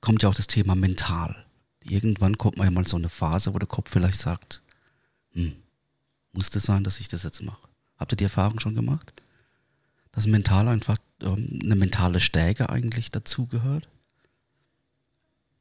kommt 0.02 0.22
ja 0.22 0.28
auch 0.28 0.34
das 0.34 0.46
Thema 0.46 0.74
mental. 0.74 1.34
Irgendwann 1.80 2.36
kommt 2.36 2.58
man 2.58 2.66
ja 2.66 2.70
mal 2.70 2.86
so 2.86 2.98
eine 2.98 3.08
Phase, 3.08 3.54
wo 3.54 3.58
der 3.58 3.66
Kopf 3.66 3.90
vielleicht 3.90 4.18
sagt, 4.18 4.60
hm, 5.32 5.56
muss 6.32 6.50
das 6.50 6.64
sein, 6.64 6.84
dass 6.84 7.00
ich 7.00 7.08
das 7.08 7.22
jetzt 7.22 7.42
mache? 7.42 7.66
Habt 7.96 8.12
ihr 8.12 8.16
die 8.16 8.24
Erfahrung 8.24 8.60
schon 8.60 8.74
gemacht? 8.74 9.14
Dass 10.12 10.26
mental 10.26 10.68
einfach 10.68 10.98
ähm, 11.22 11.58
eine 11.62 11.74
mentale 11.74 12.20
Stärke 12.20 12.68
eigentlich 12.68 13.10
dazugehört? 13.10 13.88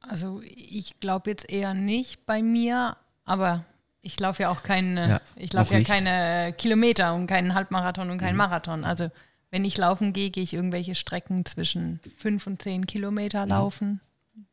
Also 0.02 0.42
ich 0.44 1.00
glaube 1.00 1.30
jetzt 1.30 1.50
eher 1.50 1.74
nicht 1.74 2.26
bei 2.26 2.42
mir, 2.44 2.98
aber 3.24 3.66
ich 4.04 4.20
laufe 4.20 4.44
ja 4.44 4.50
auch 4.50 4.62
keine, 4.62 5.10
Ja, 5.10 5.22
ich 5.36 5.52
laufe 5.54 5.74
ja 5.74 5.80
nicht. 5.80 5.88
keine 5.88 6.54
Kilometer 6.58 7.16
und 7.16 7.26
keinen 7.26 7.56
Halbmarathon 7.56 8.12
und 8.12 8.20
keinen 8.20 8.36
Marathon. 8.38 8.86
Also 8.86 9.10
wenn 9.50 9.66
ich 9.66 9.78
laufen 9.78 10.14
gehe, 10.14 10.30
gehe 10.30 10.44
ich 10.44 10.54
irgendwelche 10.54 10.94
Strecken 10.94 11.46
zwischen 11.46 12.00
fünf 12.18 12.46
und 12.46 12.62
zehn 12.62 12.86
Kilometer 12.86 13.46
laufen. 13.48 14.02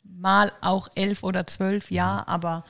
Mal 0.05 0.53
auch 0.61 0.89
elf 0.95 1.23
oder 1.23 1.47
zwölf, 1.47 1.91
ja, 1.91 2.23
aber 2.27 2.65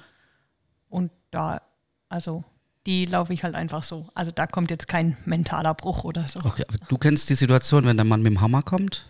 und 0.88 1.10
da, 1.30 1.60
also 2.08 2.44
die 2.86 3.04
laufe 3.04 3.32
ich 3.34 3.44
halt 3.44 3.54
einfach 3.54 3.82
so. 3.84 4.08
Also 4.14 4.30
da 4.30 4.46
kommt 4.46 4.70
jetzt 4.70 4.88
kein 4.88 5.16
mentaler 5.26 5.74
Bruch 5.74 6.04
oder 6.04 6.26
so. 6.28 6.40
Okay, 6.40 6.64
aber 6.66 6.78
du 6.88 6.96
kennst 6.98 7.28
die 7.28 7.34
Situation, 7.34 7.84
wenn 7.84 7.96
der 7.96 8.06
Mann 8.06 8.22
mit 8.22 8.32
dem 8.32 8.40
Hammer 8.40 8.62
kommt? 8.62 9.04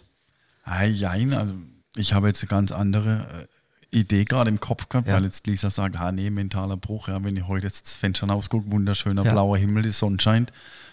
Ah, 0.64 0.84
Jein, 0.84 1.32
also 1.32 1.54
ich 1.96 2.12
habe 2.14 2.26
jetzt 2.26 2.42
eine 2.42 2.48
ganz 2.48 2.72
andere 2.72 3.46
äh, 3.46 3.46
Idee 3.92 4.24
gerade 4.24 4.50
im 4.50 4.60
Kopf 4.60 4.88
gehabt, 4.88 5.08
Ja. 5.08 5.14
weil 5.16 5.24
jetzt 5.24 5.46
Lisa 5.46 5.70
sagt, 5.70 5.98
ah 5.98 6.12
nee, 6.12 6.30
mentaler 6.30 6.76
Bruch, 6.76 7.08
ja, 7.08 7.22
wenn 7.24 7.36
ich 7.36 7.46
heute 7.48 7.66
jetzt 7.66 7.86
das 7.86 7.96
Fenster 7.96 8.28
rausgucke, 8.28 8.70
wunderschöner 8.70 9.24
Ja. 9.24 9.32
blauer 9.32 9.58
Himmel, 9.58 9.82
die 9.82 9.88
Sonne 9.90 10.18
scheint. 10.20 10.52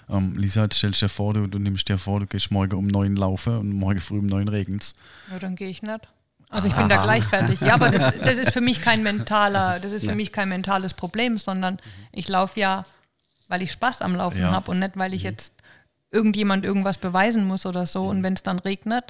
Ähm, 0.10 0.36
Lisa, 0.38 0.64
jetzt 0.64 0.78
stellst 0.78 1.02
dir 1.02 1.10
vor, 1.10 1.34
du, 1.34 1.48
du 1.48 1.60
nimmst 1.60 1.90
dir 1.90 1.98
vor, 1.98 2.20
du 2.20 2.26
gehst 2.26 2.50
morgen 2.52 2.76
um 2.76 2.88
neun 2.88 3.16
laufen 3.16 3.58
und 3.58 3.74
morgen 3.74 4.00
früh 4.02 4.20
um 4.20 4.26
neun 4.26 4.48
regnet 4.48 4.94
Ja, 5.30 5.38
dann 5.38 5.56
gehe 5.56 5.70
ich 5.70 5.82
nicht. 5.82 6.00
Also 6.50 6.70
ich 6.70 6.76
bin 6.76 6.88
da 6.88 7.04
gleich 7.04 7.26
fertig. 7.26 7.60
Ja, 7.60 7.74
aber 7.74 7.90
das, 7.90 8.14
das 8.24 8.38
ist 8.38 8.52
für 8.54 8.62
mich 8.62 8.82
kein 8.82 9.04
mentaler, 9.04 9.80
das 9.82 9.92
ist 9.92 10.06
für 10.08 10.16
mich 10.16 10.32
kein 10.32 10.48
mentales 10.48 10.94
Problem, 10.94 11.38
sondern 11.38 11.78
ich 12.14 12.30
laufe 12.30 12.58
ja, 12.60 12.86
weil 13.50 13.62
ich 13.62 13.72
Spaß 13.74 14.02
am 14.02 14.16
Laufen 14.16 14.40
Ja. 14.40 14.52
habe 14.52 14.72
und 14.72 14.80
nicht, 14.80 14.98
weil 14.98 15.14
ich 15.14 15.24
jetzt 15.24 15.54
irgendjemand 16.10 16.64
irgendwas 16.64 16.98
beweisen 16.98 17.46
muss 17.46 17.66
oder 17.66 17.86
so. 17.86 18.08
Und 18.08 18.24
wenn 18.24 18.34
es 18.34 18.44
dann 18.44 18.60
regnet, 18.60 19.04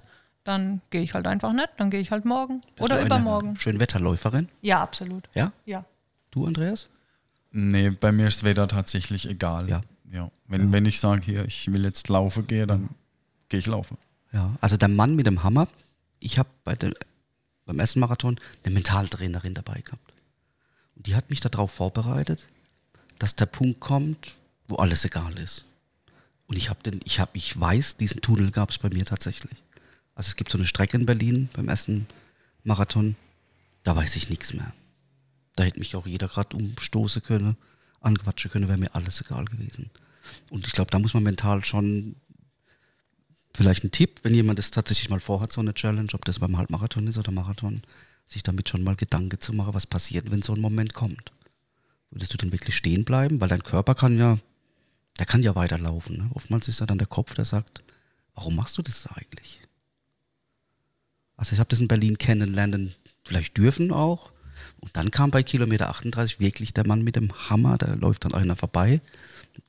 dann 0.48 0.82
gehe 0.90 1.02
ich 1.02 1.14
halt 1.14 1.28
einfach 1.28 1.54
nicht, 1.54 1.70
dann 1.78 1.90
gehe 1.90 2.00
ich 2.00 2.12
halt 2.12 2.26
morgen 2.26 2.62
Bist 2.62 2.82
oder 2.82 2.96
du 2.96 3.00
eine 3.02 3.06
übermorgen. 3.08 3.56
Schönwetterläuferin? 3.58 4.48
Ja, 4.62 4.82
absolut. 4.82 5.28
Ja? 5.36 5.52
Ja. 5.66 5.86
Du, 6.32 6.46
Andreas? 6.46 6.88
Nee, 7.52 7.90
bei 7.90 8.12
mir 8.12 8.28
ist 8.28 8.40
das 8.40 8.44
Wetter 8.44 8.68
tatsächlich 8.68 9.30
egal. 9.30 9.68
Ja. 9.70 9.82
ja. 10.12 10.32
Wenn, 10.48 10.72
wenn 10.72 10.86
ich 10.86 11.00
sage, 11.00 11.22
hier, 11.24 11.46
ich 11.46 11.72
will 11.72 11.84
jetzt 11.84 12.08
laufen 12.10 12.48
gehen, 12.48 12.68
dann 12.68 12.90
gehe 13.50 13.60
ich 13.60 13.66
laufen. 13.66 13.98
Ja, 14.32 14.56
also 14.62 14.78
der 14.78 14.90
Mann 14.90 15.16
mit 15.16 15.26
dem 15.26 15.44
Hammer, 15.44 15.68
ich 16.20 16.40
habe 16.40 16.50
bei 16.64 16.76
dem, 16.76 16.94
beim 17.66 17.80
ersten 17.80 18.00
Marathon 18.00 18.40
eine 18.64 18.74
Mentaltrainerin 18.74 19.54
dabei 19.54 19.82
gehabt. 19.82 20.14
Und 20.96 21.08
die 21.08 21.16
hat 21.16 21.30
mich 21.30 21.40
darauf 21.40 21.72
vorbereitet, 21.72 22.48
dass 23.20 23.36
der 23.36 23.46
Punkt 23.46 23.80
kommt, 23.80 24.36
wo 24.68 24.76
alles 24.76 25.06
egal 25.06 25.38
ist. 25.38 25.64
Und 26.48 26.56
ich 26.56 26.70
habe 26.70 26.82
den, 26.84 27.00
ich 27.04 27.20
habe, 27.20 27.32
ich 27.34 27.60
weiß, 27.60 27.98
diesen 27.98 28.22
Tunnel 28.22 28.52
gab 28.52 28.70
es 28.70 28.78
bei 28.78 28.90
mir 28.90 29.06
tatsächlich. 29.06 29.64
Also 30.18 30.30
es 30.30 30.36
gibt 30.36 30.52
so 30.52 30.58
eine 30.58 30.66
Strecke 30.66 30.98
in 30.98 31.06
Berlin 31.06 31.48
beim 31.54 31.70
ersten 31.70 32.08
Marathon, 32.64 33.16
da 33.84 33.96
weiß 33.96 34.16
ich 34.16 34.30
nichts 34.30 34.52
mehr. 34.52 34.74
Da 35.56 35.64
hätte 35.64 35.78
mich 35.78 35.96
auch 35.96 36.08
jeder 36.08 36.28
gerade 36.28 36.58
umstoßen 36.58 37.22
können, 37.22 37.56
anquatschen 38.02 38.50
können, 38.50 38.68
wäre 38.68 38.80
mir 38.80 38.96
alles 38.96 39.22
egal 39.22 39.46
gewesen. 39.46 39.92
Und 40.50 40.66
ich 40.66 40.74
glaube, 40.74 40.90
da 40.90 40.98
muss 40.98 41.14
man 41.14 41.22
mental 41.22 41.64
schon 41.64 42.16
vielleicht 43.54 43.84
ein 43.84 43.92
Tipp, 43.92 44.22
wenn 44.24 44.34
jemand 44.34 44.58
das 44.58 44.72
tatsächlich 44.72 45.10
mal 45.10 45.20
vorhat, 45.20 45.52
so 45.52 45.62
eine 45.62 45.76
Challenge, 45.76 46.10
ob 46.14 46.26
das 46.26 46.40
beim 46.40 46.58
Halbmarathon 46.58 47.06
ist 47.06 47.20
oder 47.20 47.32
Marathon, 47.32 47.84
sich 48.26 48.42
damit 48.42 48.70
schon 48.70 48.84
mal 48.84 48.96
Gedanken 48.96 49.40
zu 49.40 49.54
machen, 49.54 49.76
was 49.76 49.86
passiert, 49.86 50.32
wenn 50.32 50.42
so 50.42 50.54
ein 50.54 50.62
Moment 50.62 50.96
kommt. 50.96 51.32
Würdest 52.10 52.34
du 52.34 52.38
dann 52.38 52.52
wirklich 52.52 52.76
stehen 52.76 53.06
bleiben? 53.06 53.40
Weil 53.40 53.50
dein 53.50 53.64
Körper 53.64 53.94
kann 53.94 54.18
ja, 54.18 54.40
der 55.20 55.28
kann 55.28 55.44
ja 55.44 55.54
weiterlaufen. 55.54 56.18
Ne? 56.18 56.30
Oftmals 56.34 56.68
ist 56.68 56.82
da 56.82 56.88
dann 56.88 56.98
der 56.98 57.08
Kopf, 57.08 57.36
der 57.36 57.46
sagt, 57.46 57.84
warum 58.34 58.56
machst 58.56 58.80
du 58.80 58.82
das 58.82 59.06
eigentlich? 59.06 59.62
Also 61.38 61.54
ich 61.54 61.60
habe 61.60 61.70
das 61.70 61.80
in 61.80 61.88
Berlin 61.88 62.18
kennenlernen, 62.18 62.94
vielleicht 63.24 63.58
dürfen 63.58 63.92
auch. 63.92 64.32
Und 64.80 64.98
dann 64.98 65.12
kam 65.12 65.32
bei 65.32 65.44
Kilometer 65.44 65.90
38 65.90 66.40
wirklich 66.40 66.74
der 66.74 66.86
Mann 66.86 67.04
mit 67.04 67.16
dem 67.16 67.32
Hammer, 67.50 67.78
da 67.78 67.94
läuft 67.94 68.26
dann 68.26 68.34
einer 68.34 68.56
vorbei, 68.56 69.02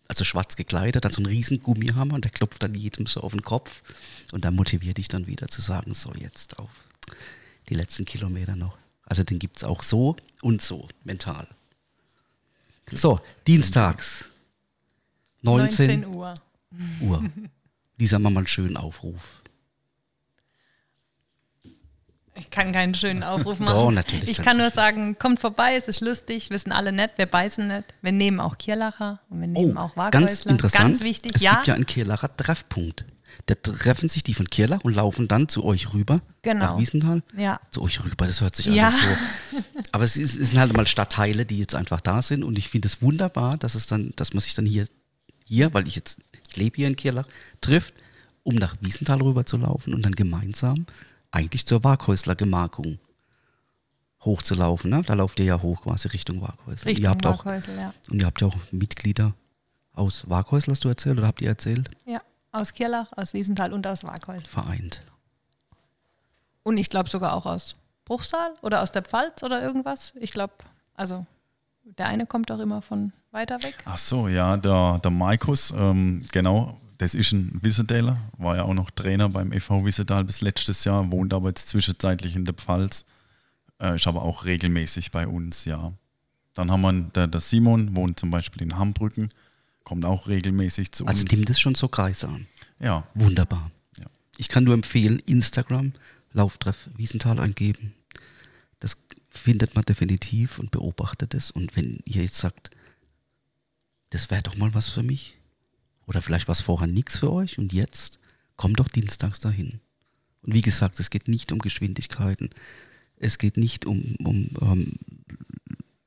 also 0.09 0.24
schwarz 0.24 0.57
gekleidet, 0.57 1.04
hat 1.04 1.12
so 1.12 1.18
einen 1.18 1.26
riesen 1.26 1.61
Gummihammer 1.62 2.14
und 2.14 2.24
der 2.24 2.33
klopft 2.33 2.62
dann 2.62 2.74
jedem 2.74 3.07
so 3.07 3.20
auf 3.20 3.33
den 3.33 3.42
Kopf. 3.42 3.83
Und 4.33 4.44
dann 4.44 4.54
motiviert 4.54 4.96
dich 4.96 5.09
dann 5.09 5.26
wieder 5.26 5.48
zu 5.48 5.61
sagen, 5.61 5.94
so 5.94 6.12
jetzt 6.14 6.59
auf 6.59 6.70
die 7.68 7.74
letzten 7.74 8.04
Kilometer 8.04 8.57
noch. 8.57 8.76
Also 9.04 9.22
den 9.22 9.38
gibt 9.38 9.59
es 9.59 9.64
auch 9.64 9.83
so 9.83 10.16
und 10.42 10.62
so, 10.62 10.88
mental. 11.04 11.46
So, 12.92 13.20
dienstags, 13.46 14.24
19, 15.42 16.00
19 16.00 16.14
Uhr. 16.14 16.35
Uhr. 17.00 17.24
Lisa 17.98 18.18
mal 18.18 18.31
mal 18.31 18.40
einen 18.40 18.46
schönen 18.46 18.76
Aufruf. 18.76 19.38
Ich 22.38 22.51
kann 22.51 22.72
keinen 22.72 22.94
schönen 22.94 23.22
Aufruf 23.24 23.59
machen. 23.59 23.74
Doch, 23.74 23.90
natürlich 23.90 24.31
Ich 24.31 24.38
kann 24.38 24.59
nur 24.59 24.70
sagen, 24.70 25.18
kommt 25.18 25.40
vorbei, 25.40 25.74
es 25.77 25.88
ist 25.88 26.01
lustig, 26.01 26.51
wir 26.51 26.59
sind 26.59 26.72
alle 26.72 26.92
nett, 26.92 27.12
wir 27.16 27.27
beißen 27.27 27.66
nicht. 27.66 27.85
Wir 28.01 28.12
nehmen 28.12 28.40
auch 28.40 28.57
Kirlacher 28.59 29.20
und 29.29 29.40
wir 29.40 29.48
nehmen 29.48 29.77
auch 29.77 29.96
Waghäusler. 29.96 30.20
Oh, 30.20 30.27
ganz 30.27 30.46
interessant. 30.46 30.85
Ganz 30.92 31.03
wichtig, 31.03 31.33
es 31.35 31.42
ja. 31.42 31.55
gibt 31.57 31.66
ja 31.66 31.74
einen 31.74 31.87
Kirlacher 31.87 32.35
Treffpunkt. 32.37 33.05
Da 33.46 33.55
treffen 33.55 34.09
sich 34.09 34.22
die 34.22 34.35
von 34.35 34.46
Kirlach 34.46 34.81
und 34.83 34.94
laufen 34.94 35.27
dann 35.27 35.48
zu 35.48 35.64
euch 35.64 35.94
rüber. 35.94 36.20
Genau. 36.42 36.66
Nach 36.66 36.79
Wiesenthal. 36.79 37.22
Ja. 37.37 37.61
Zu 37.70 37.83
euch 37.83 38.03
rüber, 38.05 38.27
das 38.27 38.40
hört 38.40 38.55
sich 38.55 38.66
Ja. 38.66 38.88
alles 38.88 39.01
so. 39.01 39.59
Aber 39.92 40.05
es, 40.05 40.16
ist, 40.16 40.38
es 40.38 40.51
sind 40.51 40.59
halt 40.59 40.77
mal 40.77 40.87
Stadtteile, 40.87 41.46
die 41.46 41.59
jetzt 41.59 41.74
einfach 41.74 42.01
da 42.01 42.20
sind. 42.20 42.44
Und 42.44 42.59
ich 42.59 42.68
finde 42.68 42.88
es 42.88 43.01
wunderbar, 43.01 43.57
dass 43.57 43.74
es 43.74 43.87
dann, 43.87 44.12
dass 44.16 44.35
man 44.35 44.40
sich 44.40 44.55
dann 44.55 44.66
hier, 44.66 44.87
hier, 45.46 45.72
weil 45.72 45.88
ich 45.88 45.96
jetzt, 45.96 46.18
ich 46.48 46.57
lebe 46.57 46.77
hier 46.77 46.88
in 46.88 46.96
Kirlach, 46.96 47.27
trifft, 47.62 47.94
um 48.42 48.55
nach 48.55 48.77
Wiesenthal 48.81 49.22
rüber 49.22 49.46
zu 49.46 49.57
laufen 49.57 49.94
und 49.94 50.03
dann 50.05 50.14
gemeinsam 50.14 50.85
eigentlich 51.30 51.66
zur 51.66 51.84
Waghäusler 51.84 52.34
Gemarkung 52.34 52.98
hochzulaufen. 54.24 54.90
Ne? 54.90 55.02
Da 55.06 55.14
lauft 55.14 55.38
ihr 55.38 55.46
ja 55.46 55.62
hoch 55.62 55.82
quasi 55.82 56.08
Richtung 56.08 56.40
Waghäusler. 56.40 56.90
Richtung 56.90 57.04
ihr 57.04 57.10
habt 57.10 57.26
auch 57.26 57.44
ja. 57.44 57.92
und 58.10 58.20
ihr 58.20 58.26
habt 58.26 58.40
ja 58.40 58.48
auch 58.48 58.56
Mitglieder 58.70 59.34
aus 59.92 60.28
Waghäusl, 60.28 60.70
hast 60.70 60.84
du 60.84 60.88
erzählt, 60.88 61.18
oder 61.18 61.26
habt 61.26 61.40
ihr 61.40 61.48
erzählt? 61.48 61.90
ja. 62.06 62.20
Aus 62.50 62.72
Kirlach, 62.72 63.08
aus 63.14 63.34
Wiesenthal 63.34 63.74
und 63.74 63.86
aus 63.86 64.04
Waghäusel. 64.04 64.48
Vereint. 64.48 65.02
Und 66.62 66.78
ich 66.78 66.88
glaube 66.88 67.10
sogar 67.10 67.34
auch 67.34 67.44
aus 67.44 67.74
Bruchsal 68.06 68.54
oder 68.62 68.80
aus 68.80 68.90
der 68.90 69.02
Pfalz 69.02 69.42
oder 69.42 69.62
irgendwas. 69.62 70.14
Ich 70.18 70.32
glaube, 70.32 70.54
also 70.94 71.26
der 71.84 72.06
eine 72.06 72.24
kommt 72.26 72.50
auch 72.50 72.58
immer 72.58 72.80
von 72.80 73.12
weiter 73.32 73.62
weg. 73.62 73.76
Ach 73.84 73.98
so, 73.98 74.28
ja, 74.28 74.56
der, 74.56 74.98
der 75.02 75.10
Markus, 75.10 75.72
ähm, 75.72 76.24
genau, 76.32 76.80
das 76.98 77.14
ist 77.14 77.32
ein 77.32 77.58
Wissedaler, 77.62 78.20
war 78.37 78.56
ja 78.56 78.62
auch 78.64 78.74
noch 78.74 78.90
Trainer 78.90 79.28
beim 79.28 79.52
EV 79.52 79.84
Wissedal 79.84 80.24
bis 80.24 80.40
letztes 80.40 80.84
Jahr, 80.84 81.11
wohnt 81.11 81.32
aber 81.32 81.48
jetzt 81.48 81.68
zwischenzeitlich 81.68 82.34
in 82.37 82.44
der 82.44 82.54
Pfalz, 82.54 83.04
äh, 83.80 83.96
ist 83.96 84.06
aber 84.06 84.22
auch 84.22 84.44
regelmäßig 84.44 85.11
bei 85.11 85.26
uns, 85.26 85.64
ja. 85.64 85.92
Dann 86.54 86.70
haben 86.72 86.80
wir 86.80 86.92
der, 86.92 87.28
der 87.28 87.40
Simon, 87.40 87.94
wohnt 87.94 88.18
zum 88.18 88.30
Beispiel 88.32 88.62
in 88.62 88.76
Hambrücken, 88.76 89.28
kommt 89.84 90.04
auch 90.04 90.26
regelmäßig 90.26 90.90
zu 90.92 91.06
Also 91.06 91.22
uns. 91.22 91.32
nimmt 91.32 91.48
es 91.48 91.61
schon 91.61 91.76
so 91.76 91.87
Kreis 91.88 92.24
an. 92.24 92.46
Ja, 92.80 93.06
Wunderbar. 93.14 93.70
Ja. 93.96 94.06
Ich 94.37 94.48
kann 94.48 94.64
nur 94.64 94.74
empfehlen, 94.74 95.20
Instagram, 95.20 95.92
Lauftreff 96.32 96.90
Wiesenthal 96.96 97.38
eingeben. 97.38 97.94
Das 98.80 98.96
findet 99.30 99.76
man 99.76 99.84
definitiv 99.84 100.58
und 100.58 100.72
beobachtet 100.72 101.32
es. 101.34 101.50
Und 101.52 101.76
wenn 101.76 102.00
ihr 102.04 102.22
jetzt 102.22 102.38
sagt, 102.38 102.70
das 104.11 104.30
wäre 104.30 104.42
doch 104.42 104.56
mal 104.56 104.74
was 104.74 104.90
für 104.90 105.02
mich, 105.02 105.38
oder 106.08 106.20
vielleicht 106.22 106.48
war 106.48 106.52
es 106.54 106.60
vorher 106.62 106.88
nichts 106.88 107.18
für 107.18 107.30
euch 107.32 107.58
und 107.58 107.72
jetzt, 107.72 108.18
kommt 108.56 108.80
doch 108.80 108.88
dienstags 108.88 109.38
dahin. 109.40 109.78
Und 110.42 110.54
wie 110.54 110.62
gesagt, 110.62 110.98
es 110.98 111.10
geht 111.10 111.28
nicht 111.28 111.52
um 111.52 111.58
Geschwindigkeiten. 111.60 112.50
Es 113.16 113.38
geht 113.38 113.56
nicht 113.56 113.86
um, 113.86 114.16
um 114.24 114.48
ähm, 114.60 114.92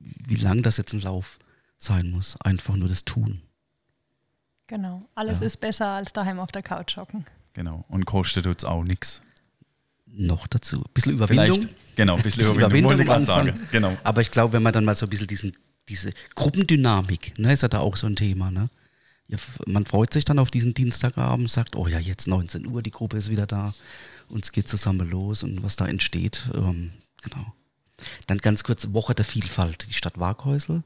wie 0.00 0.36
lang 0.36 0.62
das 0.62 0.76
jetzt 0.76 0.92
ein 0.92 1.00
Lauf 1.00 1.38
sein 1.78 2.10
muss. 2.10 2.36
Einfach 2.40 2.76
nur 2.76 2.88
das 2.88 3.04
Tun. 3.04 3.40
Genau. 4.66 5.08
Alles 5.14 5.40
Ja. 5.40 5.46
ist 5.46 5.60
besser 5.60 5.86
als 5.88 6.12
daheim 6.12 6.40
auf 6.40 6.50
der 6.52 6.62
Couch 6.62 6.96
hocken. 6.96 7.24
genau. 7.52 7.84
Und 7.88 8.04
kostet 8.06 8.46
uns 8.46 8.64
auch 8.64 8.84
nichts. 8.84 9.22
Noch 10.06 10.46
dazu. 10.46 10.78
Ein 10.80 10.90
bisschen 10.94 11.12
Überwindung. 11.14 11.60
Vielleicht, 11.62 11.96
genau, 11.96 12.16
ein 12.16 12.22
bisschen 12.22 12.42
Bisschen 12.42 12.56
Überwindung, 12.56 12.90
wollte 12.90 13.02
ich 13.02 13.08
gerade 13.08 13.24
sagen. 13.24 13.54
Genau. 13.70 13.96
Aber 14.04 14.20
ich 14.20 14.30
glaube, 14.30 14.52
wenn 14.54 14.62
man 14.62 14.72
dann 14.72 14.84
mal 14.84 14.94
so 14.94 15.06
ein 15.06 15.10
bisschen 15.10 15.26
diesen, 15.26 15.56
diese 15.88 16.12
Gruppendynamik, 16.34 17.38
ne, 17.38 17.52
ist 17.52 17.62
ja 17.62 17.68
da 17.68 17.78
auch 17.78 17.96
so 17.96 18.06
ein 18.06 18.16
Thema, 18.16 18.50
ne? 18.50 18.68
Man 19.66 19.86
freut 19.86 20.12
sich 20.12 20.24
dann 20.24 20.38
auf 20.38 20.50
diesen 20.50 20.74
Dienstagabend, 20.74 21.50
sagt, 21.50 21.76
oh 21.76 21.86
ja, 21.86 21.98
jetzt 21.98 22.26
19 22.26 22.66
Uhr, 22.66 22.82
die 22.82 22.90
Gruppe 22.90 23.16
ist 23.16 23.30
wieder 23.30 23.46
da 23.46 23.72
und 24.28 24.44
es 24.44 24.52
geht 24.52 24.68
zusammen 24.68 25.08
los 25.08 25.42
und 25.42 25.62
was 25.62 25.76
da 25.76 25.86
entsteht, 25.86 26.48
ähm, 26.54 26.92
genau. 27.22 27.54
Dann 28.26 28.38
ganz 28.38 28.64
kurz 28.64 28.92
Woche 28.92 29.14
der 29.14 29.24
Vielfalt. 29.24 29.86
Die 29.88 29.94
Stadt 29.94 30.18
Waghäusel 30.18 30.82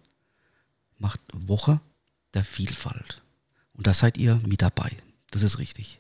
macht 0.99 1.21
Woche 1.33 1.81
der 2.35 2.45
Vielfalt. 2.45 3.23
Und 3.73 3.87
da 3.87 3.95
seid 3.95 4.19
ihr 4.19 4.41
mit 4.47 4.63
dabei. 4.63 4.91
Das 5.31 5.43
ist 5.43 5.59
richtig. 5.59 5.99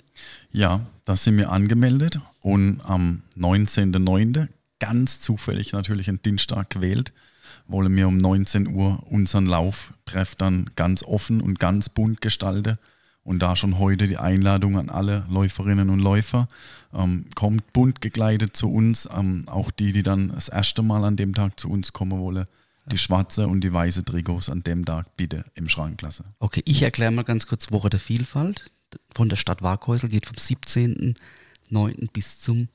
Ja, 0.53 0.87
da 1.05 1.17
sind 1.17 1.37
wir 1.37 1.51
angemeldet 1.51 2.21
und 2.41 2.81
am 2.83 3.23
19.09. 3.37 4.49
ganz 4.79 5.21
zufällig 5.21 5.73
natürlich 5.73 6.09
ein 6.09 6.23
Dienstag 6.23 6.71
gewählt, 6.71 7.13
wollen 7.69 7.95
wir 7.97 8.09
um 8.09 8.17
19 8.17 8.69
Uhr 8.69 9.03
unseren 9.11 9.47
Lauftreff 9.47 10.35
dann 10.35 10.71
ganz 10.77 11.03
offen 11.03 11.41
und 11.41 11.59
ganz 11.59 11.89
bunt 11.89 12.21
gestalten. 12.21 12.79
Und 13.23 13.41
da 13.41 13.57
schon 13.57 13.79
heute 13.79 14.07
die 14.07 14.19
Einladung 14.19 14.79
an 14.79 14.89
alle 14.89 15.27
Läuferinnen 15.29 15.91
und 15.91 15.99
Läufer. 15.99 16.47
Ähm, 16.95 17.25
kommt 17.35 17.73
bunt 17.73 18.01
gekleidet 18.01 18.57
zu 18.57 18.73
uns, 18.73 19.09
ähm, 19.13 19.45
auch 19.49 19.73
die, 19.73 19.93
die 19.93 20.05
dann 20.05 20.29
das 20.29 20.49
erste 20.49 20.83
Mal 20.83 21.05
an 21.05 21.17
dem 21.17 21.35
Tag 21.35 21.59
zu 21.59 21.69
uns 21.69 21.93
kommen 21.93 22.21
wollen. 22.21 22.47
Die 22.93 22.99
schwarze 22.99 23.49
und 23.49 23.63
die 23.63 23.73
weiße 23.73 24.05
Trikots 24.05 24.49
an 24.49 24.63
dem 24.63 24.85
Tag 24.85 25.17
bitte 25.17 25.45
im 25.57 25.69
Schrank 25.69 26.03
lassen. 26.03 26.27
Okay, 26.39 26.63
ich 26.67 26.83
erkläre 26.83 27.11
mal 27.11 27.25
ganz 27.25 27.49
kurz 27.49 27.73
Woche 27.73 27.91
der 27.91 27.99
Vielfalt. 27.99 28.71
Von 29.13 29.29
der 29.29 29.37
Stadt 29.37 29.61
Waghäusel 29.61 30.09
geht 30.09 30.27
vom 30.27 30.37
17.09. 30.37 32.13
bis 32.13 32.39
zum 32.39 32.69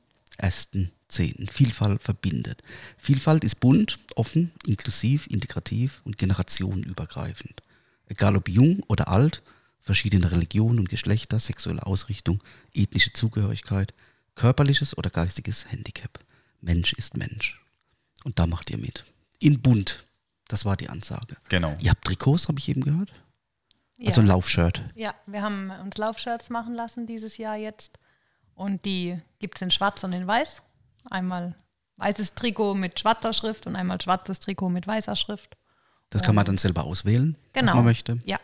1.10. 1.12 1.50
Vielfalt 1.52 2.02
verbindet. 2.02 2.62
Vielfalt 2.98 3.44
ist 3.44 3.60
bunt, 3.60 4.00
offen, 4.16 4.52
inklusiv, 4.66 5.28
integrativ 5.28 6.02
und 6.04 6.18
generationenübergreifend. 6.18 7.62
Egal 8.08 8.36
ob 8.36 8.50
jung 8.50 8.84
oder 8.88 9.08
alt, 9.08 9.42
verschiedene 9.82 10.32
Religionen 10.32 10.80
und 10.80 10.90
Geschlechter, 10.90 11.40
sexuelle 11.40 11.86
Ausrichtung, 11.86 12.44
ethnische 12.74 13.14
Zugehörigkeit, 13.14 13.94
körperliches 14.36 14.98
oder 14.98 15.10
geistiges 15.10 15.72
Handicap. 15.72 16.20
Mensch 16.62 16.94
ist 16.94 17.18
Mensch. 17.18 17.60
Und 18.24 18.40
da 18.40 18.48
macht 18.48 18.70
ihr 18.70 18.78
mit. 18.78 19.06
In 19.40 19.62
bunt. 19.62 20.06
Das 20.48 20.66
war 20.66 20.78
die 20.78 20.90
Ansage. 20.90 21.38
Genau. 21.50 21.76
Ihr 21.82 21.92
habt 21.92 22.06
Trikots, 22.06 22.48
habe 22.48 22.60
ich 22.60 22.70
eben 22.70 22.82
gehört? 22.82 23.12
Also 24.06 24.22
ein 24.22 24.28
Laufshirt. 24.28 24.82
Ja, 24.96 25.14
wir 25.28 25.42
haben 25.42 25.72
uns 25.84 25.98
Laufshirts 25.98 26.50
machen 26.50 26.74
lassen 26.74 27.06
dieses 27.06 27.38
Jahr 27.38 27.56
jetzt. 27.56 28.00
Und 28.56 28.86
die 28.86 29.20
gibt 29.40 29.58
es 29.58 29.62
in 29.62 29.72
schwarz 29.72 30.04
und 30.04 30.14
in 30.14 30.28
weiß. 30.28 30.62
Einmal 31.10 31.56
weißes 31.98 32.36
Trikot 32.36 32.76
mit 32.76 33.00
schwarzer 33.00 33.34
Schrift 33.34 33.68
und 33.68 33.76
einmal 33.76 34.02
schwarzes 34.02 34.40
Trikot 34.40 34.70
mit 34.70 34.88
weißer 34.88 35.16
Schrift. 35.16 35.56
Das 36.10 36.22
kann 36.24 36.36
man 36.36 36.46
dann 36.46 36.58
selber 36.58 36.84
auswählen, 36.84 37.36
Genau. 37.54 37.68
was 37.70 37.76
man 37.76 37.86
möchte. 37.86 38.20
Ja, 38.26 38.40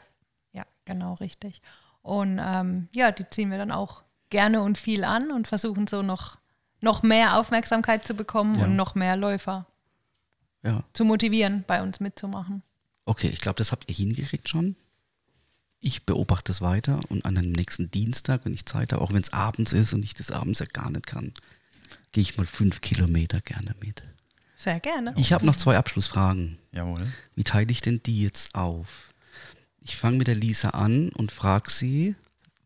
ja, 0.54 0.64
genau, 0.86 1.16
richtig. 1.16 1.62
Und 2.02 2.40
ähm, 2.42 2.88
ja, 2.94 3.12
die 3.12 3.30
ziehen 3.30 3.52
wir 3.52 3.58
dann 3.58 3.72
auch 3.72 4.04
gerne 4.30 4.62
und 4.62 4.78
viel 4.78 5.04
an 5.04 5.32
und 5.32 5.48
versuchen 5.48 5.88
so 5.88 6.02
noch, 6.02 6.38
noch 6.82 7.04
mehr 7.04 7.38
Aufmerksamkeit 7.38 8.06
zu 8.08 8.14
bekommen 8.14 8.60
Ja. 8.60 8.66
und 8.66 8.76
noch 8.76 8.96
mehr 8.96 9.18
Läufer 9.18 9.66
Ja. 10.64 10.84
zu 10.94 11.04
motivieren, 11.04 11.64
bei 11.68 11.82
uns 11.82 12.00
mitzumachen. 12.00 12.64
Okay, 13.06 13.28
ich 13.30 13.40
glaube, 13.42 13.58
das 13.58 13.72
habt 13.72 13.90
ihr 13.90 13.96
hingekriegt 13.96 14.48
schon. 14.50 14.76
Ich 15.80 16.06
beobachte 16.06 16.52
es 16.52 16.62
weiter 16.62 17.00
und 17.10 17.26
an 17.26 17.38
einem 17.38 17.52
nächsten 17.52 17.92
Dienstag, 17.92 18.46
wenn 18.46 18.54
ich 18.54 18.66
Zeit 18.66 18.94
habe, 18.94 19.02
auch 19.02 19.14
wenn 19.14 19.22
es 19.22 19.32
abends 19.34 19.74
ist 19.74 19.94
und 19.94 20.04
ich 20.04 20.14
das 20.14 20.32
abends 20.32 20.60
ja 20.60 20.66
gar 20.66 20.90
nicht 20.90 21.06
kann, 21.06 21.34
gehe 22.18 22.24
ich 22.24 22.36
mal 22.36 22.48
fünf 22.48 22.82
Kilometer 22.82 23.42
gerne 23.42 23.76
mit. 23.80 24.02
Sehr 24.56 24.80
gerne. 24.80 25.14
Ich 25.18 25.34
habe 25.34 25.46
noch 25.46 25.56
zwei 25.56 25.78
Abschlussfragen. 25.78 26.58
Jawohl. 26.72 27.06
Wie 27.36 27.44
teile 27.44 27.70
ich 27.70 27.82
denn 27.82 28.02
die 28.02 28.24
jetzt 28.24 28.56
auf? 28.56 29.14
Ich 29.82 29.98
fange 29.98 30.18
mit 30.18 30.26
der 30.26 30.34
Lisa 30.34 30.70
an 30.70 31.10
und 31.10 31.32
frage 31.32 31.70
sie, 31.70 32.16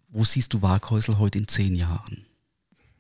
wo 0.08 0.24
siehst 0.24 0.54
du 0.54 0.62
Waghäusel 0.62 1.18
heute 1.18 1.40
in 1.40 1.50
zehn 1.50 1.76
Jahren? 1.76 2.26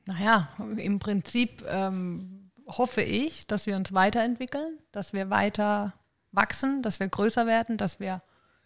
Naja, 0.05 0.49
im 0.75 0.99
Prinzip 0.99 1.63
ähm, 1.69 2.51
hoffe 2.67 3.01
ich, 3.01 3.47
dass 3.47 3.65
wir 3.65 3.77
uns 3.77 3.93
weiterentwickeln, 3.93 4.77
dass 4.91 5.13
wir 5.13 5.29
weiter 5.29 5.93
wachsen, 6.33 6.81
dass 6.81 6.99
wir 6.99 7.07
größer 7.07 7.47
werden, 7.47 7.77
dass 7.77 8.01
wir 8.01 8.21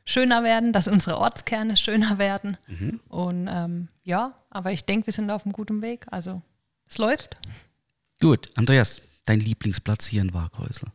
schöner 0.06 0.44
werden, 0.44 0.74
dass 0.74 0.88
unsere 0.88 1.20
Ortskerne 1.20 1.78
schöner 1.78 2.18
werden. 2.18 2.58
Und 3.10 3.48
ähm, 3.48 3.90
ja, 4.02 4.34
aber 4.50 4.72
ich 4.72 4.86
denke, 4.86 5.06
wir 5.06 5.14
sind 5.14 5.30
auf 5.30 5.46
einem 5.46 5.54
guten 5.54 5.84
Weg. 5.84 6.08
Also 6.10 6.42
es 6.88 6.98
läuft. 6.98 7.38
Gut, 8.22 8.50
Andreas, 8.56 9.02
dein 9.26 9.40
Lieblingsplatz 9.40 10.06
hier 10.08 10.22
in 10.22 10.34
Waghäusel? 10.34 10.90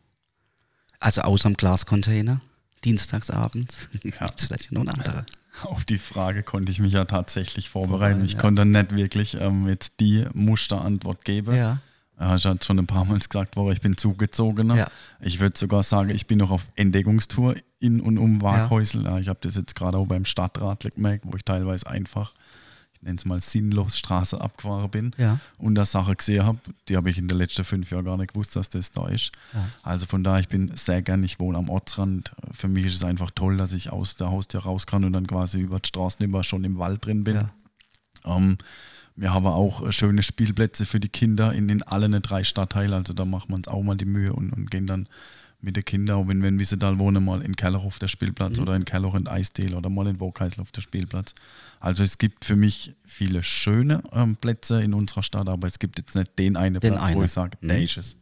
Also 0.98 1.22
außer 1.22 1.48
dem 1.48 1.56
Glascontainer, 1.56 2.40
dienstagsabends. 2.84 3.88
Ja. 4.04 4.26
Gibt 4.26 4.40
es 4.40 4.46
vielleicht 4.46 4.72
noch 4.72 4.82
eine 4.82 4.94
andere? 4.94 5.26
Auf 5.64 5.84
die 5.84 5.98
Frage 5.98 6.42
konnte 6.42 6.72
ich 6.72 6.80
mich 6.80 6.92
ja 6.92 7.04
tatsächlich 7.04 7.68
vorbereiten. 7.68 8.24
Ich 8.24 8.34
ja. 8.34 8.40
konnte 8.40 8.64
nicht 8.64 8.94
wirklich 8.94 9.34
ähm, 9.40 9.68
jetzt 9.68 9.94
die 10.00 10.24
Musterantwort 10.32 11.24
geben. 11.24 11.54
Ja. 11.54 11.78
Ich 12.18 12.44
hatte 12.44 12.64
schon 12.64 12.78
ein 12.78 12.86
paar 12.86 13.04
Mal 13.06 13.18
gesagt, 13.18 13.56
worden, 13.56 13.72
ich 13.72 13.80
bin 13.80 13.96
zugezogener. 13.96 14.76
Ja. 14.76 14.90
Ich 15.20 15.40
würde 15.40 15.56
sogar 15.58 15.82
sagen, 15.82 16.10
ich 16.10 16.26
bin 16.26 16.38
noch 16.38 16.50
auf 16.50 16.68
Entdeckungstour 16.76 17.56
in 17.78 18.00
und 18.00 18.18
um 18.18 18.42
Waghäusel. 18.42 19.04
Ja. 19.04 19.18
Ich 19.18 19.28
habe 19.28 19.40
das 19.42 19.56
jetzt 19.56 19.74
gerade 19.74 19.96
auch 19.96 20.06
beim 20.06 20.26
Stadtrat 20.26 20.80
gemerkt, 20.94 21.24
wo 21.26 21.36
ich 21.36 21.44
teilweise 21.44 21.86
einfach, 21.86 22.34
ich 23.01 23.07
nenne 23.07 23.16
es 23.16 23.24
mal 23.24 23.40
sinnlos, 23.40 23.98
Straße 23.98 24.38
abgefahren 24.40 24.90
bin 24.90 25.12
Ja. 25.16 25.38
und 25.57 25.74
da 25.74 25.86
Sache 25.86 26.14
gesehen 26.14 26.44
habe, 26.44 26.59
die 26.88 26.96
habe 26.98 27.09
ich 27.09 27.16
in 27.16 27.28
den 27.28 27.38
letzten 27.38 27.64
fünf 27.64 27.90
Jahren 27.90 28.05
gar 28.05 28.18
nicht 28.18 28.34
gewusst, 28.34 28.55
dass 28.57 28.68
das 28.68 28.92
da 28.92 29.09
ist. 29.09 29.32
Also 29.82 30.05
von 30.05 30.22
daher, 30.22 30.40
ich 30.40 30.48
bin 30.48 30.70
sehr 30.76 31.01
gern, 31.01 31.24
ich 31.24 31.40
wohne 31.40 31.57
am 31.57 31.70
Ortsrand. 31.70 32.32
Für 32.53 32.68
mich 32.68 32.84
ist 32.86 32.94
es 32.96 33.05
einfach 33.05 33.30
toll, 33.30 33.57
dass 33.57 33.72
ich 33.72 33.90
aus 33.90 34.16
der 34.16 34.30
Haustür 34.30 34.61
raus 34.61 34.86
kann 34.86 35.05
und 35.05 35.14
dann 35.14 35.26
quasi 35.26 35.61
über 35.61 35.78
die 35.78 35.88
Straßen 35.88 36.22
immer 36.24 36.44
schon 36.44 36.62
im 36.64 36.76
Wald 36.78 37.05
drin 37.07 37.24
bin. 37.24 37.36
Ja. 37.36 37.51
Ähm, 38.26 38.59
wir 39.16 39.32
haben 39.34 39.46
auch 39.46 39.90
schöne 39.92 40.22
Spielplätze 40.22 40.84
für 40.86 41.01
die 41.01 41.09
Kinder 41.09 41.53
in 41.53 41.68
den 41.68 41.82
allen 41.82 42.12
drei 42.22 42.44
Stadtteilen. 42.44 42.92
Also 42.92 43.12
da 43.14 43.24
machen 43.24 43.48
wir 43.51 43.57
uns 43.57 43.68
auch 43.68 43.82
mal 43.82 43.96
die 43.96 44.05
Mühe 44.05 44.32
und, 44.32 44.53
und 44.53 44.70
gehen 44.70 44.86
dann 44.86 45.09
mit 45.62 45.76
den 45.76 45.84
Kindern, 45.84 46.16
auch 46.16 46.28
wenn 46.28 46.40
wir 46.42 46.48
in 46.48 46.58
Wiesedal 46.58 46.98
wohnen, 46.98 47.24
mal 47.24 47.42
in 47.42 47.54
Kelloch 47.56 47.84
auf 47.84 47.98
der 47.98 48.08
Spielplatz 48.08 48.58
oder 48.58 48.74
in 48.76 48.84
Kelloch 48.84 49.14
in 49.14 49.26
Eisdale 49.28 49.76
oder 49.76 49.90
mal 49.90 50.06
in 50.06 50.18
Wokeisel 50.20 50.61
auf 50.61 50.72
der 50.72 50.80
Spielplatz. 50.80 51.34
Also 51.80 52.02
es 52.02 52.18
gibt 52.18 52.44
für 52.44 52.56
mich 52.56 52.94
viele 53.04 53.42
schöne 53.42 54.02
ähm, 54.12 54.36
Plätze 54.36 54.82
in 54.82 54.94
unserer 54.94 55.22
Stadt, 55.22 55.48
aber 55.48 55.66
es 55.66 55.78
gibt 55.78 55.98
jetzt 55.98 56.14
nicht 56.14 56.38
den 56.38 56.56
einen 56.56 56.80
Den 56.80 56.94
Platz, 56.94 57.08
wo 57.11 57.16
einen. 57.16 57.24
ich 57.24 57.30
sage, 57.32 57.58
der 57.62 57.76
Mhm. 57.78 57.84
ist 57.84 57.96
es. 57.98 58.16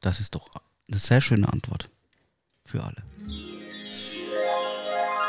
Das 0.00 0.20
ist 0.20 0.34
doch 0.34 0.48
eine 0.88 0.98
sehr 0.98 1.20
schöne 1.20 1.50
Antwort 1.52 1.88
für 2.64 2.82
alle. 2.82 2.96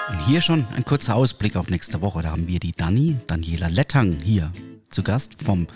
Und 0.09 0.25
hier 0.25 0.41
schon 0.41 0.65
ein 0.75 0.84
kurzer 0.84 1.15
Ausblick 1.15 1.55
auf 1.55 1.69
nächste 1.69 2.01
Woche. 2.01 2.21
Da 2.23 2.31
haben 2.31 2.47
wir 2.47 2.59
die 2.59 2.73
Dani, 2.73 3.17
Daniela 3.27 3.67
Lettang 3.67 4.17
hier 4.21 4.51
zu 4.89 5.01
Gast 5.01 5.41
vom 5.43 5.67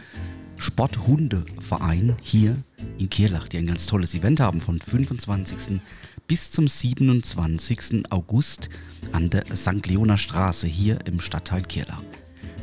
Sporthundeverein 0.58 2.16
hier 2.22 2.58
in 2.98 3.10
Kirlach, 3.10 3.48
die 3.48 3.58
ein 3.58 3.68
ganz 3.68 3.86
tolles 3.86 4.16
Event 4.16 4.40
haben 4.40 4.60
von 4.60 4.82
25. 4.82 5.80
bis 6.28 6.52
zum 6.52 6.68
27. 6.68 8.12
August 8.12 8.70
an 9.12 9.30
der 9.30 9.46
St. 9.56 9.86
Leoner 9.86 10.18
Straße 10.18 10.68
hier 10.68 11.00
im 11.06 11.20
Stadtteil 11.20 11.62
Kirlach. 11.62 12.04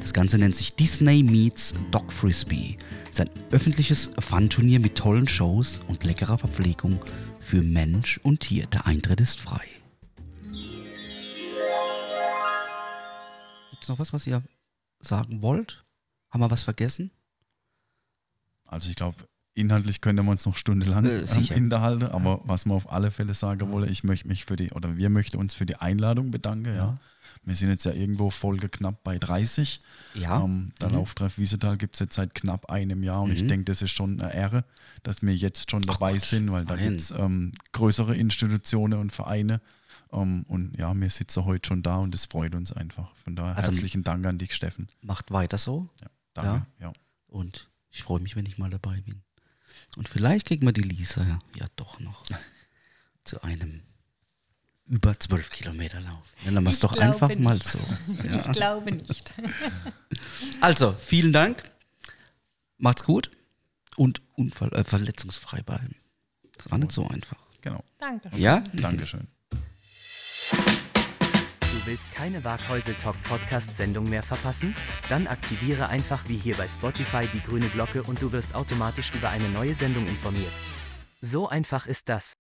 Das 0.00 0.12
Ganze 0.12 0.36
nennt 0.38 0.54
sich 0.54 0.74
Disney 0.74 1.22
Meets 1.22 1.72
Dog 1.90 2.12
Frisbee. 2.12 2.76
Es 3.04 3.12
ist 3.12 3.20
ein 3.20 3.30
öffentliches 3.52 4.10
Fun-Turnier 4.18 4.80
mit 4.80 4.96
tollen 4.96 5.26
Shows 5.26 5.80
und 5.88 6.04
leckerer 6.04 6.36
Verpflegung 6.36 7.00
für 7.40 7.62
Mensch 7.62 8.20
und 8.22 8.40
Tier. 8.40 8.66
Der 8.66 8.86
Eintritt 8.86 9.20
ist 9.20 9.40
frei. 9.40 9.64
Gibt 13.70 13.82
es 13.82 13.88
noch 13.88 13.98
was, 13.98 14.12
was 14.12 14.26
ihr 14.26 14.42
sagen 15.00 15.40
wollt? 15.40 15.84
Haben 16.30 16.42
wir 16.42 16.50
was 16.50 16.64
vergessen? 16.64 17.10
Also 18.66 18.88
ich 18.90 18.96
glaube, 18.96 19.16
inhaltlich 19.54 20.00
können 20.00 20.24
wir 20.24 20.30
uns 20.32 20.46
noch 20.46 20.56
stundenlang 20.56 21.04
Äh, 21.04 21.26
hinterhalten, 21.26 22.04
aber 22.08 22.40
was 22.44 22.66
man 22.66 22.76
auf 22.76 22.90
alle 22.92 23.10
Fälle 23.10 23.34
sagen 23.34 23.70
wollen, 23.70 23.88
ich 23.90 24.02
möchte 24.04 24.26
mich 24.28 24.44
für 24.44 24.56
die, 24.56 24.70
oder 24.72 24.96
wir 24.96 25.10
möchten 25.10 25.36
uns 25.36 25.54
für 25.54 25.66
die 25.66 25.76
Einladung 25.76 26.30
bedanken, 26.30 26.74
ja. 26.74 26.98
Wir 27.46 27.54
sind 27.54 27.68
jetzt 27.68 27.84
ja 27.84 27.92
irgendwo 27.92 28.30
Folge 28.30 28.70
knapp 28.70 29.04
bei 29.04 29.18
30. 29.18 29.80
Ja. 30.14 30.42
Ähm, 30.42 30.72
der 30.80 30.88
Mhm. 30.88 30.94
Lauftreff 30.94 31.36
Wiesetal 31.36 31.76
gibt 31.76 31.94
es 31.94 32.00
jetzt 32.00 32.14
seit 32.14 32.34
knapp 32.34 32.70
einem 32.70 33.02
Jahr 33.02 33.20
und 33.22 33.32
ich 33.32 33.46
denke, 33.46 33.66
das 33.66 33.82
ist 33.82 33.90
schon 33.90 34.18
eine 34.18 34.32
Ehre, 34.34 34.64
dass 35.02 35.20
wir 35.20 35.34
jetzt 35.36 35.70
schon 35.70 35.82
dabei 35.82 36.16
sind, 36.16 36.50
weil 36.52 36.64
da 36.64 36.74
gibt 36.76 37.00
es 37.00 37.10
ähm, 37.10 37.52
größere 37.72 38.16
Institutionen 38.16 38.98
und 38.98 39.12
Vereine. 39.12 39.60
Ähm, 40.10 40.46
und 40.48 40.74
ja, 40.78 40.94
wir 40.94 41.10
sitzen 41.10 41.44
heute 41.44 41.68
schon 41.68 41.82
da 41.82 41.98
und 41.98 42.14
das 42.14 42.24
freut 42.26 42.54
uns 42.54 42.72
einfach. 42.72 43.14
Von 43.16 43.36
daher 43.36 43.56
Also- 43.58 43.72
herzlichen 43.72 44.04
Dank 44.04 44.24
an 44.24 44.38
dich, 44.38 44.54
Steffen. 44.54 44.88
Macht 45.02 45.30
weiter 45.30 45.58
so. 45.58 45.90
Ja, 46.00 46.06
danke. 46.32 46.66
Ja. 46.80 46.92
Und 47.26 47.68
ich 47.94 48.02
freue 48.02 48.20
mich, 48.20 48.34
wenn 48.34 48.44
ich 48.44 48.58
mal 48.58 48.70
dabei 48.70 49.00
bin. 49.00 49.22
Und 49.96 50.08
vielleicht 50.08 50.46
kriegen 50.46 50.66
wir 50.66 50.72
die 50.72 50.82
Lisa 50.82 51.24
ja, 51.24 51.38
ja 51.56 51.66
doch 51.76 52.00
noch 52.00 52.24
zu 53.24 53.40
einem 53.42 53.82
über 54.86 55.18
12 55.18 55.48
Kilometer 55.50 56.00
Lauf. 56.00 56.34
Nennen 56.44 56.62
wir 56.64 56.70
es 56.70 56.76
Ich 56.76 56.82
doch 56.82 56.92
glaube 56.92 57.06
einfach 57.06 57.34
mal 57.38 57.54
nicht. 57.54 57.68
so. 57.68 57.78
Ich 58.24 58.52
glaube 58.52 58.92
nicht. 58.92 59.32
Also, 60.60 60.92
vielen 60.92 61.32
Dank. 61.32 61.62
Macht's 62.78 63.04
gut 63.04 63.30
und 63.96 64.20
unfall, 64.34 64.72
äh, 64.72 64.84
verletzungsfrei 64.84 65.62
bleiben. 65.62 65.94
Das 66.56 66.70
war 66.70 66.78
nicht 66.78 66.92
so 66.92 67.06
einfach. 67.06 67.38
Genau. 67.62 67.82
Danke. 67.98 68.30
Ja? 68.36 68.60
Dankeschön. 68.72 69.26
Willst 71.86 72.14
keine 72.14 72.44
Waghäusel 72.44 72.94
Talk 72.94 73.22
Podcast 73.24 73.76
Sendung 73.76 74.08
mehr 74.08 74.22
verpassen? 74.22 74.74
Dann 75.10 75.26
aktiviere 75.26 75.88
einfach 75.88 76.26
wie 76.28 76.38
hier 76.38 76.56
bei 76.56 76.66
Spotify 76.66 77.28
die 77.32 77.42
grüne 77.42 77.68
Glocke 77.68 78.02
und 78.02 78.22
du 78.22 78.32
wirst 78.32 78.54
automatisch 78.54 79.12
über 79.14 79.28
eine 79.28 79.50
neue 79.50 79.74
Sendung 79.74 80.06
informiert. 80.06 80.52
So 81.20 81.46
einfach 81.48 81.86
ist 81.86 82.08
das. 82.08 82.32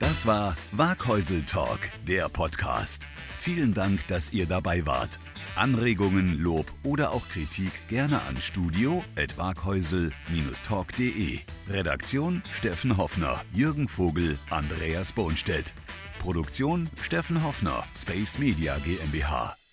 Das 0.00 0.26
war 0.26 0.56
Waghäusel 0.72 1.44
Talk, 1.44 1.78
der 2.08 2.28
Podcast. 2.28 3.06
Vielen 3.36 3.74
Dank, 3.74 4.04
dass 4.08 4.32
ihr 4.32 4.46
dabei 4.46 4.84
wart. 4.84 5.20
Anregungen, 5.54 6.36
Lob 6.38 6.66
oder 6.82 7.12
auch 7.12 7.28
Kritik 7.28 7.70
gerne 7.88 8.20
an 8.22 8.40
studio.waghäusel-talk.de. 8.40 11.38
Redaktion 11.68 12.42
Steffen 12.52 12.96
Hoffner, 12.96 13.40
Jürgen 13.52 13.86
Vogel, 13.86 14.36
Andreas 14.50 15.12
Bohnstedt. 15.12 15.72
Produktion 16.18 16.90
Steffen 17.00 17.42
Hoffner, 17.42 17.84
Space 17.94 18.38
Media 18.38 18.76
GmbH. 18.84 19.67